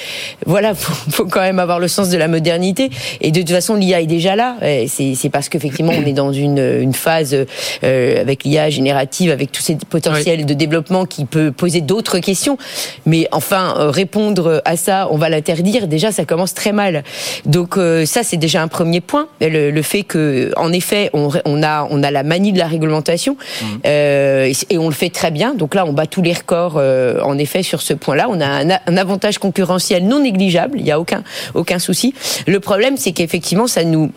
voilà, 0.44 0.74
faut, 0.74 1.10
faut 1.10 1.24
quand 1.24 1.40
même 1.40 1.58
avoir 1.58 1.78
le 1.78 1.88
sens 1.88 2.10
de 2.10 2.18
la 2.18 2.28
modernité. 2.28 2.90
Et 3.22 3.30
de 3.30 3.40
toute 3.40 3.50
façon, 3.50 3.76
l'IA 3.76 4.02
est 4.02 4.06
déjà 4.06 4.36
là. 4.36 4.56
C'est 4.88 5.30
parce 5.30 5.48
qu'effectivement, 5.48 5.92
on 5.96 6.06
est 6.06 6.12
dans 6.12 6.32
une, 6.32 6.58
une 6.58 6.92
phase 6.92 7.34
avec 7.82 8.44
l'IA 8.44 8.70
générative, 8.70 9.30
avec 9.30 9.52
tous 9.52 9.62
ces 9.62 9.76
potentiels 9.88 10.46
de 10.46 10.54
développement 10.54 11.04
qui 11.04 11.24
peut 11.24 11.52
poser 11.52 11.80
d'autres 11.80 12.18
questions. 12.18 12.58
Mais 13.06 13.28
enfin, 13.32 13.74
répondre 13.90 14.62
à 14.64 14.76
ça, 14.76 15.08
on 15.10 15.16
va 15.16 15.28
l'interdire. 15.28 15.86
Déjà, 15.86 16.12
ça 16.12 16.24
commence 16.24 16.54
très 16.54 16.72
mal. 16.72 17.02
Donc 17.46 17.74
ça, 18.04 18.22
c'est 18.22 18.36
déjà 18.36 18.62
un 18.62 18.68
premier 18.68 19.00
point. 19.00 19.28
Le, 19.40 19.82
fait 19.82 20.02
que, 20.02 20.52
en 20.56 20.72
effet, 20.72 21.10
on, 21.12 21.30
on, 21.44 21.62
a 21.62 21.86
on 21.90 22.02
a 22.02 22.10
la 22.10 22.22
manie 22.22 22.52
de 22.52 22.58
la 22.58 22.66
réglementation 22.66 23.36
mmh. 23.36 23.66
et 23.84 24.78
on 24.78 24.88
le 24.88 24.94
fait 24.94 25.10
très 25.10 25.30
bien. 25.30 25.54
Donc 25.54 25.74
là, 25.74 25.84
on 25.86 25.92
bat 25.92 26.06
tous 26.06 26.22
les 26.22 26.32
records. 26.32 26.76
en 26.76 27.38
effet, 27.38 27.62
sur 27.62 27.82
ce 27.82 27.94
point-là, 27.94 28.26
on 28.30 28.40
a 28.40 28.46
un, 28.46 28.70
un 28.70 28.96
avantage 28.96 29.38
concurrentiel 29.38 30.06
non 30.06 30.20
négligeable. 30.20 30.78
Il 30.78 30.84
n'y 30.84 30.92
a 30.92 31.00
aucun 31.00 31.22
aucun 31.54 31.78
souci. 31.78 32.14
Le 32.46 32.60
problème, 32.60 32.96
c'est 32.96 33.12
qu'effectivement, 33.12 33.66
ça 33.66 33.84
nous 33.84 34.10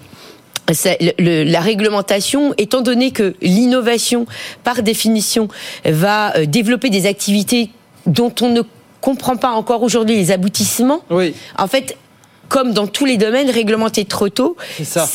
la 0.68 1.60
réglementation, 1.60 2.54
étant 2.58 2.82
donné 2.82 3.12
que 3.12 3.36
l'innovation, 3.42 4.26
par 4.64 4.82
définition, 4.82 5.48
va 5.86 6.36
euh, 6.36 6.46
développer 6.46 6.90
des 6.90 7.06
activités 7.06 7.70
dont 8.06 8.34
on 8.42 8.50
ne 8.50 8.62
comprend 9.02 9.36
pas 9.36 9.52
encore 9.52 9.84
aujourd'hui 9.84 10.16
les 10.16 10.32
aboutissements, 10.32 11.02
oui. 11.10 11.36
en 11.58 11.68
fait, 11.68 11.98
comme 12.50 12.74
dans 12.74 12.88
tous 12.88 13.06
les 13.06 13.18
domaines, 13.18 13.50
réglementer 13.50 14.06
trop 14.06 14.30
tôt, 14.30 14.56
ça. 14.84 15.08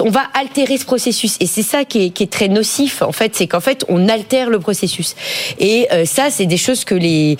on 0.00 0.10
va 0.10 0.22
altérer 0.34 0.78
ce 0.78 0.84
processus. 0.84 1.36
Et 1.40 1.46
c'est 1.46 1.62
ça 1.62 1.84
qui 1.84 2.06
est, 2.06 2.10
qui 2.10 2.24
est, 2.24 2.32
très 2.32 2.48
nocif, 2.48 3.02
en 3.02 3.12
fait, 3.12 3.34
c'est 3.34 3.46
qu'en 3.46 3.60
fait, 3.60 3.84
on 3.88 4.08
altère 4.08 4.50
le 4.50 4.58
processus. 4.58 5.14
Et 5.58 5.86
euh, 5.92 6.04
ça, 6.04 6.30
c'est 6.30 6.46
des 6.46 6.56
choses 6.56 6.84
que 6.84 6.94
les 6.94 7.36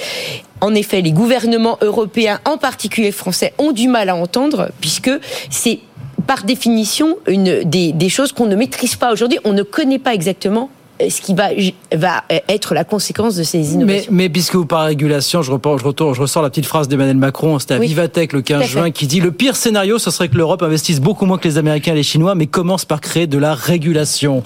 en 0.61 0.77
effet, 0.77 1.01
les 1.01 1.11
gouvernements 1.11 1.77
européens, 1.83 2.40
en 2.44 2.57
particulier 2.57 3.11
français, 3.11 3.53
ont 3.59 3.72
du 3.72 3.88
mal 3.88 4.09
à 4.09 4.14
entendre, 4.14 4.70
puisque 4.81 5.11
c'est 5.51 5.81
par 6.27 6.44
définition 6.44 7.16
une 7.27 7.62
des, 7.64 8.08
choses 8.08 8.33
qu'on 8.33 8.46
ne 8.46 8.56
maîtrise 8.56 8.96
pas 8.96 9.12
aujourd'hui. 9.12 9.38
On 9.44 9.52
ne 9.52 9.62
connaît 9.62 9.98
pas 9.98 10.14
exactement 10.14 10.70
euh, 11.00 11.08
ce 11.08 11.20
qui 11.20 11.35
va, 11.35 11.48
va 11.94 12.25
être 12.48 12.75
la 12.75 12.85
conséquence 12.85 13.37
de 13.37 13.42
ces 13.42 13.75
innovations. 13.75 14.12
Mais, 14.12 14.29
puisque 14.29 14.54
vous 14.54 14.66
parlez 14.66 14.88
régulation, 14.88 15.42
je, 15.42 15.50
repars, 15.50 15.79
je, 15.79 15.85
retourne, 15.85 16.14
je 16.14 16.20
ressors 16.20 16.42
la 16.42 16.50
petite 16.50 16.66
phrase 16.66 16.88
d'Emmanuel 16.88 17.16
Macron, 17.16 17.58
c'était 17.58 17.75
à 17.75 17.79
Vivatech 17.79 18.33
le 18.33 18.42
15 18.42 18.66
juin, 18.66 18.90
qui 18.90 19.06
dit 19.06 19.20
le 19.20 19.33
pire 19.33 19.56
scénario, 19.56 19.98
ce 19.98 20.10
serait 20.10 20.29
que 20.29 20.37
l'Europe 20.37 20.62
investisse 20.62 21.00
beaucoup 21.00 21.27
moins 21.27 21.38
que 21.38 21.48
les 21.48 21.58
Américains 21.58 21.92
et 21.92 21.96
les 21.96 22.02
Chinois, 22.02 22.35
mais 22.35 22.46
commence 22.46 22.85
par 22.85 23.00
créer 23.00 23.27
de 23.27 23.38
la 23.38 23.54
régulation. 23.54 24.42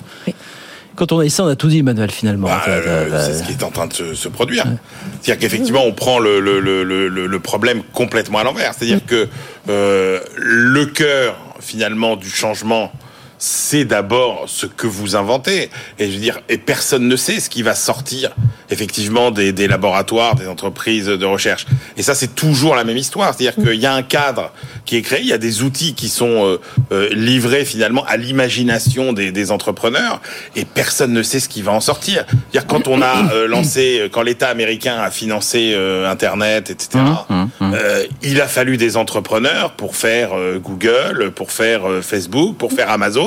Quand 0.96 1.12
on 1.12 1.20
a 1.20 1.24
dit 1.24 1.30
ça, 1.30 1.44
on 1.44 1.48
a 1.48 1.56
tout 1.56 1.68
dit, 1.68 1.80
Emmanuel, 1.80 2.10
finalement. 2.10 2.48
Bah, 2.48 2.62
euh, 2.68 3.20
c'est 3.20 3.34
ce 3.34 3.42
qui 3.44 3.52
est 3.52 3.62
en 3.62 3.70
train 3.70 3.86
de 3.86 3.92
se, 3.92 4.28
produire. 4.28 4.64
C'est-à-dire 5.20 5.38
qu'effectivement, 5.38 5.84
on 5.84 5.92
prend 5.92 6.18
le, 6.18 6.40
le, 6.40 6.58
le, 6.58 6.82
le, 7.08 7.40
problème 7.40 7.82
complètement 7.92 8.38
à 8.38 8.44
l'envers. 8.44 8.72
C'est-à-dire 8.72 9.04
que 9.06 9.28
euh, 9.68 10.20
le 10.36 10.86
cœur, 10.86 11.36
finalement, 11.66 12.16
du 12.16 12.30
changement, 12.30 12.92
c'est 13.38 13.84
d'abord 13.84 14.44
ce 14.46 14.66
que 14.66 14.86
vous 14.86 15.16
inventez. 15.16 15.70
Et 15.98 16.10
je 16.10 16.14
veux 16.14 16.20
dire, 16.20 16.40
et 16.48 16.58
personne 16.58 17.08
ne 17.08 17.16
sait 17.16 17.40
ce 17.40 17.50
qui 17.50 17.62
va 17.62 17.74
sortir 17.74 18.30
effectivement 18.70 19.30
des, 19.30 19.52
des 19.52 19.68
laboratoires, 19.68 20.34
des 20.34 20.48
entreprises 20.48 21.06
de 21.06 21.24
recherche. 21.24 21.66
Et 21.96 22.02
ça, 22.02 22.14
c'est 22.14 22.34
toujours 22.34 22.74
la 22.74 22.84
même 22.84 22.96
histoire. 22.96 23.34
C'est-à-dire 23.34 23.54
qu'il 23.62 23.80
y 23.80 23.86
a 23.86 23.94
un 23.94 24.02
cadre 24.02 24.52
qui 24.84 24.96
est 24.96 25.02
créé, 25.02 25.20
il 25.20 25.26
y 25.26 25.32
a 25.32 25.38
des 25.38 25.62
outils 25.62 25.94
qui 25.94 26.08
sont 26.08 26.46
euh, 26.46 26.60
euh, 26.92 27.08
livrés 27.12 27.64
finalement 27.64 28.04
à 28.06 28.16
l'imagination 28.16 29.12
des, 29.12 29.32
des, 29.32 29.50
entrepreneurs, 29.50 30.20
et 30.54 30.64
personne 30.64 31.12
ne 31.12 31.22
sait 31.22 31.40
ce 31.40 31.48
qui 31.48 31.62
va 31.62 31.72
en 31.72 31.80
sortir. 31.80 32.24
C'est-à-dire 32.28 32.66
quand 32.66 32.88
on 32.88 33.02
a 33.02 33.32
euh, 33.32 33.46
lancé, 33.46 34.08
quand 34.12 34.22
l'État 34.22 34.48
américain 34.48 34.96
a 34.98 35.10
financé 35.10 35.74
Internet, 36.06 36.70
etc. 36.70 37.04
Mmh, 37.28 37.34
mmh, 37.34 37.66
mmh. 37.66 37.74
il 38.22 38.40
a 38.40 38.46
fallu 38.46 38.76
des 38.76 38.96
entrepreneurs 38.96 39.72
pour 39.72 39.96
faire 39.96 40.30
Google, 40.60 41.32
pour 41.34 41.52
faire 41.52 41.82
Facebook, 42.02 42.56
pour 42.56 42.72
faire 42.72 42.90
Amazon, 42.90 43.25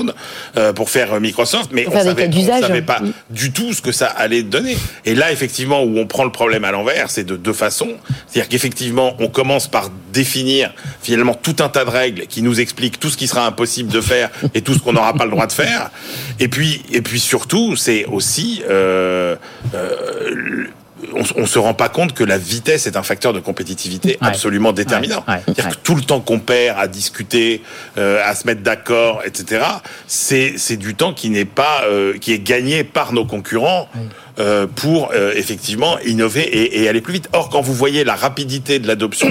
pour 0.75 0.89
faire 0.89 1.19
Microsoft, 1.19 1.71
mais 1.73 1.87
on 1.87 1.91
savait, 1.91 2.31
savait 2.61 2.81
pas 2.81 3.01
du 3.29 3.51
tout 3.51 3.73
ce 3.73 3.81
que 3.81 3.91
ça 3.91 4.07
allait 4.07 4.43
donner. 4.43 4.77
Et 5.05 5.15
là, 5.15 5.31
effectivement, 5.31 5.83
où 5.83 5.97
on 5.97 6.07
prend 6.07 6.23
le 6.23 6.31
problème 6.31 6.63
à 6.63 6.71
l'envers, 6.71 7.09
c'est 7.09 7.23
de 7.23 7.35
deux 7.35 7.53
façons. 7.53 7.91
C'est-à-dire 8.27 8.49
qu'effectivement, 8.49 9.15
on 9.19 9.27
commence 9.27 9.67
par 9.67 9.89
définir 10.11 10.73
finalement 11.01 11.33
tout 11.33 11.55
un 11.59 11.69
tas 11.69 11.85
de 11.85 11.89
règles 11.89 12.27
qui 12.27 12.41
nous 12.41 12.59
expliquent 12.59 12.99
tout 12.99 13.09
ce 13.09 13.17
qui 13.17 13.27
sera 13.27 13.45
impossible 13.45 13.91
de 13.91 14.01
faire 14.01 14.29
et 14.53 14.61
tout 14.61 14.73
ce 14.73 14.79
qu'on 14.79 14.93
n'aura 14.93 15.13
pas 15.13 15.25
le 15.25 15.31
droit 15.31 15.47
de 15.47 15.51
faire. 15.51 15.91
Et 16.39 16.47
puis, 16.47 16.81
et 16.91 17.01
puis 17.01 17.19
surtout, 17.19 17.75
c'est 17.75 18.05
aussi 18.05 18.61
euh, 18.69 19.35
euh, 19.73 20.65
on, 21.13 21.23
on 21.35 21.45
se 21.45 21.59
rend 21.59 21.73
pas 21.73 21.89
compte 21.89 22.13
que 22.13 22.23
la 22.23 22.37
vitesse 22.37 22.87
est 22.87 22.97
un 22.97 23.03
facteur 23.03 23.33
de 23.33 23.39
compétitivité 23.39 24.17
absolument 24.21 24.71
déterminant. 24.71 25.23
Que 25.47 25.75
tout 25.83 25.95
le 25.95 26.01
temps 26.01 26.19
qu'on 26.19 26.39
perd 26.39 26.79
à 26.79 26.87
discuter, 26.87 27.61
euh, 27.97 28.21
à 28.25 28.35
se 28.35 28.47
mettre 28.47 28.61
d'accord, 28.61 29.21
etc., 29.25 29.65
c'est 30.07 30.77
du 30.77 30.95
temps 30.95 31.13
qui 31.13 31.29
n'est 31.29 31.45
pas 31.45 31.83
euh, 31.85 32.17
qui 32.17 32.33
est 32.33 32.39
gagné 32.39 32.83
par 32.83 33.13
nos 33.13 33.25
concurrents. 33.25 33.89
Euh, 34.37 34.67
pour 34.67 35.13
effectivement 35.13 35.99
innover 36.05 36.43
et, 36.43 36.81
et, 36.81 36.87
aller 36.87 37.01
plus 37.01 37.11
vite. 37.11 37.27
Or, 37.33 37.49
quand 37.49 37.59
vous 37.59 37.73
voyez 37.73 38.05
la 38.05 38.15
rapidité 38.15 38.79
de 38.79 38.87
l'adoption 38.87 39.29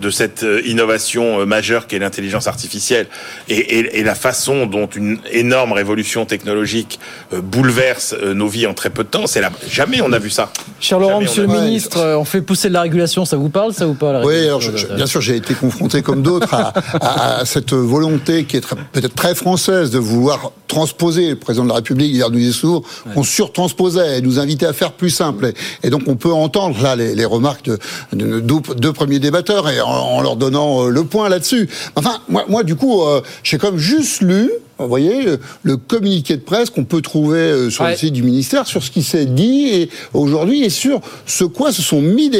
de 0.00 0.10
cette 0.10 0.42
euh, 0.42 0.60
innovation 0.64 1.40
euh, 1.40 1.46
majeure 1.46 1.86
qu'est 1.86 1.98
l'intelligence 1.98 2.46
artificielle 2.46 3.06
et, 3.48 4.02
la 4.02 4.14
façon 4.14 4.66
dont 4.66 4.86
une 4.86 5.18
énorme 5.30 5.72
révolution 5.72 6.24
technologique 6.24 7.00
euh, 7.32 7.40
bouleverse 7.40 8.14
nos 8.34 8.48
vies 8.48 8.66
en 8.66 8.74
très 8.74 8.90
peu 8.90 9.02
de 9.02 9.08
temps, 9.08 9.26
c'est 9.26 9.40
là 9.40 9.50
jamais 9.68 10.00
on 10.00 10.12
a 10.12 10.18
vu 10.18 10.30
ça. 10.30 10.50
Cher 10.80 10.98
Laurent, 10.98 11.20
Monsieur 11.20 11.42
le 11.42 11.48
Ministre, 11.48 12.16
on 12.18 12.24
fait 12.24 12.42
pousser 12.42 12.68
de 12.68 12.74
la 12.74 12.82
régulation, 12.82 13.24
ça 13.24 13.36
vous 13.36 13.48
parle, 13.48 13.72
ça 13.74 13.86
vous 13.86 13.94
parle 13.94 14.24
Oui, 14.24 14.44
alors 14.44 14.62
bien 14.94 15.06
sûr, 15.06 15.20
j'ai 15.20 15.36
été 15.36 15.54
confronté 15.54 16.02
comme 16.02 16.22
d'autres 16.22 16.54
à, 16.54 17.44
cette 17.44 17.72
volonté 17.72 18.44
qui 18.44 18.58
est 18.58 18.66
peut-être 18.92 19.14
très 19.14 19.34
française 19.34 19.90
de 19.90 19.98
vouloir 19.98 20.52
transposer. 20.68 21.30
Le 21.30 21.36
président 21.36 21.64
de 21.64 21.70
la 21.70 21.76
République 21.76 22.12
hier 22.12 22.30
nous 22.30 22.38
disait 22.38 22.52
souvent 22.52 22.82
qu'on 23.14 23.22
surtransposait 23.24 24.18
et 24.18 24.20
nous 24.20 24.38
invitait 24.38 24.66
à 24.66 24.72
faire 24.72 24.92
plus 24.92 25.10
simple. 25.10 25.52
Et, 25.82 25.90
donc 25.90 26.02
on 26.06 26.16
peut 26.16 26.32
entendre 26.32 26.80
là 26.82 26.94
les, 26.94 27.24
remarques 27.24 27.64
de, 27.64 27.78
de, 28.12 28.40
deux 28.40 28.92
premiers 28.92 29.18
débatteurs 29.18 29.68
et 29.68 29.77
en, 29.80 30.20
leur 30.20 30.36
donnant 30.36 30.84
euh, 30.84 30.88
le 30.90 31.04
point 31.04 31.28
là-dessus. 31.28 31.68
Enfin, 31.96 32.20
moi, 32.28 32.44
moi 32.48 32.62
du 32.62 32.76
coup, 32.76 33.02
euh, 33.02 33.22
j'ai 33.42 33.58
comme 33.58 33.78
juste 33.78 34.20
lu 34.22 34.50
vous 34.78 34.88
voyez, 34.88 35.24
le 35.62 35.76
communiqué 35.76 36.36
de 36.36 36.42
presse 36.42 36.70
qu'on 36.70 36.84
peut 36.84 37.02
trouver 37.02 37.38
euh, 37.38 37.70
sur 37.70 37.84
le 37.84 37.96
site 37.96 38.12
du 38.12 38.22
ministère 38.22 38.66
sur 38.66 38.82
ce 38.82 38.90
qui 38.90 39.02
s'est 39.02 39.26
dit 39.26 39.68
et 39.68 39.90
aujourd'hui 40.14 40.64
et 40.64 40.70
sur 40.70 41.00
ce 41.26 41.44
quoi 41.44 41.72
se 41.72 41.82
sont 41.82 42.00
mis 42.00 42.30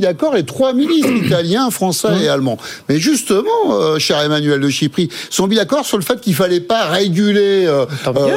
d'accord 0.00 0.34
les 0.34 0.44
trois 0.44 0.72
ministres 0.72 1.12
italiens, 1.26 1.70
français 1.70 2.24
et 2.24 2.28
allemands. 2.28 2.58
Mais 2.88 2.98
justement, 2.98 3.98
cher 3.98 4.20
Emmanuel 4.20 4.60
de 4.60 4.68
Chypry, 4.68 5.08
sont 5.30 5.46
mis 5.46 5.56
d'accord 5.56 5.86
sur 5.86 5.96
le 5.96 6.02
fait 6.02 6.20
qu'il 6.20 6.34
fallait 6.34 6.60
pas 6.60 6.86
réguler, 6.86 7.68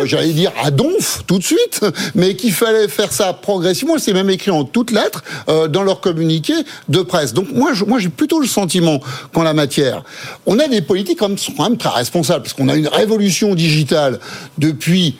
j'allais 0.05 0.33
dire 0.33 0.51
à 0.63 0.71
donf 0.71 1.23
tout 1.27 1.37
de 1.37 1.43
suite, 1.43 1.81
mais 2.15 2.35
qu'il 2.35 2.53
fallait 2.53 2.87
faire 2.87 3.11
ça 3.11 3.33
progressivement. 3.33 3.97
C'est 3.97 4.13
même 4.13 4.29
écrit 4.29 4.51
en 4.51 4.63
toutes 4.63 4.91
lettres 4.91 5.23
dans 5.69 5.83
leur 5.83 6.01
communiqué 6.01 6.53
de 6.87 7.01
presse. 7.01 7.33
Donc 7.33 7.51
moi, 7.51 7.71
moi 7.87 7.99
j'ai 7.99 8.09
plutôt 8.09 8.39
le 8.39 8.47
sentiment 8.47 8.99
qu'en 9.33 9.43
la 9.43 9.53
matière, 9.53 10.03
on 10.45 10.59
a 10.59 10.67
des 10.67 10.81
politiques 10.81 11.19
qui 11.19 11.43
sont 11.43 11.53
quand 11.53 11.63
même 11.63 11.77
très 11.77 11.89
responsables, 11.89 12.43
parce 12.43 12.53
qu'on 12.53 12.69
a 12.69 12.75
une 12.75 12.87
révolution 12.87 13.38
digitale 13.55 14.19
depuis 14.57 15.17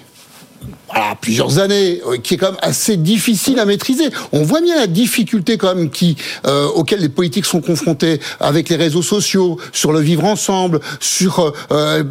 voilà, 0.92 1.16
plusieurs 1.20 1.60
années, 1.60 2.02
euh, 2.08 2.18
qui 2.18 2.34
est 2.34 2.38
quand 2.38 2.52
même 2.52 2.60
assez 2.62 2.98
difficile 2.98 3.60
à 3.60 3.66
maîtriser. 3.66 4.10
On 4.32 4.44
voit 4.44 4.62
bien 4.62 4.76
la 4.76 4.88
difficulté 4.88 5.58
quand 5.58 5.76
même 5.76 5.90
qui, 5.90 6.16
euh, 6.46 6.68
auquel 6.68 7.00
les 7.00 7.10
politiques 7.10 7.46
sont 7.46 7.62
confrontés 7.62 8.20
avec 8.40 8.70
les 8.70 8.76
réseaux 8.76 9.02
sociaux, 9.02 9.58
sur 9.72 9.92
le 9.92 10.00
vivre 10.00 10.26
ensemble, 10.26 10.80
sur, 11.00 11.40
euh, 11.40 11.52
euh 11.72 12.04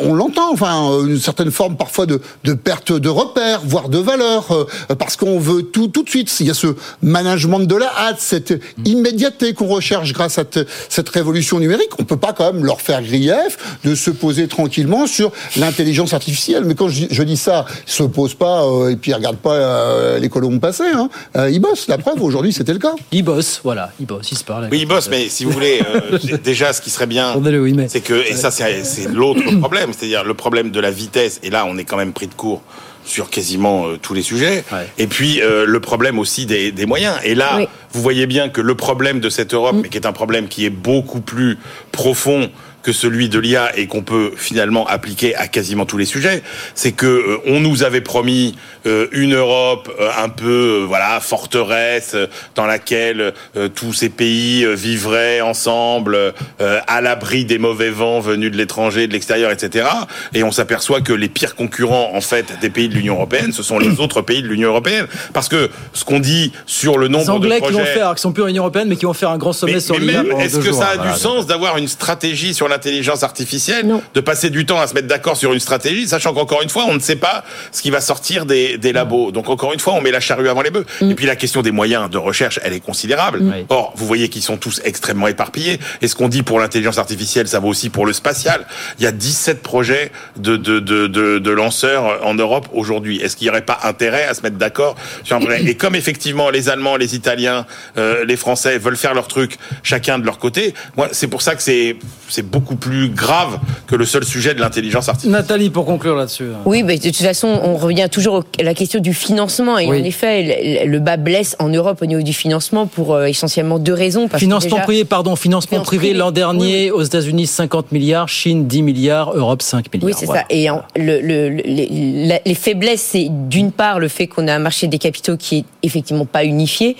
on 0.00 0.14
l'entend, 0.14 0.52
enfin, 0.52 1.04
une 1.06 1.18
certaine 1.18 1.50
forme 1.50 1.76
parfois 1.76 2.06
de, 2.06 2.20
de 2.44 2.52
perte 2.52 2.92
de 2.92 3.08
repères, 3.08 3.62
voire 3.64 3.88
de 3.88 3.98
valeur, 3.98 4.66
parce 4.98 5.16
qu'on 5.16 5.38
veut 5.38 5.62
tout 5.62 5.88
tout 5.88 6.02
de 6.02 6.08
suite. 6.08 6.34
Il 6.40 6.46
y 6.46 6.50
a 6.50 6.54
ce 6.54 6.68
management 7.02 7.60
de 7.60 7.74
la 7.74 7.90
hâte, 7.96 8.20
cette 8.20 8.54
immédiateté 8.84 9.54
qu'on 9.54 9.66
recherche 9.66 10.12
grâce 10.12 10.38
à 10.38 10.44
cette 10.88 11.08
révolution 11.08 11.58
numérique. 11.58 11.90
On 11.98 12.04
peut 12.04 12.16
pas 12.16 12.32
quand 12.32 12.52
même 12.52 12.64
leur 12.64 12.80
faire 12.80 13.02
grief 13.02 13.78
de 13.84 13.94
se 13.94 14.10
poser 14.10 14.48
tranquillement 14.48 15.06
sur 15.06 15.32
l'intelligence 15.56 16.12
artificielle. 16.12 16.64
Mais 16.64 16.74
quand 16.74 16.88
je, 16.88 17.06
je 17.10 17.22
dis 17.22 17.36
ça, 17.36 17.66
se 17.86 18.02
pose 18.18 18.34
pas 18.34 18.64
euh, 18.64 18.88
et 18.88 18.96
puis 18.96 19.14
regarde 19.14 19.36
pas 19.36 19.54
euh, 19.54 20.18
les 20.18 20.28
colombes 20.28 20.58
passer. 20.58 20.90
Hein. 20.92 21.08
Euh, 21.36 21.48
il 21.50 21.60
bosse. 21.60 21.86
La 21.86 21.98
preuve, 21.98 22.20
aujourd'hui, 22.20 22.52
c'était 22.52 22.72
le 22.72 22.80
cas. 22.80 22.94
Il 23.12 23.22
bosse, 23.22 23.60
voilà. 23.62 23.92
Il 24.00 24.06
bosse, 24.06 24.32
il 24.32 24.36
se 24.36 24.42
parle. 24.42 24.66
Oui, 24.72 24.80
il 24.80 24.88
bosse, 24.88 25.08
mais 25.08 25.28
si 25.28 25.44
vous 25.44 25.52
voulez, 25.52 25.80
déjà, 26.44 26.72
ce 26.72 26.80
qui 26.80 26.90
serait 26.90 27.06
bien, 27.06 27.40
c'est 27.86 28.00
que, 28.00 28.14
et 28.14 28.34
ça, 28.34 28.50
c'est 28.50 29.08
l'autre 29.08 29.48
problème, 29.60 29.92
c'est-à-dire 29.96 30.24
le 30.24 30.34
problème 30.34 30.72
de 30.72 30.80
la 30.80 30.90
vitesse. 30.90 31.38
Et 31.44 31.50
là, 31.50 31.64
on 31.64 31.78
est 31.78 31.84
quand 31.84 31.96
même 31.96 32.12
pris 32.12 32.26
de 32.26 32.34
court 32.34 32.60
sur 33.04 33.30
quasiment 33.30 33.86
tous 34.02 34.14
les 34.14 34.22
sujets. 34.22 34.64
Et 34.98 35.06
puis 35.06 35.40
le 35.40 35.80
problème 35.80 36.18
aussi 36.18 36.44
des, 36.44 36.86
moyens. 36.86 37.14
Et 37.22 37.36
là, 37.36 37.60
vous 37.92 38.02
voyez 38.02 38.26
bien 38.26 38.48
que 38.48 38.60
le 38.60 38.74
problème 38.74 39.20
de 39.20 39.30
cette 39.30 39.54
Europe, 39.54 39.76
mm. 39.76 39.80
mais 39.82 39.88
qui 39.88 39.96
est 39.96 40.06
un 40.06 40.12
problème 40.12 40.48
qui 40.48 40.66
est 40.66 40.70
beaucoup 40.70 41.20
plus 41.20 41.56
profond 41.92 42.50
que 42.88 42.94
celui 42.94 43.28
de 43.28 43.38
l'IA 43.38 43.76
et 43.76 43.86
qu'on 43.86 44.00
peut 44.00 44.32
finalement 44.34 44.86
appliquer 44.86 45.34
à 45.36 45.46
quasiment 45.46 45.84
tous 45.84 45.98
les 45.98 46.06
sujets, 46.06 46.42
c'est 46.74 46.92
que 46.92 47.04
euh, 47.04 47.36
on 47.44 47.60
nous 47.60 47.82
avait 47.82 48.00
promis 48.00 48.56
euh, 48.86 49.08
une 49.12 49.34
Europe 49.34 49.94
euh, 50.00 50.08
un 50.16 50.30
peu 50.30 50.86
voilà 50.88 51.20
forteresse 51.20 52.16
dans 52.54 52.64
laquelle 52.64 53.34
tous 53.74 53.92
ces 53.92 54.08
pays 54.08 54.64
vivraient 54.74 55.42
ensemble 55.42 56.32
à 56.58 57.00
l'abri 57.00 57.44
des 57.44 57.58
mauvais 57.58 57.90
vents 57.90 58.20
venus 58.20 58.50
de 58.50 58.56
l'étranger, 58.56 59.06
de 59.06 59.12
l'extérieur, 59.12 59.50
etc. 59.50 59.86
Et 60.32 60.42
on 60.44 60.52
s'aperçoit 60.52 61.00
que 61.00 61.12
les 61.12 61.28
pires 61.28 61.54
concurrents 61.54 62.12
en 62.14 62.20
fait 62.20 62.58
des 62.60 62.70
pays 62.70 62.88
de 62.88 62.94
l'Union 62.94 63.14
européenne, 63.14 63.52
ce 63.52 63.62
sont 63.62 63.78
les 63.78 64.00
autres 64.00 64.22
pays 64.22 64.42
de 64.42 64.48
l'Union 64.48 64.70
européenne, 64.70 65.06
parce 65.34 65.48
que 65.48 65.68
ce 65.92 66.04
qu'on 66.04 66.20
dit 66.20 66.52
sur 66.66 66.96
le 66.96 67.08
nombre 67.08 67.24
les 67.24 67.30
Anglais 67.30 67.56
de 67.56 67.60
projets, 67.60 67.74
qui 67.74 67.80
vont 67.80 67.86
faire, 67.86 68.14
qui 68.14 68.22
sont 68.22 68.32
plus 68.32 68.44
en 68.44 68.48
Union 68.48 68.62
européenne, 68.62 68.88
mais 68.88 68.96
qui 68.96 69.04
vont 69.04 69.12
faire 69.12 69.30
un 69.30 69.38
grand 69.38 69.52
sommet 69.52 69.74
mais, 69.74 69.80
sur 69.80 69.98
l'IA 69.98 70.22
est-ce 70.40 70.58
que 70.58 70.70
jours. 70.70 70.80
ça 70.80 70.88
a 70.88 70.96
Voilà. 70.96 71.12
du 71.12 71.18
sens 71.18 71.46
d'avoir 71.46 71.76
une 71.76 71.88
stratégie 71.88 72.54
sur 72.54 72.68
l'intelligence 72.78 73.24
artificielle, 73.24 73.86
de 74.14 74.20
passer 74.20 74.50
du 74.50 74.64
temps 74.64 74.80
à 74.80 74.86
se 74.86 74.94
mettre 74.94 75.08
d'accord 75.08 75.36
sur 75.36 75.52
une 75.52 75.58
stratégie, 75.58 76.06
sachant 76.06 76.32
qu'encore 76.32 76.62
une 76.62 76.68
fois, 76.68 76.84
on 76.88 76.94
ne 76.94 77.00
sait 77.00 77.16
pas 77.16 77.44
ce 77.72 77.82
qui 77.82 77.90
va 77.90 78.00
sortir 78.00 78.46
des, 78.46 78.78
des 78.78 78.92
labos. 78.92 79.32
Donc 79.32 79.48
encore 79.48 79.72
une 79.72 79.80
fois, 79.80 79.94
on 79.94 80.00
met 80.00 80.12
la 80.12 80.20
charrue 80.20 80.48
avant 80.48 80.62
les 80.62 80.70
bœufs. 80.70 80.86
Et 81.02 81.14
puis 81.14 81.26
la 81.26 81.34
question 81.36 81.62
des 81.62 81.72
moyens 81.72 82.08
de 82.08 82.18
recherche, 82.18 82.60
elle 82.62 82.72
est 82.72 82.80
considérable. 82.80 83.42
Or, 83.68 83.92
vous 83.96 84.06
voyez 84.06 84.28
qu'ils 84.28 84.42
sont 84.42 84.56
tous 84.56 84.80
extrêmement 84.84 85.26
éparpillés. 85.26 85.80
Et 86.02 86.08
ce 86.08 86.14
qu'on 86.14 86.28
dit 86.28 86.42
pour 86.42 86.60
l'intelligence 86.60 86.98
artificielle, 86.98 87.48
ça 87.48 87.58
vaut 87.58 87.68
aussi 87.68 87.90
pour 87.90 88.06
le 88.06 88.12
spatial. 88.12 88.64
Il 88.98 89.04
y 89.04 89.06
a 89.06 89.12
17 89.12 89.62
projets 89.62 90.12
de, 90.36 90.56
de, 90.56 90.78
de, 90.78 91.06
de, 91.08 91.38
de 91.38 91.50
lanceurs 91.50 92.24
en 92.24 92.34
Europe 92.34 92.68
aujourd'hui. 92.72 93.20
Est-ce 93.20 93.36
qu'il 93.36 93.46
n'y 93.46 93.50
aurait 93.50 93.64
pas 93.64 93.80
intérêt 93.82 94.24
à 94.24 94.34
se 94.34 94.42
mettre 94.42 94.56
d'accord 94.56 94.94
sur 95.24 95.36
un 95.36 95.40
projet? 95.40 95.64
Et 95.64 95.74
comme 95.74 95.96
effectivement 95.96 96.50
les 96.50 96.68
Allemands, 96.68 96.96
les 96.96 97.14
Italiens, 97.16 97.66
euh, 97.96 98.24
les 98.24 98.36
Français 98.36 98.78
veulent 98.78 98.96
faire 98.96 99.14
leur 99.14 99.26
truc, 99.26 99.58
chacun 99.82 100.18
de 100.18 100.24
leur 100.24 100.38
côté, 100.38 100.74
moi 100.96 101.08
c'est 101.12 101.26
pour 101.26 101.42
ça 101.42 101.54
que 101.54 101.62
c'est 101.62 101.96
c'est 102.28 102.42
beaucoup 102.42 102.57
plus 102.60 103.08
grave 103.08 103.58
que 103.86 103.94
le 103.96 104.04
seul 104.04 104.24
sujet 104.24 104.54
de 104.54 104.60
l'intelligence 104.60 105.08
artificielle. 105.08 105.32
Nathalie, 105.32 105.70
pour 105.70 105.84
conclure 105.86 106.14
là-dessus. 106.16 106.48
Oui, 106.64 106.82
mais 106.82 106.98
de 106.98 107.02
toute 107.04 107.16
façon, 107.16 107.48
on 107.62 107.76
revient 107.76 108.08
toujours 108.10 108.44
à 108.58 108.62
la 108.62 108.74
question 108.74 109.00
du 109.00 109.14
financement. 109.14 109.78
Et 109.78 109.88
Oui. 109.88 110.00
en 110.00 110.04
effet, 110.04 110.84
le, 110.86 110.98
bas 110.98 111.16
blesse 111.16 111.56
en 111.58 111.68
Europe 111.68 111.98
au 112.02 112.06
niveau 112.06 112.22
du 112.22 112.32
financement 112.32 112.86
pour 112.86 113.14
euh, 113.14 113.26
essentiellement 113.26 113.78
deux 113.78 113.92
raisons. 113.94 114.28
Parce 114.28 114.40
que 114.40 114.46
Financement 114.46 114.76
déjà- 114.76 114.84
privé, 114.84 115.04
pardon, 115.04 115.36
financement 115.36 115.80
privé 115.80 116.12
l'an 116.14 116.30
dernier 116.30 116.90
aux 116.90 117.02
États-Unis 117.02 117.46
50 117.46 117.92
milliards, 117.92 118.28
Chine 118.28 118.66
10 118.66 118.82
milliards, 118.82 119.32
Europe 119.36 119.62
5 119.62 119.92
milliards. 119.92 120.06
Oui, 120.08 120.14
c'est 120.16 120.26
Voilà. 120.26 120.40
ça. 120.42 120.46
Et 120.50 120.70
en- 120.70 120.82
le, 120.96 121.20
le- 121.20 121.48
le- 121.48 121.62
les, 121.64 122.26
la- 122.26 122.40
les 122.44 122.54
faiblesses, 122.54 123.02
c'est 123.02 123.28
d'une 123.30 123.72
part 123.72 123.98
le 123.98 124.08
fait 124.08 124.26
qu'on 124.26 124.48
a 124.48 124.54
un 124.54 124.58
marché 124.58 124.86
des 124.86 124.98
capitaux 124.98 125.36
qui 125.36 125.58
est 125.58 125.64
effectivement 125.82 126.24
pas 126.26 126.44
unifié, 126.44 126.96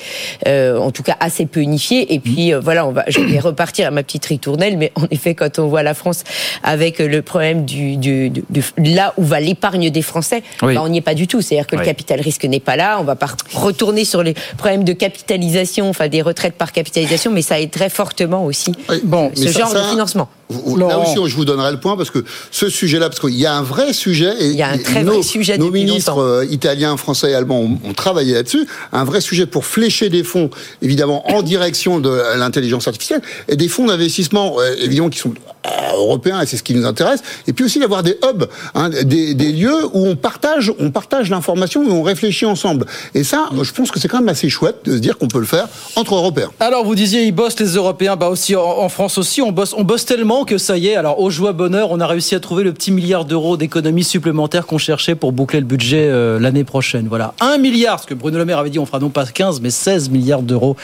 euh, 0.47 0.79
en 0.79 0.91
tout 0.91 1.03
cas 1.03 1.17
assez 1.21 1.47
peu 1.47 1.61
unifié. 1.61 2.15
Et 2.15 2.21
puis 2.21 2.53
euh, 2.55 2.61
voilà, 2.61 2.87
on 2.87 2.93
va, 2.93 3.05
je 3.09 3.21
vais 3.21 3.39
repartir 3.49 3.87
à 3.89 3.91
ma 3.91 4.03
petite 4.03 4.25
ritournelle, 4.27 4.77
mais 4.79 4.93
en 4.95 5.05
effet, 5.11 5.35
quand 5.35 5.48
on 5.59 5.67
voit 5.69 5.83
la 5.83 5.95
France 5.95 6.25
avec 6.63 6.99
le 6.99 7.23
problème 7.23 7.65
du, 7.65 7.97
du, 7.97 8.31
du- 8.31 8.45
du- 8.51 8.63
là 8.95 9.15
où 9.17 9.25
va 9.25 9.41
l'épargne 9.41 9.91
des 9.91 10.03
Français, 10.03 10.43
Oui. 10.63 10.75
bah, 10.75 10.83
on 10.85 10.89
n'y 10.89 10.99
est 10.99 11.03
pas 11.03 11.15
du 11.15 11.27
tout. 11.27 11.41
C'est-à-dire 11.41 11.67
que 11.67 11.77
Oui. 11.77 11.81
le 11.83 11.87
capital 11.87 12.21
risque 12.21 12.45
n'est 12.45 12.61
pas 12.61 12.77
là. 12.77 12.99
On 13.01 13.05
va 13.05 13.17
pas 13.17 13.29
retourner 13.55 14.05
sur 14.05 14.23
les 14.23 14.35
problèmes 14.57 14.85
de 14.85 14.93
capitalisation, 14.93 15.89
enfin 15.89 16.09
des 16.09 16.23
retraites 16.23 16.55
par 16.55 16.73
capitalisation, 16.73 17.31
mais 17.31 17.43
ça 17.43 17.59
aiderait 17.59 17.91
fortement 17.91 18.45
aussi 18.45 18.73
Bon, 19.05 19.31
ce 19.35 19.49
genre 19.49 19.73
de 19.73 19.81
financement. 19.91 20.29
Là 20.77 20.99
aussi, 20.99 21.15
je 21.27 21.37
vous 21.37 21.45
donnerai 21.45 21.71
le 21.73 21.81
point 21.81 21.97
parce 21.97 22.11
que 22.11 22.25
ce 22.51 22.69
sujet-là, 22.69 23.09
parce 23.09 23.21
qu'il 23.21 23.39
y 23.39 23.47
a 23.47 23.55
un 23.55 23.63
vrai 23.63 23.93
sujet. 23.93 24.33
Et 24.41 24.47
Il 24.49 24.57
y 24.57 24.63
a 24.63 24.71
un 24.71 24.79
très 24.79 25.03
nos, 25.03 25.15
vrai 25.15 25.23
sujet 25.23 25.59
Nos 25.59 25.71
ministres 25.71 26.13
longtemps. 26.17 26.23
euh, 26.23 26.45
italiens, 26.47 26.97
français 26.97 27.31
et 27.31 27.35
allemands 27.35 27.61
ont, 27.61 27.79
ont 27.85 27.93
travaillé 27.93 28.35
là-dessus. 28.35 28.67
Un 28.93 29.05
vrai 29.05 29.21
sujet 29.21 29.47
pour 29.47 29.67
flécher 29.67 30.09
des 30.09 30.25
fonds, 30.25 30.51
évidemment, 30.81 31.31
en 31.31 31.43
direction 31.43 32.01
de 32.01 32.11
l'intelligence 32.37 32.89
artificielle 32.89 33.21
et 33.49 33.57
des 33.57 33.69
fonds 33.69 33.87
d'investissement, 33.87 34.57
euh, 34.59 34.75
évidemment, 34.81 35.11
qui 35.11 35.19
sont 35.19 35.35
euh, 35.69 35.97
européens 35.97 36.41
et 36.41 36.47
c'est 36.47 36.57
ce 36.57 36.63
qui 36.63 36.75
nous 36.75 36.87
intéresse. 36.87 37.23
Et 37.47 37.53
puis 37.53 37.65
aussi 37.65 37.79
d'avoir 37.79 38.03
des 38.03 38.19
hubs, 38.29 38.45
hein, 38.75 38.91
des, 38.91 39.35
lieux 39.53 39.87
où 39.93 40.07
on 40.07 40.17
partage, 40.17 40.73
on 40.79 40.91
partage 40.91 41.31
l'information 41.31 41.83
et 41.87 41.91
on 41.91 42.03
réfléchit 42.03 42.47
ensemble. 42.47 42.87
Et 43.15 43.25
ça, 43.25 43.49
je 43.61 43.73
pense 43.73 43.91
que 43.91 43.99
c'est 43.99 44.09
quand 44.09 44.19
même 44.19 44.29
assez 44.29 44.49
chouette 44.49 44.77
de 44.85 44.93
se 44.93 44.99
dire 44.99 45.19
qu'on 45.19 45.29
peut 45.29 45.41
le 45.41 45.47
faire 45.47 45.69
entre 45.97 46.15
Européens. 46.15 46.51
Alors 46.61 46.85
vous 46.85 46.95
disiez 46.95 47.23
ils 47.23 47.33
bossent 47.33 47.59
les 47.59 47.75
Européens, 47.75 48.17
bah 48.17 48.29
aussi 48.29 48.57
en, 48.57 48.89
France 48.89 49.19
aussi 49.19 49.43
on 49.43 49.53
bosse, 49.53 49.75
on 49.77 49.85
bosse 49.85 50.05
tellement 50.05 50.45
que 50.45 50.59
ça 50.59 50.77
y 50.77 50.89
est. 50.89 50.97
Alors 50.97 51.21
au 51.21 51.31
joie 51.31 51.53
bonheur, 51.53 51.91
on 51.91 52.01
a 52.01 52.07
réussi 52.07 52.35
à 52.35 52.41
trouver 52.41 52.65
le 52.65 52.73
petit 52.73 52.91
milliard 52.91 53.25
d'euros 53.25 53.57
d'économies 53.57 54.05
supplémentaires 54.05 54.67
qu'on 54.67 54.79
cherchait 54.79 55.15
pour 55.15 55.33
boucler 55.33 55.61
le 55.61 55.67
budget 55.67 56.09
euh, 56.09 56.39
l'année 56.39 56.65
prochaine. 56.65 57.09
Voilà, 57.09 57.35
un 57.41 57.59
milliard, 57.59 57.97
parce 57.97 58.07
que 58.07 58.15
Bruno 58.15 58.39
Le 58.39 58.45
Maire 58.45 58.59
avait 58.59 58.71
dit 58.71 58.79
on 58.79 58.87
fera 58.87 58.99
non 58.99 59.11
pas 59.11 59.27
15 59.27 59.61
mais 59.61 59.71
16 59.71 60.11
milliards 60.11 60.43
d'euros 60.43 60.77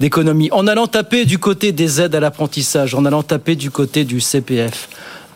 d'économies. 0.00 0.50
En 0.52 0.66
allant 0.66 0.86
taper 0.86 1.24
du 1.24 1.38
côté 1.38 1.72
des 1.72 2.00
aides 2.00 2.14
à 2.14 2.20
l'apprentissage, 2.20 2.94
en 2.94 3.04
allant 3.04 3.22
taper 3.22 3.56
du 3.56 3.70
côté 3.70 4.04
du 4.04 4.20
CPF. 4.28 4.88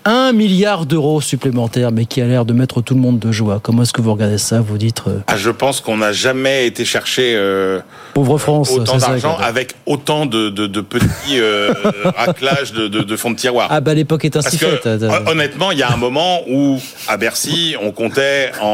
Un 0.05 0.32
milliard 0.32 0.84
d'euros 0.84 1.20
supplémentaires, 1.20 1.93
mais 1.93 2.07
qui 2.07 2.20
a 2.20 2.24
l'air 2.26 2.45
de 2.45 2.53
mettre 2.53 2.82
tout 2.82 2.95
le 2.95 3.01
monde 3.01 3.20
de 3.20 3.30
joie. 3.30 3.61
Comment 3.62 3.82
est-ce 3.84 3.93
que 3.93 4.03
vous 4.03 4.12
regardez 4.12 4.36
ça 4.36 4.61
Vous 4.61 4.76
dites 4.76 5.01
euh, 5.07 5.20
Ah, 5.28 5.36
je 5.36 5.51
pense 5.51 5.80
qu'on 5.80 5.97
n'a 5.99 6.11
jamais 6.12 6.66
été 6.66 6.84
chercher 6.84 7.34
euh, 7.36 7.78
pauvre 8.12 8.36
France. 8.36 8.72
autant 8.72 8.95
c'est 8.95 8.99
ça, 8.99 9.09
d'argent 9.11 9.36
avec 9.40 9.74
autant 9.86 10.26
de, 10.26 10.51
de, 10.51 10.66
de 10.66 10.80
petits 10.80 11.38
euh, 11.38 11.72
raclages 12.16 12.72
de, 12.72 13.16
fonds 13.16 13.30
de 13.30 13.36
tiroir. 13.36 13.68
Ah 13.70 13.80
bah 13.80 13.95
l'époque 13.95 14.24
est 14.24 14.34
ainsi 14.34 14.59
faite. 14.59 14.84
hon- 14.88 15.30
honnêtement, 15.30 15.70
il 15.70 15.78
y 15.78 15.84
a 15.84 15.93
un 15.93 15.97
moment 15.97 16.40
où, 16.51 16.80
à 17.07 17.16
Bercy, 17.16 17.76
on 17.80 17.93
comptait 17.93 18.51
en, 18.61 18.64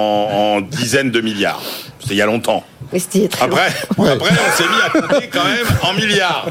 en 0.56 0.60
dizaines 0.62 1.10
de 1.10 1.20
milliards. 1.20 1.60
C'était 2.00 2.14
il 2.14 2.18
y 2.18 2.22
a 2.22 2.26
longtemps. 2.26 2.64
Mais 2.92 2.98
c'était 2.98 3.28
très 3.28 3.44
Après, 3.44 3.66
après 3.90 4.30
on 4.30 4.56
s'est 4.56 4.64
mis 4.64 4.80
à 4.86 4.90
compter 5.00 5.28
quand 5.28 5.44
même 5.44 5.66
en 5.82 5.92
milliards. 5.94 6.46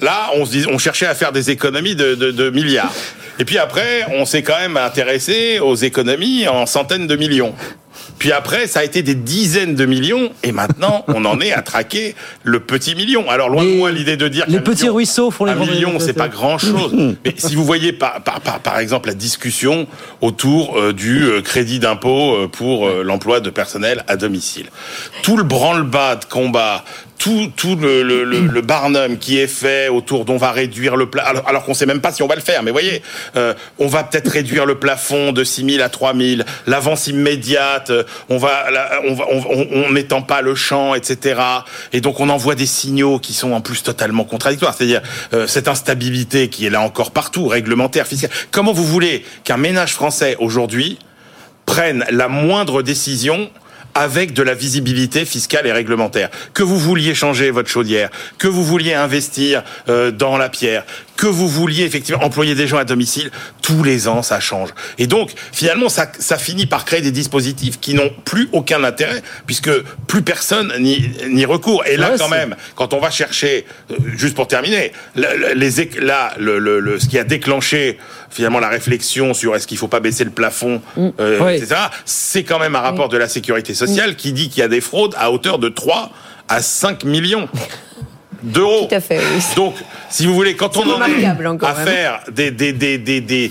Là, 0.00 0.30
on, 0.34 0.44
se 0.44 0.50
dis- 0.50 0.66
on 0.68 0.78
cherchait 0.78 1.06
à 1.06 1.14
faire 1.14 1.32
des 1.32 1.50
économies 1.50 1.94
de, 1.94 2.14
de- 2.14 2.30
de 2.30 2.50
milliards. 2.50 2.92
Et 3.38 3.44
puis 3.44 3.58
après, 3.58 4.04
on 4.14 4.24
s'est 4.24 4.42
quand 4.42 4.58
même 4.58 4.76
intéressé 4.76 5.58
aux 5.60 5.74
économies 5.76 6.46
en 6.48 6.66
centaines 6.66 7.06
de 7.06 7.16
millions. 7.16 7.54
Puis 8.18 8.32
après, 8.32 8.66
ça 8.66 8.80
a 8.80 8.84
été 8.84 9.02
des 9.02 9.14
dizaines 9.14 9.74
de 9.74 9.84
millions, 9.86 10.30
et 10.42 10.52
maintenant, 10.52 11.04
on 11.08 11.24
en 11.24 11.40
est 11.40 11.52
à 11.52 11.62
traquer 11.62 12.14
le 12.44 12.60
petit 12.60 12.94
million. 12.94 13.28
Alors, 13.30 13.48
loin 13.48 13.64
de 13.64 13.70
moi 13.76 13.90
l'idée 13.90 14.16
de 14.16 14.28
dire 14.28 14.44
Les 14.48 14.60
petits 14.60 14.82
million- 14.82 14.94
ruisseaux 14.94 15.30
font 15.30 15.44
les 15.44 15.52
un 15.52 15.56
million, 15.56 15.98
c'est 15.98 16.12
pas 16.12 16.28
grand 16.28 16.58
chose. 16.58 16.92
Mais 17.24 17.34
si 17.36 17.54
vous 17.54 17.64
voyez 17.64 17.92
par, 17.92 18.22
par, 18.22 18.40
par, 18.40 18.60
par 18.60 18.78
exemple 18.78 19.08
la 19.08 19.14
discussion 19.14 19.86
autour 20.20 20.78
euh, 20.78 20.92
du 20.92 21.24
euh, 21.24 21.40
crédit 21.42 21.78
d'impôt 21.78 22.34
euh, 22.34 22.48
pour 22.48 22.86
euh, 22.86 23.02
l'emploi 23.02 23.40
de 23.40 23.50
personnel 23.50 24.04
à 24.08 24.16
domicile, 24.16 24.66
tout 25.22 25.36
le 25.36 25.42
branle-bas 25.44 26.16
de 26.16 26.24
combat, 26.26 26.84
tout, 27.22 27.52
tout 27.54 27.76
le, 27.76 28.02
le, 28.02 28.24
le, 28.24 28.40
le 28.40 28.60
barnum 28.62 29.16
qui 29.16 29.38
est 29.38 29.46
fait 29.46 29.88
autour 29.88 30.24
d'on 30.24 30.38
va 30.38 30.50
réduire 30.50 30.96
le 30.96 31.08
pla 31.08 31.22
alors, 31.22 31.48
alors 31.48 31.64
qu'on 31.64 31.72
sait 31.72 31.86
même 31.86 32.00
pas 32.00 32.10
si 32.10 32.20
on 32.24 32.26
va 32.26 32.34
le 32.34 32.40
faire, 32.40 32.64
mais 32.64 32.72
voyez, 32.72 33.00
euh, 33.36 33.54
on 33.78 33.86
va 33.86 34.02
peut-être 34.02 34.28
réduire 34.28 34.66
le 34.66 34.74
plafond 34.74 35.30
de 35.30 35.44
6 35.44 35.74
000 35.74 35.84
à 35.84 35.88
3 35.88 36.16
000, 36.16 36.42
l'avance 36.66 37.06
immédiate, 37.06 37.90
euh, 37.90 38.02
on 38.28 38.38
va, 38.38 38.64
on 39.04 39.14
va, 39.14 39.26
on 39.30 39.92
n'étend 39.92 40.22
pas 40.22 40.42
le 40.42 40.56
champ, 40.56 40.96
etc. 40.96 41.40
Et 41.92 42.00
donc 42.00 42.18
on 42.18 42.28
envoie 42.28 42.56
des 42.56 42.66
signaux 42.66 43.20
qui 43.20 43.34
sont 43.34 43.52
en 43.52 43.60
plus 43.60 43.84
totalement 43.84 44.24
contradictoires, 44.24 44.74
c'est-à-dire 44.74 45.02
euh, 45.32 45.46
cette 45.46 45.68
instabilité 45.68 46.48
qui 46.48 46.66
est 46.66 46.70
là 46.70 46.80
encore 46.80 47.12
partout, 47.12 47.46
réglementaire, 47.46 48.08
fiscale. 48.08 48.30
Comment 48.50 48.72
vous 48.72 48.84
voulez 48.84 49.24
qu'un 49.44 49.58
ménage 49.58 49.92
français 49.92 50.34
aujourd'hui 50.40 50.98
prenne 51.66 52.04
la 52.10 52.26
moindre 52.26 52.82
décision 52.82 53.48
avec 53.94 54.32
de 54.32 54.42
la 54.42 54.54
visibilité 54.54 55.24
fiscale 55.24 55.66
et 55.66 55.72
réglementaire. 55.72 56.30
Que 56.54 56.62
vous 56.62 56.78
vouliez 56.78 57.14
changer 57.14 57.50
votre 57.50 57.68
chaudière, 57.68 58.10
que 58.38 58.48
vous 58.48 58.64
vouliez 58.64 58.94
investir 58.94 59.62
euh, 59.88 60.10
dans 60.10 60.36
la 60.36 60.48
pierre, 60.48 60.84
que 61.16 61.26
vous 61.26 61.48
vouliez 61.48 61.84
effectivement 61.84 62.22
employer 62.24 62.54
des 62.54 62.66
gens 62.66 62.78
à 62.78 62.84
domicile, 62.84 63.30
tous 63.62 63.82
les 63.84 64.08
ans 64.08 64.22
ça 64.22 64.40
change. 64.40 64.70
Et 64.98 65.06
donc 65.06 65.30
finalement 65.52 65.88
ça, 65.88 66.10
ça 66.18 66.38
finit 66.38 66.66
par 66.66 66.84
créer 66.84 67.00
des 67.00 67.10
dispositifs 67.12 67.78
qui 67.80 67.94
n'ont 67.94 68.10
plus 68.24 68.48
aucun 68.52 68.82
intérêt 68.84 69.22
puisque 69.46 69.70
plus 70.08 70.22
personne 70.22 70.72
n'y 70.78 71.44
recourt. 71.44 71.84
Et 71.86 71.96
là 71.96 72.12
Ouais, 72.12 72.18
quand 72.18 72.28
même, 72.28 72.56
quand 72.74 72.92
on 72.94 73.00
va 73.00 73.10
chercher, 73.10 73.66
euh, 73.90 73.94
juste 74.16 74.34
pour 74.34 74.48
terminer, 74.48 74.92
le- 75.14 75.36
le- 75.36 75.54
les, 75.54 75.90
là 76.00 76.32
le, 76.38 76.58
le- 76.58 76.80
le- 76.80 76.98
ce 76.98 77.06
qui 77.08 77.18
a 77.18 77.24
déclenché 77.24 77.98
finalement 78.30 78.60
la 78.60 78.68
réflexion 78.68 79.34
sur 79.34 79.54
est-ce 79.54 79.66
qu'il 79.66 79.76
faut 79.78 79.88
pas 79.88 80.00
baisser 80.00 80.24
le 80.24 80.30
plafond, 80.30 80.80
euh, 81.20 81.38
Oui. 81.40 81.54
etc. 81.56 81.74
C'est 82.04 82.44
quand 82.44 82.58
même 82.58 82.74
un 82.74 82.80
rapport 82.80 83.08
de 83.08 83.16
la 83.18 83.28
sécurité 83.28 83.74
sociale 83.74 84.16
qui 84.16 84.32
dit 84.32 84.48
qu'il 84.48 84.60
y 84.60 84.64
a 84.64 84.68
des 84.68 84.80
fraudes 84.80 85.14
à 85.18 85.30
hauteur 85.30 85.58
de 85.58 85.68
3 85.68 86.10
à 86.48 86.60
5 86.62 87.04
millions 87.04 87.48
d'euros. 88.42 88.86
Tout 88.88 88.94
à 88.94 89.00
fait, 89.00 89.18
oui. 89.18 89.42
Donc, 89.56 89.74
si 90.10 90.26
vous 90.26 90.34
voulez, 90.34 90.56
quand 90.56 90.76
on 90.76 90.82
en 90.82 91.02
est 91.06 91.24
à 91.24 91.30
hein. 91.30 91.74
faire 91.84 92.20
des, 92.30 92.50
des, 92.50 92.72
des, 92.72 92.98
des, 92.98 93.50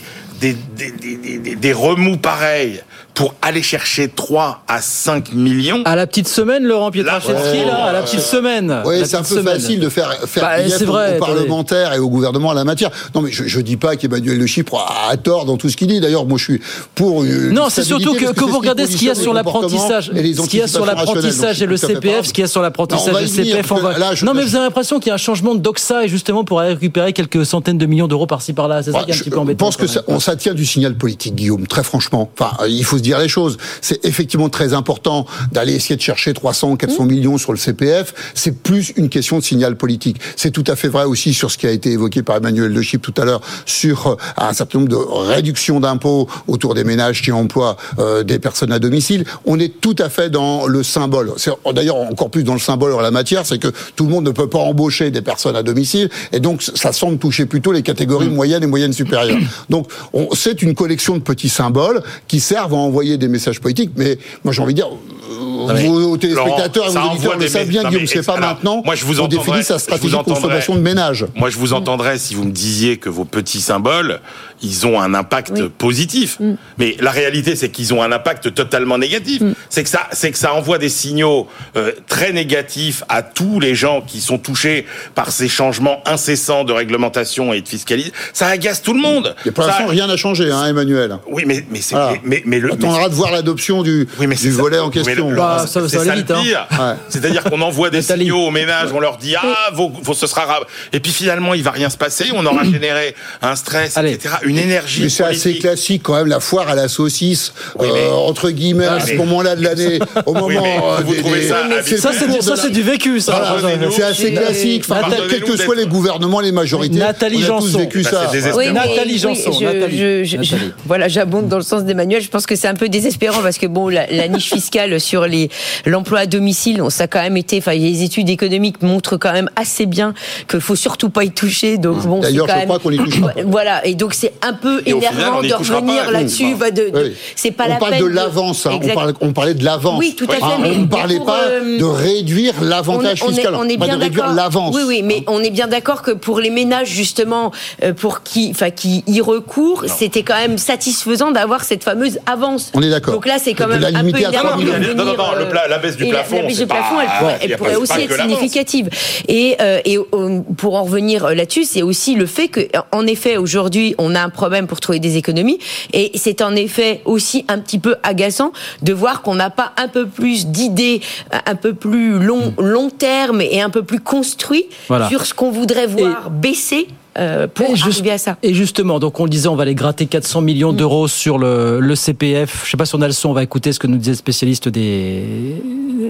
des 1.55 1.73
remous 1.73 2.17
pareils 2.17 2.81
pour 3.13 3.33
aller 3.41 3.61
chercher 3.61 4.09
3 4.09 4.63
à 4.67 4.81
5 4.81 5.33
millions. 5.33 5.81
À 5.85 5.95
la 5.95 6.07
petite 6.07 6.27
semaine, 6.27 6.63
Laurent 6.63 6.91
Pietraszewski, 6.91 7.65
là, 7.65 7.85
à 7.85 7.91
la 7.91 8.01
petite 8.01 8.21
semaine. 8.21 8.81
Oui, 8.85 8.95
c'est 9.05 9.15
un 9.17 9.19
peu 9.23 9.35
semaine. 9.35 9.59
facile 9.59 9.79
de 9.79 9.89
faire, 9.89 10.11
faire 10.27 10.43
Bah, 10.43 10.69
c'est 10.69 10.83
aux- 10.83 10.87
vrai, 10.87 11.03
aux, 11.03 11.07
attendez. 11.15 11.19
parlementaires 11.19 11.93
et 11.93 11.99
au 11.99 12.09
gouvernement 12.09 12.49
en 12.49 12.53
la 12.53 12.63
matière. 12.63 12.89
Non, 13.13 13.21
mais 13.21 13.31
je, 13.31 13.43
je 13.45 13.59
dis 13.61 13.77
pas 13.77 13.95
qu'Emmanuel 13.95 14.37
Le 14.37 14.45
Chypre 14.47 14.75
a, 14.75 15.11
a 15.11 15.17
tort 15.17 15.45
dans 15.45 15.57
tout 15.57 15.69
ce 15.69 15.77
qu'il 15.77 15.87
dit. 15.87 15.99
D'ailleurs, 15.99 16.25
moi, 16.25 16.37
je 16.37 16.43
suis 16.45 16.61
pour. 16.95 17.23
une 17.23 17.49
Non, 17.49 17.67
c'est 17.69 17.83
surtout 17.83 18.13
que, 18.13 18.31
que 18.33 18.43
vous 18.43 18.57
regardez 18.59 18.87
ce 18.87 18.95
qu'il 18.97 19.07
y 19.07 19.11
a 19.11 19.15
sur 19.15 19.33
l'apprentissage, 19.33 20.11
et 20.15 20.21
les 20.23 20.33
ce 20.35 20.41
qu'il 20.47 20.59
y 20.59 20.63
a 20.63 20.67
sur 20.67 20.85
l'apprentissage 20.85 21.61
et 21.61 21.65
le 21.65 21.75
je 21.75 21.85
à 21.85 21.87
CPF, 21.89 22.25
ce 22.27 22.33
qu'il 22.33 22.41
y 22.41 22.45
a 22.45 22.47
sur 22.47 22.61
l'apprentissage 22.61 23.15
et 23.15 23.21
le 23.21 23.27
CPF. 23.27 23.67
je- 24.15 24.25
non, 24.25 24.33
mais 24.33 24.41
je- 24.43 24.47
vous 24.47 24.55
avez 24.55 24.65
l'impression 24.65 24.99
qu'il 24.99 25.07
y 25.09 25.11
a 25.11 25.15
un 25.15 25.17
changement 25.17 25.53
de 25.55 25.59
doxa 25.59 26.05
et 26.05 26.07
justement 26.07 26.43
pour 26.43 26.59
aller 26.59 26.73
récupérer 26.73 27.13
quelques 27.13 27.45
centaines 27.45 27.77
de 27.77 27.85
millions 27.85 28.07
d'euros 28.07 28.27
par-ci 28.27 28.53
par-là. 28.53 28.81
C'est 28.83 28.91
ça 28.91 29.03
qui 29.03 29.11
est 29.11 29.13
un 29.13 29.17
je 29.17 29.23
petit 29.23 29.29
peu 29.29 29.39
embêtant. 29.39 29.65
pense 29.65 29.77
que 29.77 29.87
ça, 29.87 30.35
tient 30.35 30.53
du 30.53 30.65
signal 30.65 30.95
politique, 30.95 31.35
Guillaume, 31.35 31.67
très 31.67 31.83
franchement. 31.83 32.29
Enfin, 32.39 32.51
euh, 32.61 32.67
il 32.69 32.83
faut 32.85 32.99
se 33.01 33.03
dire 33.03 33.19
les 33.19 33.27
choses. 33.27 33.57
C'est 33.81 34.05
effectivement 34.05 34.49
très 34.49 34.73
important 34.73 35.25
d'aller 35.51 35.73
essayer 35.73 35.95
de 35.95 36.01
chercher 36.01 36.33
300 36.33 36.71
ou 36.71 36.75
400 36.77 37.05
millions 37.05 37.37
sur 37.37 37.51
le 37.51 37.57
CPF. 37.57 38.13
C'est 38.35 38.61
plus 38.61 38.93
une 38.95 39.09
question 39.09 39.39
de 39.39 39.43
signal 39.43 39.75
politique. 39.75 40.17
C'est 40.35 40.51
tout 40.51 40.63
à 40.67 40.75
fait 40.75 40.87
vrai 40.87 41.05
aussi 41.05 41.33
sur 41.33 41.49
ce 41.51 41.57
qui 41.57 41.67
a 41.67 41.71
été 41.71 41.91
évoqué 41.91 42.21
par 42.23 42.37
Emmanuel 42.37 42.73
De 42.73 42.81
Chypre 42.81 43.11
tout 43.11 43.19
à 43.21 43.25
l'heure 43.25 43.41
sur 43.65 44.07
euh, 44.07 44.15
un 44.37 44.53
certain 44.53 44.79
nombre 44.79 44.89
de 44.91 44.95
réductions 44.95 45.79
d'impôts 45.79 46.27
autour 46.47 46.73
des 46.75 46.83
ménages 46.83 47.21
qui 47.21 47.31
emploient 47.31 47.77
euh, 47.99 48.23
des 48.23 48.37
personnes 48.39 48.71
à 48.71 48.79
domicile. 48.79 49.25
On 49.45 49.59
est 49.59 49.81
tout 49.81 49.95
à 49.97 50.09
fait 50.09 50.29
dans 50.29 50.67
le 50.67 50.83
symbole. 50.83 51.33
C'est 51.37 51.51
D'ailleurs, 51.73 51.95
encore 51.97 52.29
plus 52.29 52.43
dans 52.43 52.53
le 52.53 52.59
symbole 52.59 52.93
en 52.93 53.01
la 53.01 53.11
matière, 53.11 53.45
c'est 53.45 53.57
que 53.57 53.69
tout 53.95 54.05
le 54.05 54.11
monde 54.11 54.25
ne 54.25 54.31
peut 54.31 54.47
pas 54.47 54.59
embaucher 54.59 55.09
des 55.09 55.21
personnes 55.21 55.55
à 55.55 55.63
domicile, 55.63 56.09
et 56.31 56.39
donc 56.39 56.61
ça 56.61 56.91
semble 56.91 57.17
toucher 57.17 57.45
plutôt 57.45 57.71
les 57.71 57.81
catégories 57.81 58.29
moyennes 58.29 58.63
et 58.63 58.67
moyennes 58.67 58.93
supérieures. 58.93 59.39
Donc, 59.69 59.87
on- 60.13 60.29
c'est 60.33 60.61
une 60.61 60.75
collection 60.75 61.15
de 61.17 61.21
petits 61.21 61.49
symboles 61.49 62.01
qui 62.27 62.39
servent 62.39 62.73
à 62.73 62.77
envoyer 62.91 63.17
des 63.17 63.29
messages 63.29 63.59
politiques. 63.59 63.91
Mais 63.95 64.17
moi, 64.43 64.53
j'ai 64.53 64.61
envie 64.61 64.73
de 64.73 64.81
dire, 64.81 64.89
euh, 64.89 65.73
vos 65.73 66.17
téléspectateurs 66.17 66.87
Laurent, 66.87 66.89
et 66.89 66.93
ça 66.93 67.05
envoie 67.05 67.35
le 67.35 67.41
des 67.41 67.47
savent 67.47 67.67
bien, 67.67 67.83
Guillaume, 67.89 68.05
c'est 68.05 68.25
pas 68.25 68.33
alors, 68.33 68.49
maintenant. 68.49 68.81
moi, 68.85 68.95
je 68.95 69.05
vous 69.05 69.21
on 69.21 69.27
définit 69.27 69.63
sa 69.63 69.79
stratégie 69.79 70.15
de 70.15 70.21
consommation 70.21 70.75
de 70.75 70.81
ménage. 70.81 71.25
Moi, 71.35 71.49
je 71.49 71.57
vous 71.57 71.73
entendrais 71.73 72.17
si 72.17 72.35
vous 72.35 72.43
me 72.43 72.51
disiez 72.51 72.97
que 72.97 73.09
vos 73.09 73.25
petits 73.25 73.61
symboles, 73.61 74.19
ils 74.61 74.85
ont 74.87 74.99
un 75.01 75.13
impact 75.13 75.67
positif. 75.67 76.37
Mais 76.77 76.95
la 76.99 77.11
réalité, 77.11 77.55
c'est 77.55 77.69
qu'ils 77.69 77.93
ont 77.93 78.01
un 78.03 78.11
impact 78.11 78.53
totalement 78.53 78.97
négatif. 78.97 79.41
C'est 79.69 79.83
que 79.83 79.89
ça, 79.89 80.07
c'est 80.11 80.31
que 80.31 80.37
ça 80.37 80.53
envoie 80.53 80.77
des 80.77 80.89
signaux 80.89 81.47
euh, 81.75 81.91
très 82.07 82.31
négatifs 82.31 83.03
à 83.09 83.21
tous 83.23 83.59
les 83.59 83.75
gens 83.75 84.01
qui 84.01 84.21
sont 84.21 84.37
touchés 84.37 84.85
par 85.15 85.31
ces 85.31 85.47
changements 85.47 86.01
incessants 86.05 86.63
de 86.63 86.73
réglementation 86.73 87.53
et 87.53 87.61
de 87.61 87.67
fiscalisation. 87.67 88.13
Ça 88.33 88.47
agace 88.47 88.81
tout 88.81 88.93
le 88.93 88.99
monde. 89.01 89.35
Et 89.45 89.51
pour 89.51 89.63
l'instant, 89.65 89.87
rien 89.87 90.07
n'a 90.07 90.17
changé, 90.17 90.51
hein, 90.51 90.65
Emmanuel. 90.67 91.17
Oui, 91.27 91.43
mais 91.45 91.65
mais 91.69 91.81
c'est 91.81 91.95
Voilà. 91.95 92.13
mais, 92.23 92.41
mais 92.45 92.59
le 92.59 92.71
On 92.71 92.75
mais 92.75 92.85
attendra 92.85 93.09
de 93.09 93.15
voir 93.15 93.31
l'adoption 93.31 93.81
du, 93.83 94.07
du 94.19 94.51
volet 94.51 94.79
en 94.79 94.89
question. 94.89 95.29
le- 95.29 95.35
Bah, 95.35 95.59
le- 95.61 95.67
ça- 95.67 95.81
ça 95.81 95.89
c'est 95.89 96.09
aller 96.09 96.23
le 96.27 96.35
hein. 96.35 96.41
pire. 96.43 96.67
Ouais. 96.71 96.95
C'est-à-dire 97.09 97.43
qu'on 97.43 97.61
envoie 97.61 97.89
des 97.89 98.01
signaux 98.11 98.39
aux 98.47 98.51
ménages, 98.51 98.89
on 98.93 98.99
leur 98.99 99.17
dit 99.17 99.35
ah, 99.35 99.69
vos, 99.73 99.89
vos- 99.89 100.13
ce 100.13 100.27
sera 100.27 100.45
grave. 100.45 100.63
Et 100.93 100.99
puis 100.99 101.11
finalement, 101.11 101.53
il 101.53 101.63
va 101.63 101.71
rien 101.71 101.89
se 101.89 101.97
passer. 101.97 102.25
On 102.33 102.45
aura 102.45 102.63
généré 102.71 103.15
un 103.41 103.55
stress, 103.55 103.97
etc., 103.97 104.35
une 104.43 104.50
énergie. 104.57 105.03
Mais 105.03 105.09
c'est 105.09 105.23
assez 105.23 105.55
classique 105.57 106.01
quand 106.03 106.15
même, 106.15 106.27
la 106.27 106.39
foire 106.39 106.69
à 106.69 106.75
la 106.75 106.87
saucisse, 106.87 107.53
euh, 107.79 108.11
entre 108.11 108.49
guillemets, 108.49 108.85
Ah, 108.89 108.95
à 108.95 108.99
ce 109.05 109.13
moment-là 109.15 109.55
de 109.55 109.63
l'année, 109.63 109.99
au 110.25 110.33
moment 110.33 110.47
Oui, 110.47 110.55
mais 110.61 110.77
euh, 110.83 111.01
vous 111.05 111.13
des- 111.13 111.19
trouvez 111.19 111.39
des- 111.41 111.47
ça 111.47 111.57
Ça, 111.97 112.11
c'est 112.55 112.69
du, 112.71 112.83
la- 112.83 112.91
vécu, 112.91 113.19
ça. 113.19 113.57
Voilà, 113.59 113.77
c'est 113.91 114.03
assez 114.03 114.33
classique. 114.33 114.85
Enfin, 114.89 115.09
quels 115.29 115.43
que 115.43 115.57
soient 115.57 115.75
les 115.75 115.85
gouvernements, 115.85 116.39
les 116.39 116.51
majorités, 116.51 116.97
Nathalie 116.99 117.37
on 117.37 117.57
a 117.57 117.59
tous 117.59 117.65
Janson. 117.67 117.77
vécu 117.79 118.01
Bah, 118.03 118.09
ça. 118.31 118.31
Oui, 118.55 118.71
Nathalie 118.71 119.13
oui, 119.13 119.19
Janson, 119.19 119.51
voilà, 120.85 121.07
j'abonde 121.07 121.47
dans 121.47 121.57
le 121.57 121.63
sens 121.63 121.83
d'Emmanuel. 121.83 122.21
Je 122.21 122.29
pense 122.29 122.45
que 122.45 122.55
c'est 122.55 122.67
un 122.67 122.73
peu 122.75 122.89
désespérant 122.89 123.41
parce 123.41 123.57
que 123.57 123.67
bon, 123.67 123.87
la, 123.89 124.07
la 124.07 124.27
niche 124.27 124.49
fiscale 124.53 124.99
sur 124.99 125.25
les 125.27 125.49
l'emploi 125.85 126.19
à 126.19 126.25
domicile, 126.25 126.81
on, 126.81 126.89
ça 126.89 127.03
a 127.03 127.07
quand 127.07 127.21
même 127.21 127.37
été. 127.37 127.57
Enfin, 127.57 127.73
les 127.73 128.03
études 128.03 128.29
économiques 128.29 128.81
montrent 128.81 129.17
quand 129.17 129.31
même 129.33 129.49
assez 129.55 129.85
bien 129.85 130.13
qu'il 130.49 130.61
faut 130.61 130.75
surtout 130.75 131.09
pas 131.09 131.23
y 131.23 131.31
toucher. 131.31 131.77
Donc 131.77 132.05
bon, 132.05 132.19
D'ailleurs, 132.19 132.47
je 132.47 132.53
même- 132.53 132.65
crois 132.65 132.79
qu'on 132.79 132.91
y 132.91 132.97
touche 132.97 133.21
pas. 133.21 133.33
Voilà, 133.45 133.85
et 133.85 133.95
donc 133.95 134.13
c'est 134.13 134.33
un 134.41 134.53
peu 134.53 134.81
Et 134.85 134.91
final, 134.91 135.03
énervant 135.13 135.41
de 135.41 135.53
revenir 135.53 136.11
là-dessus. 136.11 136.55
Bah, 136.55 136.71
de- 136.71 136.89
de- 136.89 136.91
Oui. 136.93 137.13
C'est 137.35 137.51
pas 137.51 137.65
on 137.65 137.69
la 137.69 137.75
parle 137.75 137.91
peine 137.91 138.01
de 138.03 138.07
l'avance, 138.07 138.65
hein, 138.65 138.71
on, 138.73 138.77
Exact. 138.77 138.93
parle- 138.93 139.13
on 139.21 139.33
parlait 139.33 139.53
de 139.53 139.63
l'avance. 139.63 139.99
Oui, 139.99 140.15
tout 140.17 140.25
à 140.29 140.33
fait, 140.35 140.43
Hein, 140.43 140.57
mais- 140.61 140.71
on 140.71 140.79
ne 140.79 140.85
parlait 140.87 141.17
pour, 141.17 141.25
pas 141.27 141.41
euh, 141.43 141.77
de 141.79 141.83
réduire 141.83 142.53
On, 142.61 142.65
l'avantage 142.65 143.21
on 143.23 143.29
est, 143.29 143.33
fiscal, 143.33 143.55
on 143.55 143.67
est 143.69 143.77
pas 143.77 143.85
bien 143.85 143.97
de 143.97 144.01
réduire 144.03 144.23
d'accord. 144.23 144.35
l'avance. 144.35 144.75
Oui, 144.75 144.81
oui, 144.85 145.01
mais 145.03 145.23
on 145.27 145.41
est 145.43 145.49
bien 145.49 145.67
d'accord 145.67 146.01
que 146.01 146.11
pour 146.11 146.39
les 146.39 146.49
ménages 146.49 146.89
justement, 146.89 147.51
euh, 147.83 147.93
pour 147.93 148.23
qui, 148.23 148.49
enfin, 148.51 148.69
qui 148.71 149.03
y 149.07 149.21
recourent, 149.21 149.85
c'était 149.87 150.23
quand 150.23 150.37
même 150.37 150.57
satisfaisant 150.57 151.31
d'avoir 151.31 151.63
cette 151.63 151.83
fameuse 151.83 152.19
avance. 152.25 152.71
On 152.73 152.81
est 152.81 152.89
d'accord. 152.89 153.13
Donc 153.13 153.25
là, 153.27 153.37
c'est 153.41 153.53
quand 153.53 153.67
même 153.67 153.79
la 153.81 153.89
un 153.89 154.01
peu 154.03 154.17
énervant 154.17 154.39
3 154.49 154.57
de 154.57 154.61
000 154.63 154.73
revenir, 154.73 154.95
Non, 154.95 155.05
non, 155.05 155.13
non, 155.17 155.23
euh, 155.35 155.67
la 155.69 155.77
baisse 155.77 155.97
du 155.97 156.05
et 156.05 156.09
plafond, 156.09 156.35
La, 156.37 156.41
baisse 156.43 156.57
du 156.57 156.67
plafond, 156.67 156.95
elle 157.41 157.57
pourrait, 157.57 157.75
aussi 157.75 158.01
être 158.01 158.19
significative. 158.19 158.89
Et, 159.27 159.55
euh, 159.61 159.79
euh, 159.87 160.39
pour 160.57 160.75
en 160.75 160.83
revenir 160.83 161.25
euh, 161.25 161.33
là-dessus, 161.33 161.65
c'est 161.65 161.81
aussi 161.81 162.15
le 162.15 162.25
fait 162.25 162.47
que, 162.47 162.61
en 162.91 163.05
effet, 163.07 163.37
aujourd'hui, 163.37 163.95
on 163.97 164.15
a 164.15 164.21
un 164.21 164.29
problème 164.31 164.67
pour 164.67 164.79
trouver 164.79 164.99
des 164.99 165.17
économies, 165.17 165.59
et 165.93 166.11
c'est 166.15 166.41
en 166.41 166.55
effet 166.55 167.01
aussi 167.05 167.45
un 167.47 167.59
petit 167.59 167.79
peu 167.79 167.95
agaçant 168.03 168.51
de 168.81 168.93
voir 168.93 169.21
qu'on 169.21 169.35
n'a 169.35 169.49
pas 169.49 169.71
un 169.77 169.87
peu 169.87 170.07
plus 170.07 170.47
d'idées, 170.47 171.01
un 171.45 171.55
peu 171.55 171.73
plus 171.73 172.19
long, 172.19 172.53
long 172.57 172.89
terme 172.89 173.41
et 173.41 173.61
un 173.61 173.69
peu 173.69 173.83
plus 173.83 173.99
construit 173.99 174.65
Voilà. 174.87 175.07
sur 175.09 175.25
ce 175.25 175.33
qu'on 175.33 175.51
voudrait 175.51 175.87
voir 175.87 176.29
baisser 176.31 176.87
euh, 177.17 177.45
pour 177.47 177.71
Et 177.71 177.75
juste- 177.75 178.07
à 178.07 178.17
ça. 178.17 178.37
Et 178.41 178.53
justement, 178.53 178.97
donc 178.99 179.19
on 179.19 179.25
le 179.25 179.29
disait, 179.29 179.49
on 179.49 179.55
va 179.57 179.63
aller 179.63 179.75
gratter 179.75 180.05
400 180.05 180.39
millions 180.41 180.71
d'euros 180.71 181.09
sur 181.09 181.37
le, 181.37 181.81
le 181.81 181.95
CPF. 181.95 182.61
Je 182.65 182.71
sais 182.71 182.77
pas 182.77 182.85
si 182.85 182.95
on 182.95 183.01
a 183.01 183.07
le 183.07 183.11
son, 183.13 183.29
on 183.29 183.33
va 183.33 183.43
écouter 183.43 183.73
ce 183.73 183.79
que 183.79 183.87
nous 183.87 183.97
disait 183.97 184.11
le 184.11 184.15
spécialiste 184.17 184.69
des, 184.69 185.61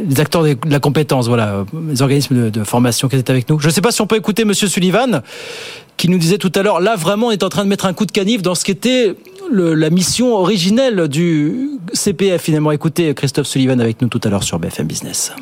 des 0.03 0.19
acteurs 0.19 0.43
de 0.43 0.57
la 0.65 0.79
compétence, 0.79 1.27
voilà, 1.27 1.65
les 1.87 2.01
organismes 2.01 2.49
de, 2.49 2.63
formation 2.63 3.07
qui 3.07 3.15
étaient 3.15 3.31
avec 3.31 3.49
nous. 3.49 3.59
Je 3.59 3.67
ne 3.67 3.71
sais 3.71 3.81
pas 3.81 3.91
si 3.91 4.01
on 4.01 4.07
peut 4.07 4.17
écouter 4.17 4.45
Monsieur 4.45 4.67
Sullivan, 4.67 5.21
qui 5.97 6.09
nous 6.09 6.17
disait 6.17 6.37
tout 6.37 6.51
à 6.55 6.63
l'heure, 6.63 6.79
là 6.79 6.95
vraiment 6.95 7.27
on 7.27 7.31
est 7.31 7.43
en 7.43 7.49
train 7.49 7.63
de 7.63 7.69
mettre 7.69 7.85
un 7.85 7.93
coup 7.93 8.05
de 8.05 8.11
canif 8.11 8.41
dans 8.41 8.55
ce 8.55 8.63
qui 8.63 8.71
était 8.71 9.15
la 9.51 9.89
mission 9.89 10.35
originelle 10.35 11.07
du 11.07 11.71
CPF 11.93 12.41
finalement. 12.41 12.71
Écoutez 12.71 13.13
Christophe 13.13 13.47
Sullivan 13.47 13.79
avec 13.81 14.01
nous 14.01 14.07
tout 14.07 14.21
à 14.23 14.29
l'heure 14.29 14.43
sur 14.43 14.59
BFM 14.59 14.87
Business. 14.87 15.33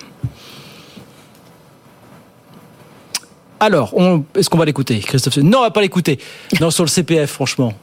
Alors, 3.59 3.93
est-ce 4.35 4.49
qu'on 4.49 4.57
va 4.57 4.65
l'écouter, 4.65 4.99
Christophe 4.99 5.37
Non, 5.37 5.59
on 5.59 5.61
va 5.63 5.71
pas 5.71 5.81
l'écouter. 5.81 6.17
Non, 6.61 6.71
sur 6.71 6.85
le 6.85 6.89
CPF, 6.89 7.29
franchement. 7.29 7.73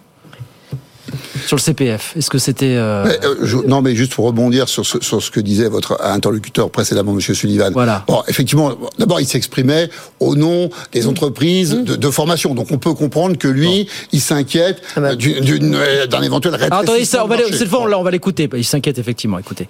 Sur 1.47 1.57
le 1.57 1.61
CPF, 1.63 2.15
est-ce 2.17 2.29
que 2.31 2.39
c'était... 2.39 2.75
euh, 2.77 3.05
euh, 3.25 3.63
non, 3.67 3.83
mais 3.83 3.95
juste 3.95 4.13
pour 4.15 4.25
rebondir 4.27 4.69
sur 4.69 4.85
ce, 4.85 4.99
sur 5.01 5.23
ce 5.23 5.31
que 5.31 5.39
disait 5.41 5.69
votre 5.69 5.97
interlocuteur 6.03 6.71
précédemment, 6.71 7.13
Monsieur 7.13 7.35
Sullivan. 7.35 7.73
Voilà. 7.73 8.05
Bon, 8.09 8.23
effectivement, 8.29 8.73
d'abord, 8.99 9.21
il 9.21 9.27
s'exprimait 9.27 9.89
au 10.21 10.35
nom 10.35 10.71
des 10.93 11.07
entreprises 11.07 11.71
de, 11.71 11.95
de 11.97 12.11
formation. 12.11 12.55
Donc, 12.55 12.69
on 12.73 12.79
peut 12.79 12.95
comprendre 12.95 13.37
que 13.39 13.49
lui, 13.49 13.89
il 14.13 14.21
s'inquiète 14.21 14.83
d'une- 15.19 15.41
d'une- 15.41 15.75
euh, 15.77 16.07
d'un 16.07 16.23
éventuel 16.23 16.57
Ah, 16.71 16.79
attendez, 16.81 17.05
ça, 17.05 17.25
on 17.25 17.29
va, 17.29 17.37
cette 17.39 17.69
fois, 17.69 17.87
on 17.97 18.03
va 18.03 18.11
l'écouter. 18.11 18.49
Il 18.57 18.65
s'inquiète 18.65 18.99
effectivement. 18.99 19.39
Écoutez. 19.39 19.69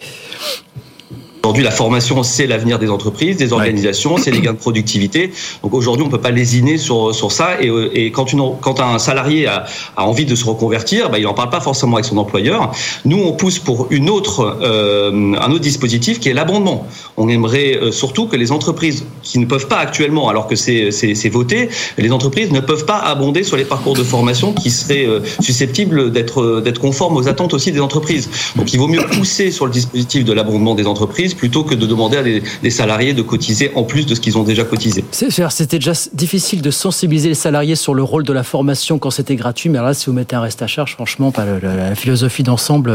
Aujourd'hui, 1.47 1.63
la 1.63 1.71
formation, 1.71 2.25
c'est 2.25 2.49
l'avenir 2.49 2.81
des 2.81 2.91
entreprises, 2.91 3.37
des 3.37 3.53
organisations, 3.53 4.17
c'est 4.17 4.33
les 4.33 4.41
gains 4.41 4.55
de 4.55 4.59
productivité. 4.59 5.31
Donc 5.63 5.75
aujourd'hui, 5.75 6.05
on 6.05 6.09
peut 6.09 6.21
pas 6.21 6.33
lésiner 6.33 6.77
sur, 6.77 7.15
sur 7.15 7.31
ça. 7.31 7.63
Et, 7.63 7.69
euh, 7.69 7.89
et 7.95 8.11
quand, 8.11 8.33
une, 8.33 8.43
quand 8.61 8.81
un 8.81 8.99
salarié 8.99 9.47
a, 9.47 9.65
a 9.97 10.05
envie 10.05 10.25
de 10.25 10.35
se 10.35 10.45
reconvertir, 10.45 11.09
bah, 11.09 11.21
il 11.21 11.27
en 11.29 11.35
parle 11.35 11.51
pas 11.51 11.61
forcément 11.61 11.99
avec 11.99 12.05
son 12.05 12.19
employeur. 12.19 12.73
Nous, 13.05 13.19
on 13.19 13.31
pousse 13.31 13.61
pour 13.61 13.87
une 13.91 14.11
autre, 14.11 14.59
euh, 14.61 15.35
un 15.41 15.53
autre 15.53 15.61
dispositif 15.61 16.19
qui 16.19 16.31
est 16.31 16.35
l'abondement. 16.35 16.89
On 17.17 17.29
aimerait 17.29 17.77
euh, 17.77 17.93
surtout 17.93 18.27
que 18.27 18.35
les 18.35 18.51
entreprises 18.51 19.05
qui 19.23 19.39
ne 19.39 19.47
peuvent 19.47 19.69
pas 19.69 19.79
actuellement, 19.79 20.29
alors 20.29 20.49
que 20.49 20.57
c'est 20.57 21.29
voté, 21.29 21.69
les 21.97 22.11
entreprises 22.11 22.51
ne 22.51 22.59
peuvent 22.59 22.87
pas 22.87 22.99
abonder 22.99 23.45
sur 23.45 23.57
les 23.57 23.65
parcours 23.65 23.95
de 23.95 24.03
formation 24.03 24.53
qui 24.53 24.73
seraient 24.73 25.07
susceptibles 25.39 26.11
d'être 26.11 26.81
conformes 26.81 27.17
aux 27.17 27.29
attentes 27.29 27.55
aussi 27.55 27.71
des 27.71 27.81
entreprises. 27.81 28.29
Donc 28.57 28.73
il 28.73 28.81
vaut 28.81 28.89
mieux 28.89 29.07
pousser 29.13 29.53
sur 29.53 29.67
le 29.67 29.71
dispositif 29.71 30.25
de 30.25 30.33
l'abondement 30.33 30.75
des 30.75 30.89
entreprises 30.89 31.36
plutôt 31.37 31.65
que 31.65 31.75
de 31.75 31.87
demander 31.87 32.17
à 32.17 32.23
des, 32.23 32.71
salariés 32.71 33.15
de 33.15 33.23
cotiser 33.23 33.73
en 33.75 33.85
plus 33.85 34.07
de 34.07 34.15
ce 34.15 34.21
qu'ils 34.21 34.39
ont 34.39 34.45
déjà 34.45 34.65
cotisé. 34.65 35.05
C'était 35.13 35.79
déjà 35.79 35.93
difficile 36.13 36.63
de 36.63 36.71
sensibiliser 36.71 37.29
les 37.29 37.35
salariés 37.35 37.77
sur 37.77 37.95
le 37.95 38.03
rôle 38.03 38.25
de 38.25 38.33
la 38.33 38.43
formation 38.43 38.99
quand 38.99 39.11
c'était 39.11 39.37
gratuit, 39.37 39.69
mais 39.69 39.79
alors 39.79 39.89
là, 39.89 39.95
si 39.95 40.07
vous 40.07 40.13
mettez 40.13 40.37
un 40.37 40.41
reste 40.41 40.63
à 40.63 40.67
charge, 40.67 40.93
franchement, 40.95 41.31
pas 41.31 41.45
la 41.63 41.95
philosophie 41.95 42.43
d'ensemble. 42.43 42.93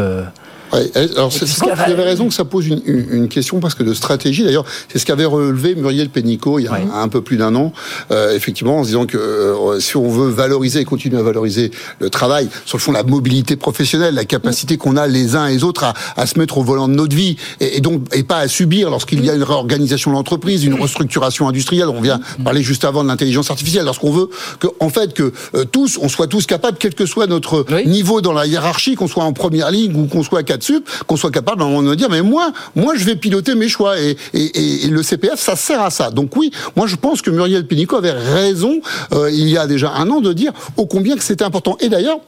Euh, 0.73 0.83
Ouais, 0.83 0.91
alors 1.15 1.31
c'est- 1.33 1.45
vous 1.45 1.69
avez 1.91 2.03
raison 2.03 2.27
que 2.27 2.33
ça 2.33 2.45
pose 2.45 2.67
une, 2.67 2.81
une- 2.85 3.27
question 3.27 3.59
parce 3.59 3.75
que 3.75 3.83
de 3.83 3.93
stratégie 3.93 4.43
d'ailleurs 4.43 4.65
c'est 4.91 4.99
ce 4.99 5.05
qu'avait 5.05 5.25
relevé 5.25 5.75
Muriel 5.75 6.09
Pénicaud 6.09 6.59
il 6.59 6.63
y 6.65 6.67
a 6.67 6.73
un, 6.73 7.01
un 7.03 7.07
peu 7.07 7.21
plus 7.21 7.37
d'un 7.37 7.55
an 7.55 7.71
euh, 8.11 8.35
effectivement 8.35 8.77
en 8.79 8.83
se 8.83 8.87
disant 8.87 9.05
que 9.05 9.17
euh, 9.17 9.79
si 9.79 9.97
on 9.97 10.07
veut 10.09 10.29
valoriser 10.29 10.79
et 10.81 10.85
continuer 10.85 11.17
à 11.19 11.23
valoriser 11.23 11.71
le 11.99 12.09
travail 12.09 12.47
sur 12.65 12.77
le 12.77 12.81
fond 12.81 12.91
la 12.91 13.03
mobilité 13.03 13.55
professionnelle 13.57 14.15
la 14.15 14.25
capacité 14.25 14.77
qu'on 14.77 14.95
a 14.97 15.07
les 15.07 15.35
uns 15.35 15.47
et 15.47 15.53
les 15.53 15.63
autres 15.63 15.83
à, 15.83 15.93
à 16.15 16.25
se 16.25 16.39
mettre 16.39 16.57
au 16.57 16.63
volant 16.63 16.87
de 16.87 16.93
notre 16.93 17.15
vie 17.15 17.35
et, 17.59 17.77
et 17.77 17.81
donc 17.81 18.03
et 18.15 18.23
pas 18.23 18.37
à 18.37 18.47
subir 18.47 18.89
lorsqu'il 18.89 19.23
y 19.25 19.29
a 19.29 19.33
une 19.35 19.43
réorganisation 19.43 20.11
de 20.11 20.15
l'entreprise 20.15 20.63
une 20.63 20.79
restructuration 20.81 21.47
industrielle 21.49 21.89
on 21.89 22.01
vient 22.01 22.19
parler 22.43 22.63
juste 22.63 22.85
avant 22.85 23.03
de 23.03 23.09
l'intelligence 23.09 23.49
artificielle 23.51 23.85
lorsqu'on 23.85 24.11
veut 24.11 24.29
que 24.59 24.67
en 24.79 24.89
fait 24.89 25.13
que 25.13 25.31
euh, 25.55 25.65
tous 25.65 25.99
on 26.01 26.07
soit 26.09 26.27
tous 26.27 26.45
capables 26.45 26.77
quel 26.79 26.95
que 26.95 27.05
soit 27.05 27.27
notre 27.27 27.65
niveau 27.85 28.21
dans 28.21 28.33
la 28.33 28.45
hiérarchie 28.47 28.95
qu'on 28.95 29.07
soit 29.07 29.23
en 29.25 29.33
première 29.33 29.69
ligne 29.71 29.95
ou 29.95 30.07
qu'on 30.07 30.23
soit 30.23 30.43
quatrième 30.43 30.60
qu'on 31.07 31.17
soit 31.17 31.31
capable 31.31 31.59
d'un 31.59 31.69
moment 31.69 31.89
de 31.89 31.95
dire, 31.95 32.09
mais 32.09 32.21
moi, 32.21 32.51
moi, 32.75 32.95
je 32.95 33.05
vais 33.05 33.15
piloter 33.15 33.55
mes 33.55 33.69
choix. 33.69 33.99
Et, 33.99 34.17
et, 34.33 34.85
et, 34.85 34.87
le 34.87 35.03
CPF, 35.03 35.39
ça 35.39 35.55
sert 35.55 35.81
à 35.81 35.89
ça. 35.89 36.11
Donc 36.11 36.35
oui, 36.35 36.51
moi, 36.75 36.87
je 36.87 36.95
pense 36.95 37.21
que 37.21 37.29
Muriel 37.29 37.65
Pénicaud 37.65 37.97
avait 37.97 38.11
raison 38.11 38.81
euh, 39.13 39.29
il 39.31 39.49
y 39.49 39.57
a 39.57 39.67
déjà 39.67 39.91
un 39.91 40.09
an 40.09 40.21
de 40.21 40.33
dire 40.33 40.51
ô 40.77 40.85
combien 40.85 41.15
que 41.15 41.23
c'était 41.23 41.43
important. 41.43 41.77
Et 41.79 41.89
d'ailleurs, 41.89 42.19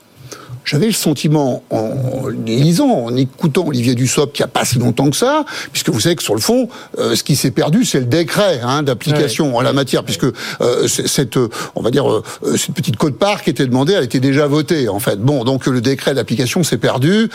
j'avais 0.65 0.87
le 0.87 0.93
sentiment, 0.93 1.63
en 1.69 2.27
lisant, 2.27 2.89
en 2.89 3.15
écoutant 3.15 3.65
Olivier 3.67 3.95
Dussopt, 3.95 4.33
qui 4.35 4.43
a 4.43 4.47
pas 4.47 4.65
si 4.65 4.79
longtemps 4.79 5.09
que 5.09 5.15
ça, 5.15 5.45
puisque 5.71 5.89
vous 5.89 5.99
savez 5.99 6.15
que 6.15 6.23
sur 6.23 6.35
le 6.35 6.41
fond, 6.41 6.69
euh, 6.97 7.15
ce 7.15 7.23
qui 7.23 7.35
s'est 7.35 7.51
perdu, 7.51 7.85
c'est 7.85 7.99
le 7.99 8.05
décret 8.05 8.61
hein, 8.63 8.83
d'application 8.83 9.55
en 9.55 9.61
la 9.61 9.73
matière, 9.73 10.03
puisque 10.03 10.25
euh, 10.25 10.87
cette, 10.87 11.37
on 11.75 11.81
va 11.81 11.91
dire, 11.91 12.09
euh, 12.09 12.23
cette 12.57 12.73
petite 12.73 12.97
code 12.97 13.15
part 13.15 13.43
qui 13.43 13.49
était 13.49 13.65
demandée, 13.65 13.93
elle 13.93 14.03
était 14.03 14.19
déjà 14.19 14.47
votée 14.47 14.89
en 14.89 14.99
fait. 14.99 15.19
Bon, 15.19 15.43
donc 15.43 15.65
le 15.65 15.81
décret 15.81 16.13
d'application 16.13 16.63
s'est 16.63 16.77
perdu 16.77 17.29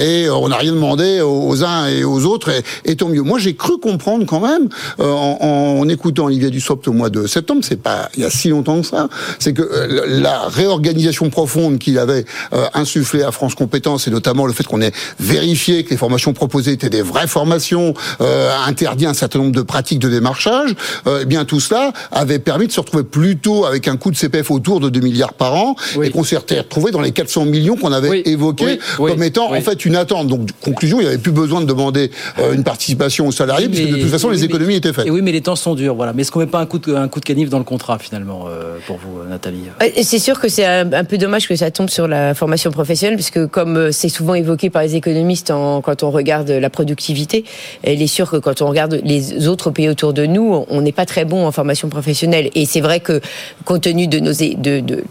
et 0.00 0.28
on 0.30 0.48
n'a 0.48 0.56
rien 0.56 0.72
demandé 0.72 1.20
aux 1.20 1.64
uns 1.64 1.86
et 1.88 2.04
aux 2.04 2.24
autres, 2.24 2.50
et, 2.50 2.62
et 2.84 2.96
tant 2.96 3.08
mieux. 3.08 3.22
Moi, 3.22 3.38
j'ai 3.38 3.54
cru 3.54 3.78
comprendre 3.78 4.26
quand 4.26 4.40
même, 4.40 4.68
en, 4.98 5.38
en, 5.40 5.88
écoutant 5.88 6.26
Olivier 6.26 6.50
Dussopt 6.50 6.88
au 6.88 6.92
mois 6.92 7.10
de 7.10 7.26
septembre, 7.26 7.60
c'est 7.62 7.80
pas 7.80 8.08
il 8.16 8.22
y 8.22 8.24
a 8.24 8.30
si 8.30 8.48
longtemps 8.48 8.80
que 8.80 8.86
ça, 8.86 9.08
c'est 9.38 9.52
que 9.52 9.62
la 10.06 10.48
réorganisation 10.48 11.30
profonde 11.30 11.78
qu'il 11.78 11.98
avait 11.98 12.24
euh, 12.52 12.66
insufflé 12.74 13.22
à 13.22 13.32
France 13.32 13.54
Compétences 13.54 14.06
et 14.08 14.10
notamment 14.10 14.46
le 14.46 14.52
fait 14.52 14.64
qu'on 14.64 14.80
ait 14.80 14.92
vérifié 15.18 15.84
que 15.84 15.90
les 15.90 15.96
formations 15.96 16.32
proposées 16.32 16.72
étaient 16.72 16.90
des 16.90 17.02
vraies 17.02 17.26
formations, 17.26 17.94
euh, 18.20 18.50
interdit 18.66 19.06
un 19.06 19.14
certain 19.14 19.38
nombre 19.38 19.52
de 19.52 19.62
pratiques 19.62 19.98
de 19.98 20.08
démarchage, 20.08 20.74
euh, 21.06 21.20
eh 21.22 21.24
bien 21.24 21.44
tout 21.44 21.60
cela 21.60 21.92
avait 22.12 22.38
permis 22.38 22.66
de 22.66 22.72
se 22.72 22.80
retrouver 22.80 23.04
plutôt 23.04 23.64
avec 23.64 23.88
un 23.88 23.96
coût 23.96 24.10
de 24.10 24.16
CPF 24.16 24.50
autour 24.50 24.80
de 24.80 24.88
2 24.88 25.00
milliards 25.00 25.34
par 25.34 25.54
an 25.54 25.76
et 26.02 26.10
qu'on 26.10 26.24
s'est 26.24 26.36
retrouvé 26.36 26.90
dans 26.90 27.00
les 27.00 27.12
400 27.12 27.46
millions 27.46 27.76
qu'on 27.76 27.92
avait 27.92 28.22
évoqués 28.26 28.78
comme 28.96 29.22
étant 29.22 29.52
en 29.52 29.60
fait 29.60 29.84
une 29.84 29.96
attente. 29.96 30.28
Donc 30.28 30.48
conclusion, 30.60 31.00
il 31.00 31.04
n'y 31.04 31.08
avait 31.08 31.18
plus 31.18 31.32
besoin 31.32 31.60
de 31.60 31.66
demander 31.66 32.10
euh, 32.38 32.54
une 32.54 32.64
participation 32.64 33.26
aux 33.26 33.32
salariés 33.32 33.68
puisque 33.68 33.90
de 33.90 33.96
toute 33.96 34.10
façon 34.10 34.30
les 34.30 34.44
économies 34.44 34.76
étaient 34.76 34.92
faites. 34.92 35.06
Et 35.06 35.10
oui, 35.10 35.22
mais 35.22 35.32
les 35.32 35.40
temps 35.40 35.56
sont 35.56 35.74
durs, 35.74 35.94
voilà. 35.94 36.12
Mais 36.12 36.22
est-ce 36.22 36.32
qu'on 36.32 36.40
met 36.40 36.46
pas 36.46 36.60
un 36.60 36.66
coup 36.66 36.78
de, 36.78 36.94
un 36.94 37.08
coup 37.08 37.20
de 37.20 37.24
canif 37.24 37.48
dans 37.48 37.58
le 37.58 37.64
contrat 37.64 37.98
finalement 37.98 38.46
euh, 38.48 38.78
pour 38.86 38.96
vous, 38.98 39.28
Nathalie? 39.28 39.64
C'est 40.02 40.18
sûr 40.18 40.40
que 40.40 40.48
c'est 40.48 40.64
un, 40.64 40.92
un, 40.92 41.04
peu 41.04 41.18
dommage 41.18 41.48
que 41.48 41.56
ça 41.56 41.70
tombe 41.70 41.90
sur 41.90 42.08
la 42.08 42.34
formation 42.36 42.70
professionnelle, 42.70 43.16
parce 43.16 43.30
que 43.30 43.46
comme 43.46 43.76
euh, 43.76 43.92
c'est 43.92 44.08
souvent 44.08 44.34
évoqué 44.34 44.70
par 44.70 44.82
les 44.82 44.94
économistes 44.94 45.48
quand 45.48 46.02
on 46.02 46.10
regarde 46.10 46.50
la 46.50 46.70
productivité, 46.70 47.44
il 47.84 48.00
est 48.00 48.06
sûr 48.06 48.30
que 48.30 48.36
quand 48.36 48.62
on 48.62 48.68
regarde 48.68 49.00
les 49.04 49.48
autres 49.48 49.70
pays 49.70 49.88
autour 49.88 50.12
de 50.12 50.26
nous, 50.26 50.64
on 50.68 50.80
n'est 50.80 50.92
pas 50.92 51.06
très 51.06 51.24
bon 51.24 51.46
en 51.46 51.52
formation 51.52 51.88
professionnelle. 51.88 52.50
Et 52.54 52.66
c'est 52.66 52.80
vrai 52.80 53.00
que 53.00 53.20
compte 53.64 53.82
tenu 53.82 54.06
de 54.06 54.20
nos 54.20 54.32
de 54.32 55.04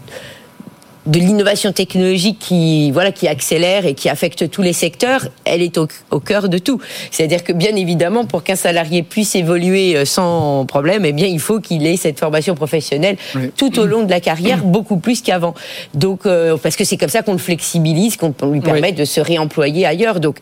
de 1.06 1.18
l'innovation 1.18 1.72
technologique 1.72 2.38
qui 2.38 2.90
voilà 2.90 3.12
qui 3.12 3.28
accélère 3.28 3.86
et 3.86 3.94
qui 3.94 4.08
affecte 4.08 4.50
tous 4.50 4.62
les 4.62 4.72
secteurs, 4.72 5.28
elle 5.44 5.62
est 5.62 5.78
au, 5.78 5.86
au 6.10 6.20
cœur 6.20 6.48
de 6.48 6.58
tout. 6.58 6.80
C'est-à-dire 7.10 7.44
que 7.44 7.52
bien 7.52 7.74
évidemment, 7.76 8.24
pour 8.24 8.42
qu'un 8.42 8.56
salarié 8.56 9.02
puisse 9.02 9.34
évoluer 9.34 9.96
euh, 9.96 10.04
sans 10.04 10.66
problème, 10.66 11.04
eh 11.04 11.12
bien 11.12 11.26
il 11.26 11.40
faut 11.40 11.60
qu'il 11.60 11.86
ait 11.86 11.96
cette 11.96 12.18
formation 12.18 12.54
professionnelle 12.54 13.16
tout 13.56 13.78
au 13.78 13.86
long 13.86 14.02
de 14.02 14.10
la 14.10 14.20
carrière, 14.20 14.58
beaucoup 14.64 14.98
plus 14.98 15.22
qu'avant. 15.22 15.54
Donc 15.94 16.26
euh, 16.26 16.56
parce 16.56 16.76
que 16.76 16.84
c'est 16.84 16.96
comme 16.96 17.08
ça 17.08 17.22
qu'on 17.22 17.32
le 17.32 17.38
flexibilise, 17.38 18.16
qu'on 18.16 18.34
lui 18.50 18.60
permet 18.60 18.92
de 18.92 19.04
se 19.04 19.20
réemployer 19.20 19.86
ailleurs. 19.86 20.20
Donc 20.20 20.36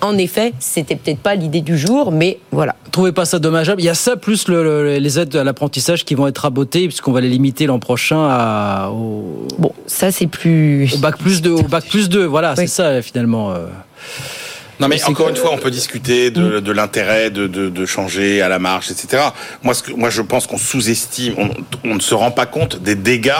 en 0.00 0.16
effet, 0.18 0.52
c'était 0.58 0.96
peut-être 0.96 1.18
pas 1.18 1.34
l'idée 1.34 1.60
du 1.60 1.78
jour, 1.78 2.12
mais 2.12 2.38
voilà. 2.50 2.76
Trouvez 2.90 3.12
pas 3.12 3.24
ça 3.24 3.38
dommageable 3.38 3.80
Il 3.80 3.84
y 3.84 3.90
a 3.90 3.94
ça 3.94 4.16
plus 4.16 4.48
le, 4.48 4.98
les 4.98 5.18
aides 5.18 5.36
à 5.36 5.44
l'apprentissage 5.44 6.04
qui 6.04 6.14
vont 6.14 6.26
être 6.26 6.38
rabotées 6.38 6.86
puisqu'on 6.88 7.12
va 7.12 7.20
les 7.20 7.28
limiter 7.28 7.66
l'an 7.66 7.78
prochain 7.78 8.26
à 8.28 8.90
au 8.90 9.46
bon 9.58 9.72
ça 9.86 10.10
c'est 10.10 10.26
plus 10.26 10.92
au 10.94 10.98
bac 10.98 11.18
plus 11.18 11.42
2 11.42 11.50
au 11.50 11.62
bac 11.62 11.84
plus 11.88 12.08
2 12.08 12.24
voilà 12.24 12.56
c'est 12.56 12.66
ça 12.66 13.02
finalement. 13.02 13.52
Euh... 13.52 13.66
Non 14.80 14.88
mais 14.88 15.02
encore 15.04 15.28
une 15.28 15.36
fois, 15.36 15.50
on 15.52 15.58
peut 15.58 15.70
discuter 15.70 16.30
de, 16.30 16.58
de 16.58 16.72
l'intérêt 16.72 17.30
de, 17.30 17.46
de, 17.46 17.68
de, 17.68 17.86
changer 17.86 18.40
à 18.40 18.48
la 18.48 18.58
marche, 18.58 18.90
etc. 18.90 19.24
Moi, 19.62 19.74
ce 19.74 19.82
que, 19.82 19.92
moi 19.92 20.08
je 20.08 20.22
pense 20.22 20.46
qu'on 20.46 20.56
sous-estime, 20.56 21.34
on, 21.36 21.50
on, 21.84 21.94
ne 21.96 22.00
se 22.00 22.14
rend 22.14 22.30
pas 22.30 22.46
compte 22.46 22.80
des 22.82 22.94
dégâts 22.94 23.32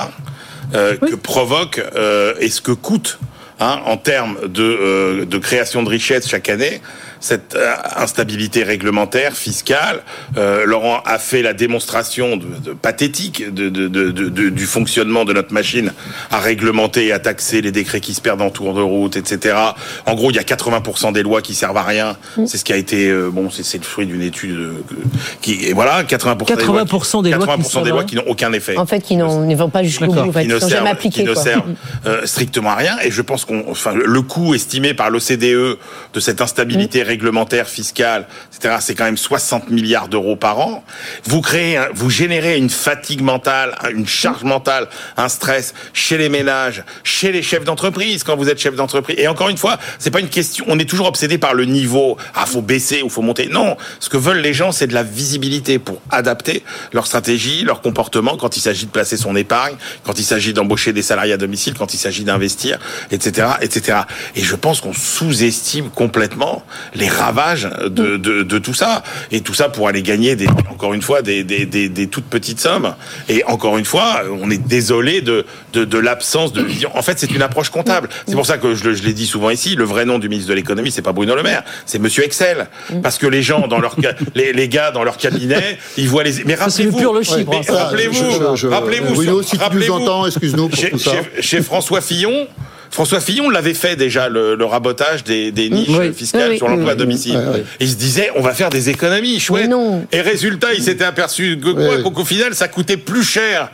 euh, 0.74 0.96
oui. 1.00 1.10
que 1.10 1.16
provoque 1.16 1.82
euh, 1.96 2.34
et 2.40 2.50
ce 2.50 2.60
que 2.60 2.72
coûte 2.72 3.18
Hein, 3.62 3.82
en 3.84 3.98
termes 3.98 4.48
de, 4.48 4.62
euh, 4.62 5.24
de, 5.26 5.38
création 5.38 5.82
de 5.82 5.90
richesse 5.90 6.26
chaque 6.26 6.48
année, 6.48 6.80
cette 7.20 7.54
euh, 7.54 7.74
instabilité 7.96 8.62
réglementaire, 8.62 9.34
fiscale. 9.34 10.02
Euh, 10.36 10.64
Laurent 10.64 11.00
a 11.04 11.18
fait 11.18 11.42
la 11.42 11.52
démonstration 11.52 12.36
de, 12.36 12.46
de 12.64 12.72
pathétique 12.72 13.52
de, 13.52 13.68
du 14.50 14.66
fonctionnement 14.66 15.24
de 15.24 15.32
notre 15.32 15.52
machine 15.52 15.92
à 16.30 16.40
réglementer 16.40 17.06
et 17.06 17.12
à 17.12 17.18
taxer 17.18 17.60
les 17.60 17.72
décrets 17.72 18.00
qui 18.00 18.14
se 18.14 18.20
perdent 18.20 18.42
en 18.42 18.50
tour 18.50 18.74
de 18.74 18.80
route, 18.80 19.16
etc. 19.16 19.56
En 20.06 20.14
gros, 20.14 20.30
il 20.30 20.36
y 20.36 20.38
a 20.38 20.42
80% 20.42 21.12
des 21.12 21.22
lois 21.22 21.42
qui 21.42 21.54
servent 21.54 21.76
à 21.76 21.82
rien. 21.82 22.16
Mm. 22.36 22.46
C'est 22.46 22.58
ce 22.58 22.64
qui 22.64 22.72
a 22.72 22.76
été 22.76 23.12
bon, 23.30 23.50
c'est 23.50 23.78
le 23.78 23.84
fruit 23.84 24.06
d'une 24.06 24.22
étude 24.22 24.72
qui 25.40 25.60
et 25.66 25.72
voilà 25.72 26.02
80%, 26.02 26.44
80 26.44 27.22
des 27.22 27.30
lois, 27.30 27.46
80 27.46 27.82
des 27.82 27.90
lois 27.90 28.04
qui 28.04 28.16
n'ont 28.16 28.24
aucun 28.26 28.52
effet. 28.52 28.76
En 28.76 28.86
fait, 28.86 29.00
qui 29.00 29.16
ne 29.16 29.54
vont 29.54 29.70
pas 29.70 29.82
jusqu'au 29.82 30.06
bout, 30.06 30.18
en 30.18 30.32
fait, 30.32 30.42
qui 30.42 30.48
ne 30.48 30.58
sont 30.58 30.68
jamais 30.68 30.90
appliqués, 30.90 31.22
qui 31.22 31.28
ne 31.28 31.34
servent 31.34 31.74
euh, 32.06 32.26
strictement 32.26 32.70
à 32.70 32.76
rien. 32.76 32.96
Et 33.02 33.10
je 33.10 33.22
pense 33.22 33.44
qu'on, 33.44 33.64
enfin, 33.70 33.92
le 33.94 34.22
coût 34.22 34.54
estimé 34.54 34.94
par 34.94 35.10
l'OCDE 35.10 35.78
de 36.12 36.20
cette 36.20 36.40
instabilité 36.40 37.02
mmh. 37.02 37.06
Réglementaire, 37.10 37.68
fiscale, 37.68 38.26
etc., 38.52 38.76
c'est 38.80 38.94
quand 38.94 39.04
même 39.04 39.16
60 39.16 39.70
milliards 39.70 40.08
d'euros 40.08 40.36
par 40.36 40.60
an. 40.60 40.84
Vous 41.24 41.40
créez, 41.40 41.80
vous 41.92 42.08
générez 42.08 42.56
une 42.56 42.70
fatigue 42.70 43.20
mentale, 43.20 43.76
une 43.92 44.06
charge 44.06 44.44
mentale, 44.44 44.88
un 45.16 45.28
stress 45.28 45.74
chez 45.92 46.18
les 46.18 46.28
ménages, 46.28 46.84
chez 47.02 47.32
les 47.32 47.42
chefs 47.42 47.64
d'entreprise 47.64 48.22
quand 48.22 48.36
vous 48.36 48.48
êtes 48.48 48.60
chef 48.60 48.76
d'entreprise. 48.76 49.16
Et 49.18 49.26
encore 49.26 49.48
une 49.48 49.56
fois, 49.56 49.78
c'est 49.98 50.10
pas 50.10 50.20
une 50.20 50.28
question. 50.28 50.64
On 50.68 50.78
est 50.78 50.88
toujours 50.88 51.08
obsédé 51.08 51.36
par 51.36 51.54
le 51.54 51.64
niveau. 51.64 52.16
Ah, 52.34 52.46
faut 52.46 52.62
baisser 52.62 53.02
ou 53.02 53.08
faut 53.08 53.22
monter. 53.22 53.48
Non, 53.48 53.76
ce 53.98 54.08
que 54.08 54.16
veulent 54.16 54.40
les 54.40 54.54
gens, 54.54 54.70
c'est 54.70 54.86
de 54.86 54.94
la 54.94 55.02
visibilité 55.02 55.78
pour 55.78 56.00
adapter 56.10 56.62
leur 56.92 57.06
stratégie, 57.06 57.64
leur 57.64 57.80
comportement 57.80 58.36
quand 58.36 58.56
il 58.56 58.60
s'agit 58.60 58.86
de 58.86 58.90
placer 58.90 59.16
son 59.16 59.34
épargne, 59.34 59.74
quand 60.04 60.18
il 60.18 60.24
s'agit 60.24 60.52
d'embaucher 60.52 60.92
des 60.92 61.02
salariés 61.02 61.32
à 61.32 61.36
domicile, 61.36 61.74
quand 61.74 61.92
il 61.92 61.98
s'agit 61.98 62.24
d'investir, 62.24 62.78
etc., 63.10 63.48
etc. 63.60 63.98
Et 64.36 64.42
je 64.42 64.54
pense 64.54 64.80
qu'on 64.80 64.92
sous-estime 64.92 65.90
complètement 65.90 66.62
les 67.00 67.08
ravages 67.08 67.68
de, 67.86 68.16
de, 68.16 68.42
de, 68.42 68.58
tout 68.58 68.74
ça. 68.74 69.02
Et 69.32 69.40
tout 69.40 69.54
ça 69.54 69.68
pour 69.68 69.88
aller 69.88 70.02
gagner, 70.02 70.36
des, 70.36 70.46
encore 70.70 70.94
une 70.94 71.02
fois, 71.02 71.22
des, 71.22 71.42
des, 71.42 71.66
des, 71.66 71.88
des 71.88 72.06
toutes 72.06 72.26
petites 72.26 72.60
sommes. 72.60 72.94
Et 73.28 73.42
encore 73.44 73.78
une 73.78 73.84
fois, 73.84 74.22
on 74.40 74.50
est 74.50 74.58
désolé 74.64 75.20
de, 75.22 75.44
de, 75.72 75.84
de 75.84 75.98
l'absence 75.98 76.52
de 76.52 76.62
vision. 76.62 76.90
En 76.96 77.02
fait, 77.02 77.18
c'est 77.18 77.30
une 77.30 77.42
approche 77.42 77.70
comptable. 77.70 78.08
C'est 78.26 78.34
pour 78.34 78.46
ça 78.46 78.58
que 78.58 78.74
je, 78.74 78.92
je 78.94 79.02
l'ai 79.02 79.12
dit 79.14 79.26
souvent 79.26 79.50
ici, 79.50 79.74
le 79.74 79.84
vrai 79.84 80.04
nom 80.04 80.18
du 80.18 80.28
ministre 80.28 80.50
de 80.50 80.54
l'économie, 80.54 80.90
c'est 80.90 81.02
pas 81.02 81.12
Bruno 81.12 81.34
Le 81.34 81.42
Maire, 81.42 81.64
c'est 81.86 81.98
Monsieur 81.98 82.24
Excel. 82.24 82.68
Parce 83.02 83.18
que 83.18 83.26
les 83.26 83.42
gens, 83.42 83.66
dans 83.66 83.80
leur, 83.80 83.96
les, 84.34 84.52
les 84.52 84.68
gars, 84.68 84.90
dans 84.90 85.04
leur 85.04 85.16
cabinet, 85.16 85.78
ils 85.96 86.08
voient 86.08 86.22
les. 86.24 86.44
Mais 86.44 86.54
rappelez-vous. 86.54 86.98
pur 86.98 87.12
le 87.12 87.22
chiffre. 87.22 87.48
Ouais, 87.48 87.62
rappelez-vous. 87.68 88.68
Rappelez-vous. 88.68 89.14
Bruno, 89.14 89.42
si 89.42 89.56
tu 89.56 89.64
nous 89.76 89.90
entends, 89.90 90.26
excuse-nous 90.26 90.68
pour 90.68 90.78
chez, 90.78 90.90
tout 90.90 90.98
ça. 90.98 91.12
Chez, 91.12 91.42
chez 91.42 91.62
François 91.62 92.00
Fillon, 92.00 92.46
François 92.90 93.20
Fillon 93.20 93.50
l'avait 93.50 93.74
fait 93.74 93.94
déjà 93.96 94.28
le, 94.28 94.56
le 94.56 94.64
rabotage 94.64 95.22
des, 95.24 95.52
des 95.52 95.70
niches 95.70 95.88
oui. 95.96 96.12
fiscales 96.12 96.50
oui, 96.50 96.56
sur 96.56 96.68
l'emploi 96.68 96.92
à 96.92 96.94
domicile. 96.96 97.38
Et 97.78 97.84
il 97.84 97.88
se 97.90 97.94
disait 97.96 98.30
on 98.34 98.42
va 98.42 98.52
faire 98.52 98.68
des 98.70 98.90
économies, 98.90 99.38
chouette. 99.38 99.68
non. 99.68 100.06
Et 100.10 100.20
résultat, 100.20 100.74
il 100.74 100.82
s'était 100.82 101.04
aperçu 101.04 101.58
que 101.62 101.70
quoi 101.70 102.10
qu'au 102.10 102.24
final 102.24 102.54
ça 102.54 102.68
coûtait 102.68 102.96
plus 102.96 103.22
cher 103.24 103.70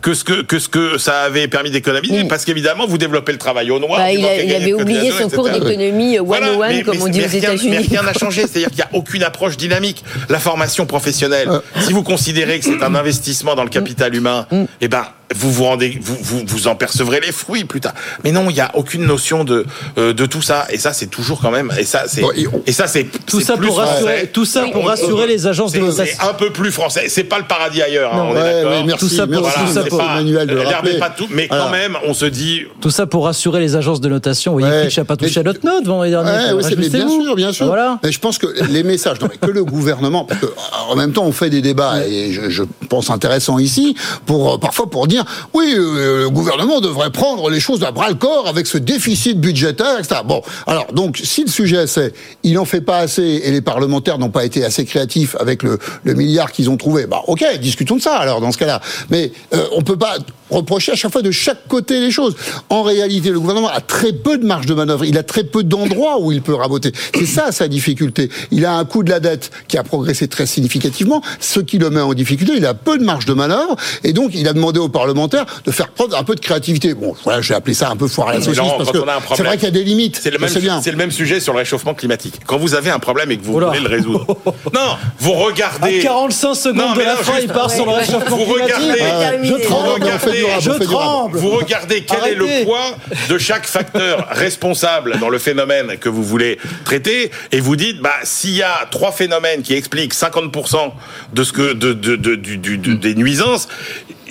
que 0.00 0.14
ce 0.14 0.24
que, 0.24 0.42
que 0.42 0.58
ce 0.58 0.68
que 0.68 0.98
ça 0.98 1.22
avait 1.22 1.48
permis 1.48 1.70
d'économiser, 1.70 2.24
parce 2.24 2.44
qu'évidemment 2.44 2.86
vous 2.86 2.98
développez 2.98 3.32
le 3.32 3.38
travail 3.38 3.70
au 3.70 3.78
noir. 3.78 3.98
Bah, 3.98 4.12
il, 4.12 4.24
a, 4.24 4.42
il 4.42 4.54
avait 4.54 4.72
oublié 4.72 5.12
son 5.12 5.28
cours 5.28 5.48
d'économie 5.48 6.16
101 6.16 6.22
voilà, 6.22 6.50
mais, 6.68 6.82
comme 6.82 6.96
mais, 6.96 7.02
on 7.02 7.08
dit 7.08 7.20
mais 7.20 7.26
aux 7.26 7.30
États-Unis. 7.30 7.70
Mais 7.70 7.78
rien 7.78 8.02
n'a 8.02 8.12
changé, 8.12 8.42
c'est-à-dire 8.42 8.68
qu'il 8.68 8.78
n'y 8.78 8.82
a 8.82 8.90
aucune 8.92 9.22
approche 9.22 9.56
dynamique. 9.56 10.04
La 10.28 10.38
formation 10.38 10.86
professionnelle, 10.86 11.48
si 11.80 11.92
vous 11.92 12.02
considérez 12.02 12.58
que 12.58 12.64
c'est 12.64 12.82
un 12.82 12.94
investissement 12.94 13.54
dans 13.54 13.64
le 13.64 13.70
capital 13.70 14.14
humain, 14.14 14.46
eh 14.80 14.88
ben 14.88 15.04
vous 15.34 15.52
vous 15.52 15.64
rendez, 15.64 15.98
vous, 16.00 16.16
vous, 16.20 16.42
vous 16.44 16.68
en 16.68 16.74
percevrez 16.74 17.20
les 17.20 17.30
fruits 17.30 17.64
plus 17.64 17.80
tard. 17.80 17.94
Mais 18.24 18.32
non, 18.32 18.50
il 18.50 18.54
n'y 18.54 18.60
a 18.60 18.72
aucune 18.74 19.04
notion 19.04 19.44
de 19.44 19.64
euh, 19.96 20.12
de 20.12 20.26
tout 20.26 20.42
ça. 20.42 20.66
Et 20.70 20.78
ça, 20.78 20.92
c'est 20.92 21.06
toujours 21.06 21.40
quand 21.40 21.52
même. 21.52 21.70
Et 21.78 21.84
ça, 21.84 22.04
c'est 22.08 22.22
et 22.66 22.72
ça, 22.72 22.88
c'est 22.88 23.06
tout 23.26 23.40
ça 23.40 23.56
pour 23.56 23.78
rassurer, 23.78 24.28
tout 24.32 24.44
ça 24.44 24.64
pour 24.72 24.86
rassurer 24.86 25.26
les 25.26 25.46
agences 25.46 25.72
de 25.72 25.80
notation. 25.80 26.16
C'est 26.18 26.28
un 26.28 26.34
peu 26.34 26.50
plus 26.50 26.72
français. 26.72 27.04
C'est 27.08 27.24
pas 27.24 27.38
le 27.38 27.44
paradis 27.44 27.80
ailleurs. 27.80 28.14
Non, 28.14 28.30
hein, 28.30 28.34
on 28.34 28.72
est 28.72 28.82
d'accord. 28.84 28.98
tout 28.98 29.08
ça 29.08 29.26
pour, 29.26 29.42
merci, 29.42 29.60
tout 29.60 29.72
ça 29.72 29.79
pour 29.88 30.00
Emmanuel 30.00 30.46
de 30.46 30.54
le. 30.54 30.98
Pas 30.98 31.10
tout, 31.10 31.26
mais 31.30 31.46
Voilà. 31.48 31.64
quand 31.64 31.70
même, 31.70 31.96
on 32.06 32.14
se 32.14 32.26
dit. 32.26 32.62
Tout 32.80 32.90
ça 32.90 33.06
pour 33.06 33.24
rassurer 33.24 33.60
les 33.60 33.76
agences 33.76 34.00
de 34.00 34.08
notation. 34.08 34.52
Vous 34.52 34.58
voyez, 34.60 34.74
Ouais. 34.74 34.84
Fitch 34.84 34.98
n'a 34.98 35.04
pas 35.04 35.16
touché 35.16 35.34
Mais- 35.36 35.40
à 35.40 35.52
notre 35.52 35.64
note 35.64 35.84
vendredi 35.86 36.10
dernier. 36.10 36.30
Ouais, 36.30 36.52
ouais, 36.54 36.62
c'est- 36.62 36.76
mais 36.76 36.88
bien 36.88 37.08
sûr, 37.08 37.34
bien 37.36 37.52
sûr. 37.52 37.66
Voilà. 37.66 37.98
Mais 38.02 38.12
je 38.12 38.18
pense 38.18 38.38
que 38.38 38.46
les 38.70 38.82
messages, 38.82 39.20
non, 39.20 39.28
mais 39.30 39.36
que 39.36 39.52
le 39.52 39.64
gouvernement, 39.64 40.24
parce 40.24 40.40
que 40.40 40.46
en 40.88 40.96
même 40.96 41.12
temps 41.12 41.24
on 41.24 41.32
fait 41.32 41.50
des 41.50 41.60
débats 41.62 42.06
et 42.06 42.32
je, 42.32 42.50
je 42.50 42.62
pense 42.88 43.10
intéressant 43.10 43.58
ici 43.58 43.94
pour 44.26 44.54
euh, 44.54 44.58
parfois 44.58 44.88
pour 44.90 45.06
dire 45.06 45.24
oui, 45.54 45.74
euh, 45.76 46.22
le 46.22 46.30
gouvernement 46.30 46.80
devrait 46.80 47.10
prendre 47.10 47.48
les 47.50 47.60
choses 47.60 47.82
à 47.84 47.90
bras 47.92 48.08
le 48.08 48.14
corps 48.16 48.46
avec 48.48 48.66
ce 48.66 48.78
déficit 48.78 49.40
budgétaire, 49.40 49.98
etc. 49.98 50.20
Bon, 50.24 50.42
alors 50.66 50.86
donc 50.92 51.20
si 51.22 51.42
le 51.44 51.50
sujet 51.50 51.86
c'est 51.86 52.12
il 52.42 52.58
en 52.58 52.64
fait 52.64 52.80
pas 52.80 52.98
assez 52.98 53.22
et 53.44 53.50
les 53.50 53.60
parlementaires 53.60 54.18
n'ont 54.18 54.30
pas 54.30 54.44
été 54.44 54.64
assez 54.64 54.84
créatifs 54.84 55.36
avec 55.38 55.62
le, 55.62 55.78
le 56.04 56.14
milliard 56.14 56.52
qu'ils 56.52 56.70
ont 56.70 56.76
trouvé, 56.76 57.06
bah 57.06 57.22
ok, 57.26 57.44
discutons 57.60 57.96
de 57.96 58.02
ça 58.02 58.16
alors 58.16 58.40
dans 58.40 58.52
ce 58.52 58.58
cas-là. 58.58 58.80
Mais 59.10 59.32
euh, 59.54 59.64
on 59.72 59.82
peut 59.82 59.96
pas 59.96 60.16
reprocher 60.50 60.92
à 60.92 60.96
chaque 60.96 61.12
fois 61.12 61.22
de 61.22 61.30
chaque 61.30 61.68
côté 61.68 62.00
les 62.00 62.10
choses. 62.10 62.34
En 62.70 62.82
réalité, 62.82 63.30
le 63.30 63.38
gouvernement 63.38 63.68
a 63.68 63.80
très 63.80 64.12
peu 64.12 64.36
de 64.36 64.44
marge 64.44 64.66
de 64.66 64.74
manœuvre. 64.74 65.04
Il 65.04 65.16
a 65.16 65.22
très 65.22 65.44
peu 65.44 65.62
d'endroits 65.62 66.20
où 66.20 66.32
il 66.32 66.42
peut 66.42 66.54
raboter. 66.54 66.92
C'est 67.14 67.26
ça 67.26 67.52
sa 67.52 67.68
difficulté. 67.68 68.30
Il 68.50 68.66
a 68.66 68.74
un 68.74 68.84
coût 68.84 69.02
de 69.02 69.10
la 69.10 69.20
dette 69.20 69.50
qui 69.68 69.78
a 69.78 69.84
progressé 69.84 70.26
très 70.28 70.46
significativement, 70.46 71.22
ce 71.38 71.60
qui 71.60 71.78
le 71.78 71.90
met 71.90 72.00
en 72.00 72.14
difficulté. 72.14 72.54
Il 72.56 72.66
a 72.66 72.74
peu 72.74 72.98
de 72.98 73.04
marge 73.04 73.26
de 73.26 73.34
manœuvre 73.34 73.76
et 74.02 74.12
donc 74.12 74.32
il 74.34 74.48
a 74.48 74.52
demandé 74.52 74.80
aux 74.80 74.88
parlementaires 74.88 75.46
de 75.64 75.70
faire 75.70 75.88
preuve 75.90 76.10
d'un 76.10 76.24
peu 76.24 76.34
de 76.34 76.40
créativité. 76.40 76.94
Bon, 76.94 77.14
voilà, 77.24 77.40
j'ai 77.42 77.54
appelé 77.54 77.74
ça 77.74 77.88
un 77.90 77.96
peu 77.96 78.08
foire 78.08 78.28
à 78.28 78.32
la 78.34 78.40
saucisse 78.40 78.56
Laurent, 78.58 78.76
parce 78.78 78.90
que 78.90 78.98
on 78.98 79.06
a 79.08 79.14
un 79.16 79.20
c'est 79.36 79.42
vrai 79.44 79.56
qu'il 79.56 79.64
y 79.66 79.68
a 79.68 79.70
des 79.70 79.84
limites. 79.84 80.18
C'est 80.20 80.30
le, 80.30 80.38
même, 80.38 80.48
sais 80.48 80.60
bien. 80.60 80.80
c'est 80.82 80.90
le 80.90 80.96
même 80.96 81.10
sujet 81.12 81.38
sur 81.40 81.52
le 81.52 81.60
réchauffement 81.60 81.94
climatique. 81.94 82.34
Quand 82.46 82.58
vous 82.58 82.74
avez 82.74 82.90
un 82.90 82.98
problème 82.98 83.30
et 83.30 83.36
que 83.38 83.44
vous 83.44 83.52
voulez 83.52 83.80
le 83.80 83.88
résoudre, 83.88 84.26
non, 84.74 84.96
vous 85.18 85.32
regardez. 85.32 86.00
À 86.00 86.02
45 86.02 86.54
secondes 86.54 86.76
Non, 86.76 86.92
de 86.92 86.98
mais 86.98 87.04
la 87.04 87.14
non, 87.14 87.22
fin, 87.22 87.38
il 87.40 87.48
part 87.48 87.70
sur 87.70 87.86
le 87.86 87.92
réchauffement 87.92 88.36
vous 88.36 88.44
climatique. 88.54 88.74
regardez, 88.76 89.00
Euh, 89.00 89.49
je 89.58 89.62
vous 89.62 89.68
tremble. 89.74 90.02
regardez, 90.02 90.46
Je 90.60 90.70
tremble. 90.84 91.38
vous 91.38 91.50
regardez 91.50 92.04
quel 92.04 92.32
est 92.32 92.34
le 92.34 92.64
poids 92.64 92.96
de 93.28 93.38
chaque 93.38 93.66
facteur 93.66 94.28
responsable 94.30 95.18
dans 95.18 95.28
le 95.28 95.38
phénomène 95.38 95.96
que 95.98 96.08
vous 96.08 96.22
voulez 96.22 96.58
traiter, 96.84 97.30
et 97.52 97.60
vous 97.60 97.76
dites, 97.76 98.00
bah, 98.00 98.12
s'il 98.22 98.54
y 98.56 98.62
a 98.62 98.86
trois 98.90 99.12
phénomènes 99.12 99.62
qui 99.62 99.74
expliquent 99.74 100.14
50% 100.14 100.92
de 101.32 101.44
ce 101.44 101.52
que, 101.52 101.72
de, 101.72 101.92
de, 101.92 102.16
de- 102.16 102.34
du, 102.34 102.58
du- 102.58 102.78
du- 102.78 102.96
des 102.96 103.14
nuisances, 103.14 103.68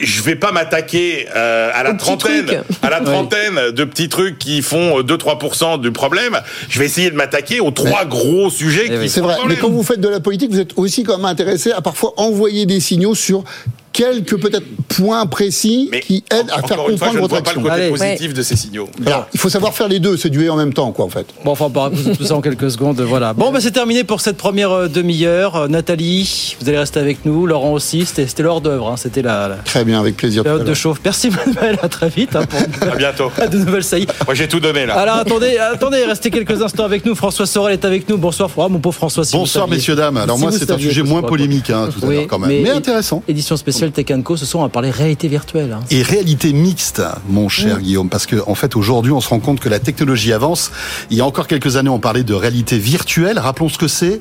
je 0.01 0.21
vais 0.21 0.35
pas 0.35 0.51
m'attaquer 0.51 1.27
euh, 1.35 1.69
à 1.73 1.83
la 1.83 1.93
trentaine, 1.93 2.63
à 2.81 2.89
la 2.89 3.01
trentaine 3.01 3.71
de 3.71 3.83
petits 3.83 4.09
trucs 4.09 4.37
qui 4.39 4.61
font 4.61 5.01
2-3% 5.01 5.79
du 5.81 5.91
problème. 5.91 6.39
Je 6.69 6.79
vais 6.79 6.85
essayer 6.85 7.09
de 7.11 7.15
m'attaquer 7.15 7.59
aux 7.59 7.71
trois 7.71 8.05
gros 8.05 8.49
sujets 8.49 8.89
qui 8.89 9.09
C'est 9.09 9.19
font 9.21 9.27
vrai, 9.27 9.35
mais 9.47 9.55
quand 9.55 9.69
vous 9.69 9.83
faites 9.83 10.01
de 10.01 10.09
la 10.09 10.19
politique, 10.19 10.51
vous 10.51 10.59
êtes 10.59 10.73
aussi 10.77 11.03
quand 11.03 11.17
même 11.17 11.25
intéressé 11.25 11.71
à 11.71 11.81
parfois 11.81 12.13
envoyer 12.17 12.65
des 12.65 12.79
signaux 12.79 13.15
sur 13.15 13.43
quelques 13.91 14.39
peut-être 14.39 14.65
points 14.87 15.25
précis 15.25 15.89
qui 16.03 16.23
aident 16.31 16.51
à 16.51 16.61
faire 16.65 16.77
une 16.89 16.97
fois, 16.97 17.07
comprendre 17.07 17.11
je 17.11 17.17
ne 17.17 17.21
votre 17.21 17.33
vois 17.33 17.43
pas 17.43 17.53
le 17.53 17.59
action. 17.59 17.61
côté 17.63 17.89
positif 17.89 18.33
de 18.33 18.41
ces 18.43 18.55
signaux. 18.55 18.87
Alors, 19.05 19.27
il 19.33 19.39
faut 19.39 19.49
savoir 19.49 19.73
faire 19.73 19.87
les 19.89 19.99
deux, 19.99 20.15
c'est 20.15 20.29
du 20.29 20.45
et 20.45 20.49
en 20.49 20.55
même 20.55 20.73
temps, 20.73 20.91
quoi, 20.91 21.05
en 21.05 21.09
fait. 21.09 21.25
Bon, 21.43 21.51
enfin, 21.51 21.69
on 21.73 21.89
de 21.89 22.13
tout 22.15 22.23
ça 22.23 22.35
en 22.35 22.41
quelques 22.41 22.71
secondes. 22.71 23.01
Voilà. 23.01 23.33
Bon, 23.33 23.51
bah, 23.51 23.59
c'est 23.59 23.71
terminé 23.71 24.03
pour 24.05 24.21
cette 24.21 24.37
première 24.37 24.71
euh, 24.71 24.87
demi-heure. 24.87 25.55
Euh, 25.55 25.67
Nathalie, 25.67 26.55
vous 26.61 26.69
allez 26.69 26.77
rester 26.77 26.99
avec 26.99 27.25
nous. 27.25 27.45
Laurent 27.45 27.73
aussi. 27.73 28.05
C'était 28.05 28.27
c'était 28.27 28.43
l'heure 28.43 28.61
d'œuvre. 28.61 28.89
hein. 28.89 28.95
C'était 28.95 29.21
la, 29.23 29.49
la 29.49 29.55
Très 29.55 29.83
bien, 29.83 29.88
avec 29.97 30.17
plaisir. 30.17 30.43
période 30.43 30.63
de 30.65 30.73
chauffe. 30.73 30.99
Merci, 31.03 31.29
Manuel. 31.45 31.77
À 31.81 31.89
très 31.89 32.09
vite. 32.09 32.35
hein, 32.35 32.43
pour 32.45 32.91
À 32.91 32.95
bientôt. 32.95 33.31
de 33.51 33.57
nouvelles 33.57 33.83
saillies. 33.83 34.07
Moi, 34.25 34.35
j'ai 34.35 34.47
tout 34.47 34.59
donné 34.59 34.85
là. 34.85 34.95
Alors, 34.99 35.15
attendez, 35.15 35.57
attendez, 35.57 36.03
restez 36.05 36.29
quelques 36.31 36.61
instants 36.61 36.83
avec 36.85 37.05
nous. 37.05 37.15
François 37.15 37.45
Sorel 37.45 37.73
est 37.73 37.85
avec 37.85 38.07
nous. 38.09 38.17
Bonsoir, 38.17 38.49
Ah, 38.57 38.67
mon 38.69 38.79
pauvre 38.79 38.95
François. 38.95 39.23
si 39.23 39.35
Bonsoir, 39.35 39.67
messieurs, 39.67 39.95
dames. 39.95 40.17
Alors 40.17 40.37
Si 40.37 40.41
moi, 40.43 40.51
c'est 40.51 40.69
un 40.71 40.77
sujet 40.77 41.03
moins 41.03 41.21
polémique, 41.21 41.69
hein, 41.69 41.89
tout 41.97 42.05
à 42.05 42.09
l'heure, 42.11 42.23
quand 42.27 42.39
même. 42.39 42.49
Mais, 42.61 42.69
intéressant. 42.69 43.23
Édition 43.27 43.55
spéciale 43.57 43.91
Tech 43.91 44.05
Co. 44.23 44.35
Ce 44.37 44.45
soir, 44.45 44.61
on 44.63 44.65
va 44.65 44.69
parler 44.69 44.89
réalité 44.91 45.27
virtuelle. 45.27 45.71
hein. 45.73 45.83
Et 45.91 46.01
réalité 46.01 46.53
mixte, 46.53 47.01
mon 47.27 47.49
cher. 47.49 47.79
Guillaume, 47.79 48.09
parce 48.09 48.25
que 48.25 48.35
en 48.47 48.55
fait 48.55 48.75
aujourd'hui 48.75 49.11
on 49.11 49.21
se 49.21 49.29
rend 49.29 49.39
compte 49.39 49.59
que 49.59 49.69
la 49.69 49.79
technologie 49.79 50.33
avance. 50.33 50.71
Il 51.09 51.17
y 51.17 51.21
a 51.21 51.25
encore 51.25 51.47
quelques 51.47 51.75
années 51.77 51.89
on 51.89 51.99
parlait 51.99 52.23
de 52.23 52.33
réalité 52.33 52.77
virtuelle. 52.77 53.39
Rappelons 53.39 53.69
ce 53.69 53.77
que 53.77 53.87
c'est. 53.87 54.19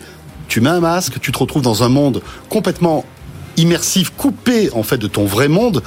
Tu 0.49 0.61
mets 0.61 0.71
un 0.71 0.81
masque, 0.81 1.15
tu 1.21 1.33
te 1.33 1.39
retrouves 1.39 1.63
dans 1.63 1.83
un 1.83 1.89
monde 1.89 2.23
complètement 2.49 3.05
immersif, 3.59 4.11
coupé 4.17 4.71
en 4.73 4.83
fait 4.83 4.97
de 4.99 5.07
ton 5.07 5.25
vrai 5.27 5.49
monde. 5.49 5.83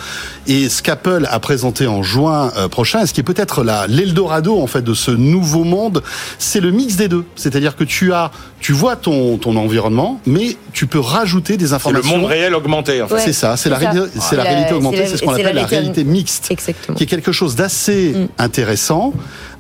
Et 0.48 0.70
ce 0.70 0.82
qu'Apple 0.84 1.28
a 1.30 1.40
présenté 1.40 1.88
en 1.88 2.04
juin 2.04 2.52
euh, 2.58 2.68
prochain, 2.68 3.06
ce 3.06 3.14
qui 3.14 3.20
est 3.22 3.24
peut-être 3.24 3.64
la 3.64 3.88
l'Eldorado 3.88 4.60
en 4.62 4.68
fait 4.68 4.82
de 4.84 4.94
ce 4.94 5.12
nouveau 5.12 5.64
monde, 5.64 6.04
c'est 6.38 6.60
le 6.60 6.72
mix 6.72 6.96
des 6.96 7.08
deux. 7.08 7.26
C'est-à-dire 7.36 7.76
que 7.76 7.84
tu 7.84 8.14
as, 8.14 8.32
tu 8.60 8.74
vois 8.74 8.96
ton 8.96 9.38
ton 9.38 9.56
environnement, 9.56 10.20
mais 10.26 10.58
tu 10.74 10.86
peux 10.88 11.00
rajouter 11.00 11.58
des 11.58 11.66
C'est 11.66 11.70
le 11.72 11.76
informations. 11.78 12.18
monde 12.18 12.26
réel 12.26 12.54
augmenté. 12.54 13.02
En 13.02 13.08
fait. 13.08 13.20
C'est 13.20 13.34
ça, 13.34 13.58
c'est 13.58 13.70
la, 13.70 13.80
ça. 13.80 13.90
réalité- 13.92 14.20
c'est 14.20 14.36
la 14.36 14.44
C'est 14.44 14.50
réalité 14.50 14.70
la- 14.72 14.78
augmentée, 14.78 15.06
c'est 15.08 15.18
ce 15.18 15.24
qu'on 15.24 15.32
appelle 15.34 15.46
la 15.56 15.62
la 15.62 15.66
réalité- 15.68 16.04
mixte, 16.04 16.48
Exactement. 16.52 16.96
qui 16.98 17.04
est 17.04 17.08
quelque 17.08 17.32
chose 17.32 17.56
d'assez 17.56 18.16
intéressant. 18.38 19.14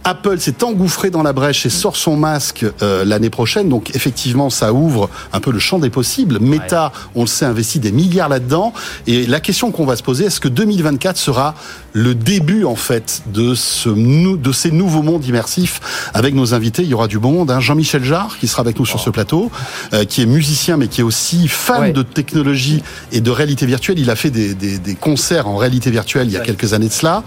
Apple 0.03 0.39
s'est 0.39 0.64
engouffré 0.64 1.12
dans 1.12 1.22
la 1.22 1.32
brèche 1.32 1.66
et 1.68 1.70
sort 1.70 1.95
son 1.95 2.16
masque 2.18 2.66
euh, 2.82 3.05
l'année 3.05 3.30
prochaine, 3.30 3.70
donc 3.70 3.95
effectivement 3.95 4.49
ça 4.49 4.74
ouvre 4.74 5.12
un 5.32 5.39
peu 5.39 5.51
le 5.51 5.59
champ 5.59 5.78
des 5.78 5.91
possibles. 5.91 6.39
Meta, 6.39 6.91
on 7.14 7.22
le 7.22 7.28
sait, 7.28 7.45
investit 7.45 7.78
des 7.80 7.91
milliards 8.01 8.29
là-dedans, 8.29 8.73
et 9.07 9.25
la 9.25 9.39
question 9.39 9.71
qu'on 9.71 9.85
va 9.85 9.95
se 9.95 10.03
poser, 10.03 10.25
est-ce 10.25 10.39
que 10.39 10.47
2024 10.47 11.17
sera 11.17 11.55
le 11.93 12.15
début 12.15 12.63
en 12.65 12.75
fait 12.75 13.21
de 13.33 13.53
ce 13.55 13.89
de 13.89 14.51
ces 14.51 14.71
nouveaux 14.71 15.03
mondes 15.03 15.25
immersifs 15.25 15.79
avec 16.13 16.33
nos 16.35 16.53
invités? 16.53 16.83
Il 16.83 16.89
y 16.89 16.93
aura 16.93 17.07
du 17.07 17.19
bon 17.19 17.31
monde, 17.31 17.51
hein. 17.51 17.59
Jean-Michel 17.59 18.03
Jarre 18.03 18.37
qui 18.39 18.47
sera 18.47 18.61
avec 18.61 18.79
nous 18.79 18.85
sur 18.85 18.99
ce 18.99 19.09
plateau, 19.09 19.51
euh, 19.93 20.05
qui 20.05 20.21
est 20.21 20.25
musicien 20.25 20.77
mais 20.77 20.87
qui 20.87 21.01
est 21.01 21.03
aussi 21.03 21.47
fan 21.47 21.81
Ouais. 21.81 21.91
de 21.93 22.03
technologie 22.03 22.81
et 23.11 23.21
de 23.21 23.31
réalité 23.31 23.65
virtuelle. 23.65 23.97
Il 23.99 24.09
a 24.09 24.15
fait 24.15 24.29
des, 24.29 24.53
des, 24.53 24.77
des 24.77 24.95
concerts 24.95 25.47
en 25.47 25.57
réalité 25.57 25.89
virtuelle 25.89 26.27
il 26.27 26.33
y 26.33 26.37
a 26.37 26.41
quelques 26.41 26.73
années 26.73 26.87
de 26.89 26.93
cela. 26.93 27.23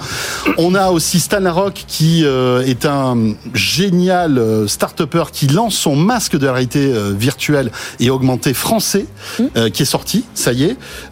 On 0.59 0.75
a 0.75 0.91
aussi 0.91 1.19
Stan 1.21 1.41
Larocque 1.41 1.85
qui 1.89 2.23
euh, 2.25 2.63
est 2.73 2.85
un 2.87 3.35
génial 3.55 4.39
euh, 4.39 4.69
start-upper 4.69 5.25
qui 5.33 5.47
lance 5.49 5.75
son 5.75 5.97
masque 5.97 6.37
de 6.39 6.47
réalité 6.47 6.93
virtuelle 7.19 7.71
et 8.01 8.11
augmentée 8.11 8.55
français 8.55 9.07
euh, 9.57 9.71
qui 9.71 9.83
est 9.83 9.93
sorti, 9.97 10.25
ça 10.35 10.53
y 10.53 10.64
est. 10.64 10.64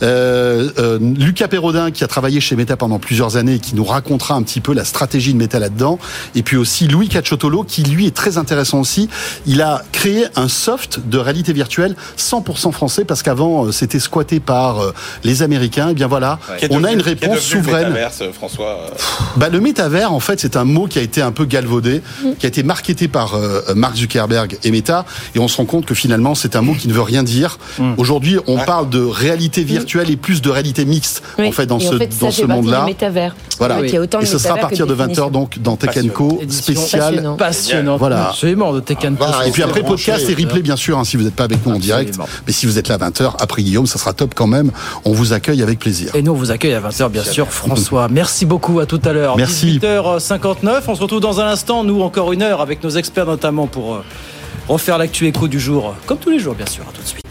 Euh, 0.03 0.71
euh, 0.79 0.99
Lucas 1.01 1.49
Perrodin 1.49 1.91
qui 1.91 2.05
a 2.05 2.07
travaillé 2.07 2.41
chez 2.41 2.57
Meta 2.57 2.77
pendant 2.77 2.99
plusieurs 2.99 3.37
années 3.37 3.55
et 3.55 3.59
qui 3.59 3.75
nous 3.75 3.85
racontera 3.85 4.35
un 4.35 4.43
petit 4.43 4.61
peu 4.61 4.73
la 4.75 4.85
stratégie 4.85 5.33
de 5.33 5.39
Meta 5.39 5.59
là-dedans. 5.59 5.99
Et 6.35 6.43
puis 6.43 6.57
aussi 6.57 6.89
Louis 6.89 7.09
Cacciotolo 7.09 7.65
qui 7.65 7.83
lui 7.83 8.07
est 8.07 8.15
très 8.15 8.39
intéressant 8.39 8.81
aussi. 8.81 9.09
Il 9.47 9.63
a 9.63 9.83
créé 9.93 10.27
un 10.37 10.49
soft 10.49 11.01
de 11.09 11.19
réalité 11.19 11.53
virtuelle 11.53 11.97
100% 12.19 12.73
français 12.73 13.05
parce 13.05 13.23
qu'avant 13.23 13.67
euh, 13.67 13.73
c'était 13.73 14.01
squatté 14.01 14.41
par 14.41 14.81
euh, 14.81 14.93
les 15.25 15.43
Américains. 15.43 15.91
Et 15.91 15.95
bien 15.95 16.07
voilà, 16.07 16.39
on 16.71 16.85
a 16.85 16.93
une 16.93 17.01
réponse 17.01 17.23
devenu 17.23 17.35
le 17.35 17.63
souveraine. 17.65 17.89
métaverse, 17.89 18.23
François. 18.33 18.87
Bah, 19.37 19.49
le 19.49 19.61
métavers, 19.61 20.13
en 20.13 20.21
fait, 20.21 20.41
c'est 20.41 20.57
un 20.57 20.65
mot 20.65 20.87
qui 20.87 20.99
a 20.99 21.03
été 21.03 21.23
un 21.23 21.33
peu 21.33 21.45
galvaudé, 21.45 22.03
qui 22.39 22.47
a 22.47 22.49
été 22.49 22.63
marketé 22.63 23.09
par 23.09 23.35
euh, 23.35 23.75
Mark 23.75 23.97
Zuckerberg 23.97 24.59
et 24.63 24.71
Meta, 24.71 25.05
et 25.35 25.39
on 25.39 25.49
se 25.49 25.57
rend 25.57 25.65
compte 25.65 25.87
que 25.87 25.95
finalement, 25.95 26.35
c'est 26.35 26.57
un 26.57 26.63
mot 26.63 26.75
qui 26.75 26.89
ne 26.89 26.93
veut 26.93 27.03
rien 27.03 27.23
dire. 27.23 27.59
Aujourd'hui, 27.97 28.39
on 28.47 28.59
parle 28.59 28.89
de 28.89 29.01
réalité 29.01 29.42
virtuelle 29.49 30.11
et 30.11 30.17
plus 30.17 30.43
de 30.43 30.51
réalité 30.51 30.85
mixte, 30.85 31.23
Oui. 31.39 31.49
en 31.49 31.53
fait, 31.53 31.67
dans 31.67 31.79
Et 31.79 31.85
ce, 31.87 31.95
en 31.95 31.99
fait, 31.99 32.19
dans 32.21 32.31
ça 32.31 32.43
ce 32.43 32.47
monde-là. 32.47 32.85
métavers. 32.85 33.35
Voilà. 33.59 33.77
Ouais, 33.81 33.87
qu'il 33.87 33.95
y 33.95 33.99
a 33.99 34.01
autant 34.01 34.19
de 34.19 34.25
et 34.25 34.27
ce 34.27 34.39
sera 34.39 34.55
à 34.55 34.59
partir 34.59 34.87
de 34.87 34.93
de 34.93 34.97
20h, 34.97 34.99
définitions. 35.09 35.31
donc, 35.31 35.59
dans 35.61 35.77
Tech 35.77 35.97
Co, 36.13 36.41
spécial. 36.49 37.01
Passionnant. 37.15 37.37
Passionnant. 37.37 37.97
Voilà. 37.97 38.29
Absolument, 38.29 38.73
de 38.73 38.81
Tech 38.81 38.99
Co. 38.99 39.07
Et 39.47 39.51
puis 39.51 39.63
après, 39.63 39.83
podcast 39.83 40.29
et 40.29 40.35
replay, 40.35 40.63
bien 40.63 40.77
sûr, 40.77 40.99
hein, 40.99 41.05
si 41.05 41.17
vous 41.17 41.23
n'êtes 41.25 41.35
pas 41.35 41.45
avec 41.45 41.65
nous 41.67 41.75
en 41.75 41.79
direct. 41.79 42.17
Mais 42.47 42.53
si 42.53 42.67
vous 42.67 42.79
êtes 42.79 42.89
là 42.89 42.97
à 42.97 42.99
20h, 43.11 43.35
après 43.41 43.63
Guillaume, 43.63 43.87
ça 43.87 43.99
sera 43.99 44.13
top 44.13 44.35
quand 44.35 44.47
même. 44.47 44.71
On 45.05 45.13
vous 45.13 45.33
accueille 45.33 45.63
avec 45.63 45.79
plaisir. 45.79 46.15
Et 46.15 46.23
nous, 46.23 46.33
on 46.33 46.37
vous 46.37 46.51
accueille 46.51 46.75
à 46.75 46.81
20h, 46.81 47.09
bien 47.11 47.25
sûr, 47.25 47.49
François. 47.51 48.09
Merci 48.09 48.47
beaucoup, 48.47 48.81
à 48.81 48.87
tout 48.87 49.01
à 49.05 49.13
l'heure. 49.13 49.37
Merci. 49.37 49.79
18h59, 49.79 50.83
on 50.89 50.95
se 50.95 51.01
retrouve 51.01 51.21
dans 51.21 51.41
un 51.41 51.47
instant, 51.47 51.85
nous, 51.85 52.03
encore 52.03 52.33
une 52.33 52.43
heure, 52.43 52.61
avec 52.61 52.83
nos 52.85 52.91
experts 52.91 53.27
notamment 53.27 53.67
pour 53.67 53.95
euh, 53.95 54.05
refaire 54.69 54.99
l'actu 54.99 55.27
écho 55.27 55.49
du 55.49 55.61
jour, 55.61 55.95
comme 56.07 56.19
tous 56.19 56.31
les 56.31 56.39
jours, 56.39 56.55
bien 56.55 56.67
sûr. 56.67 56.83
À 56.89 56.93
tout 56.93 57.03
de 57.03 57.07
suite. 57.09 57.23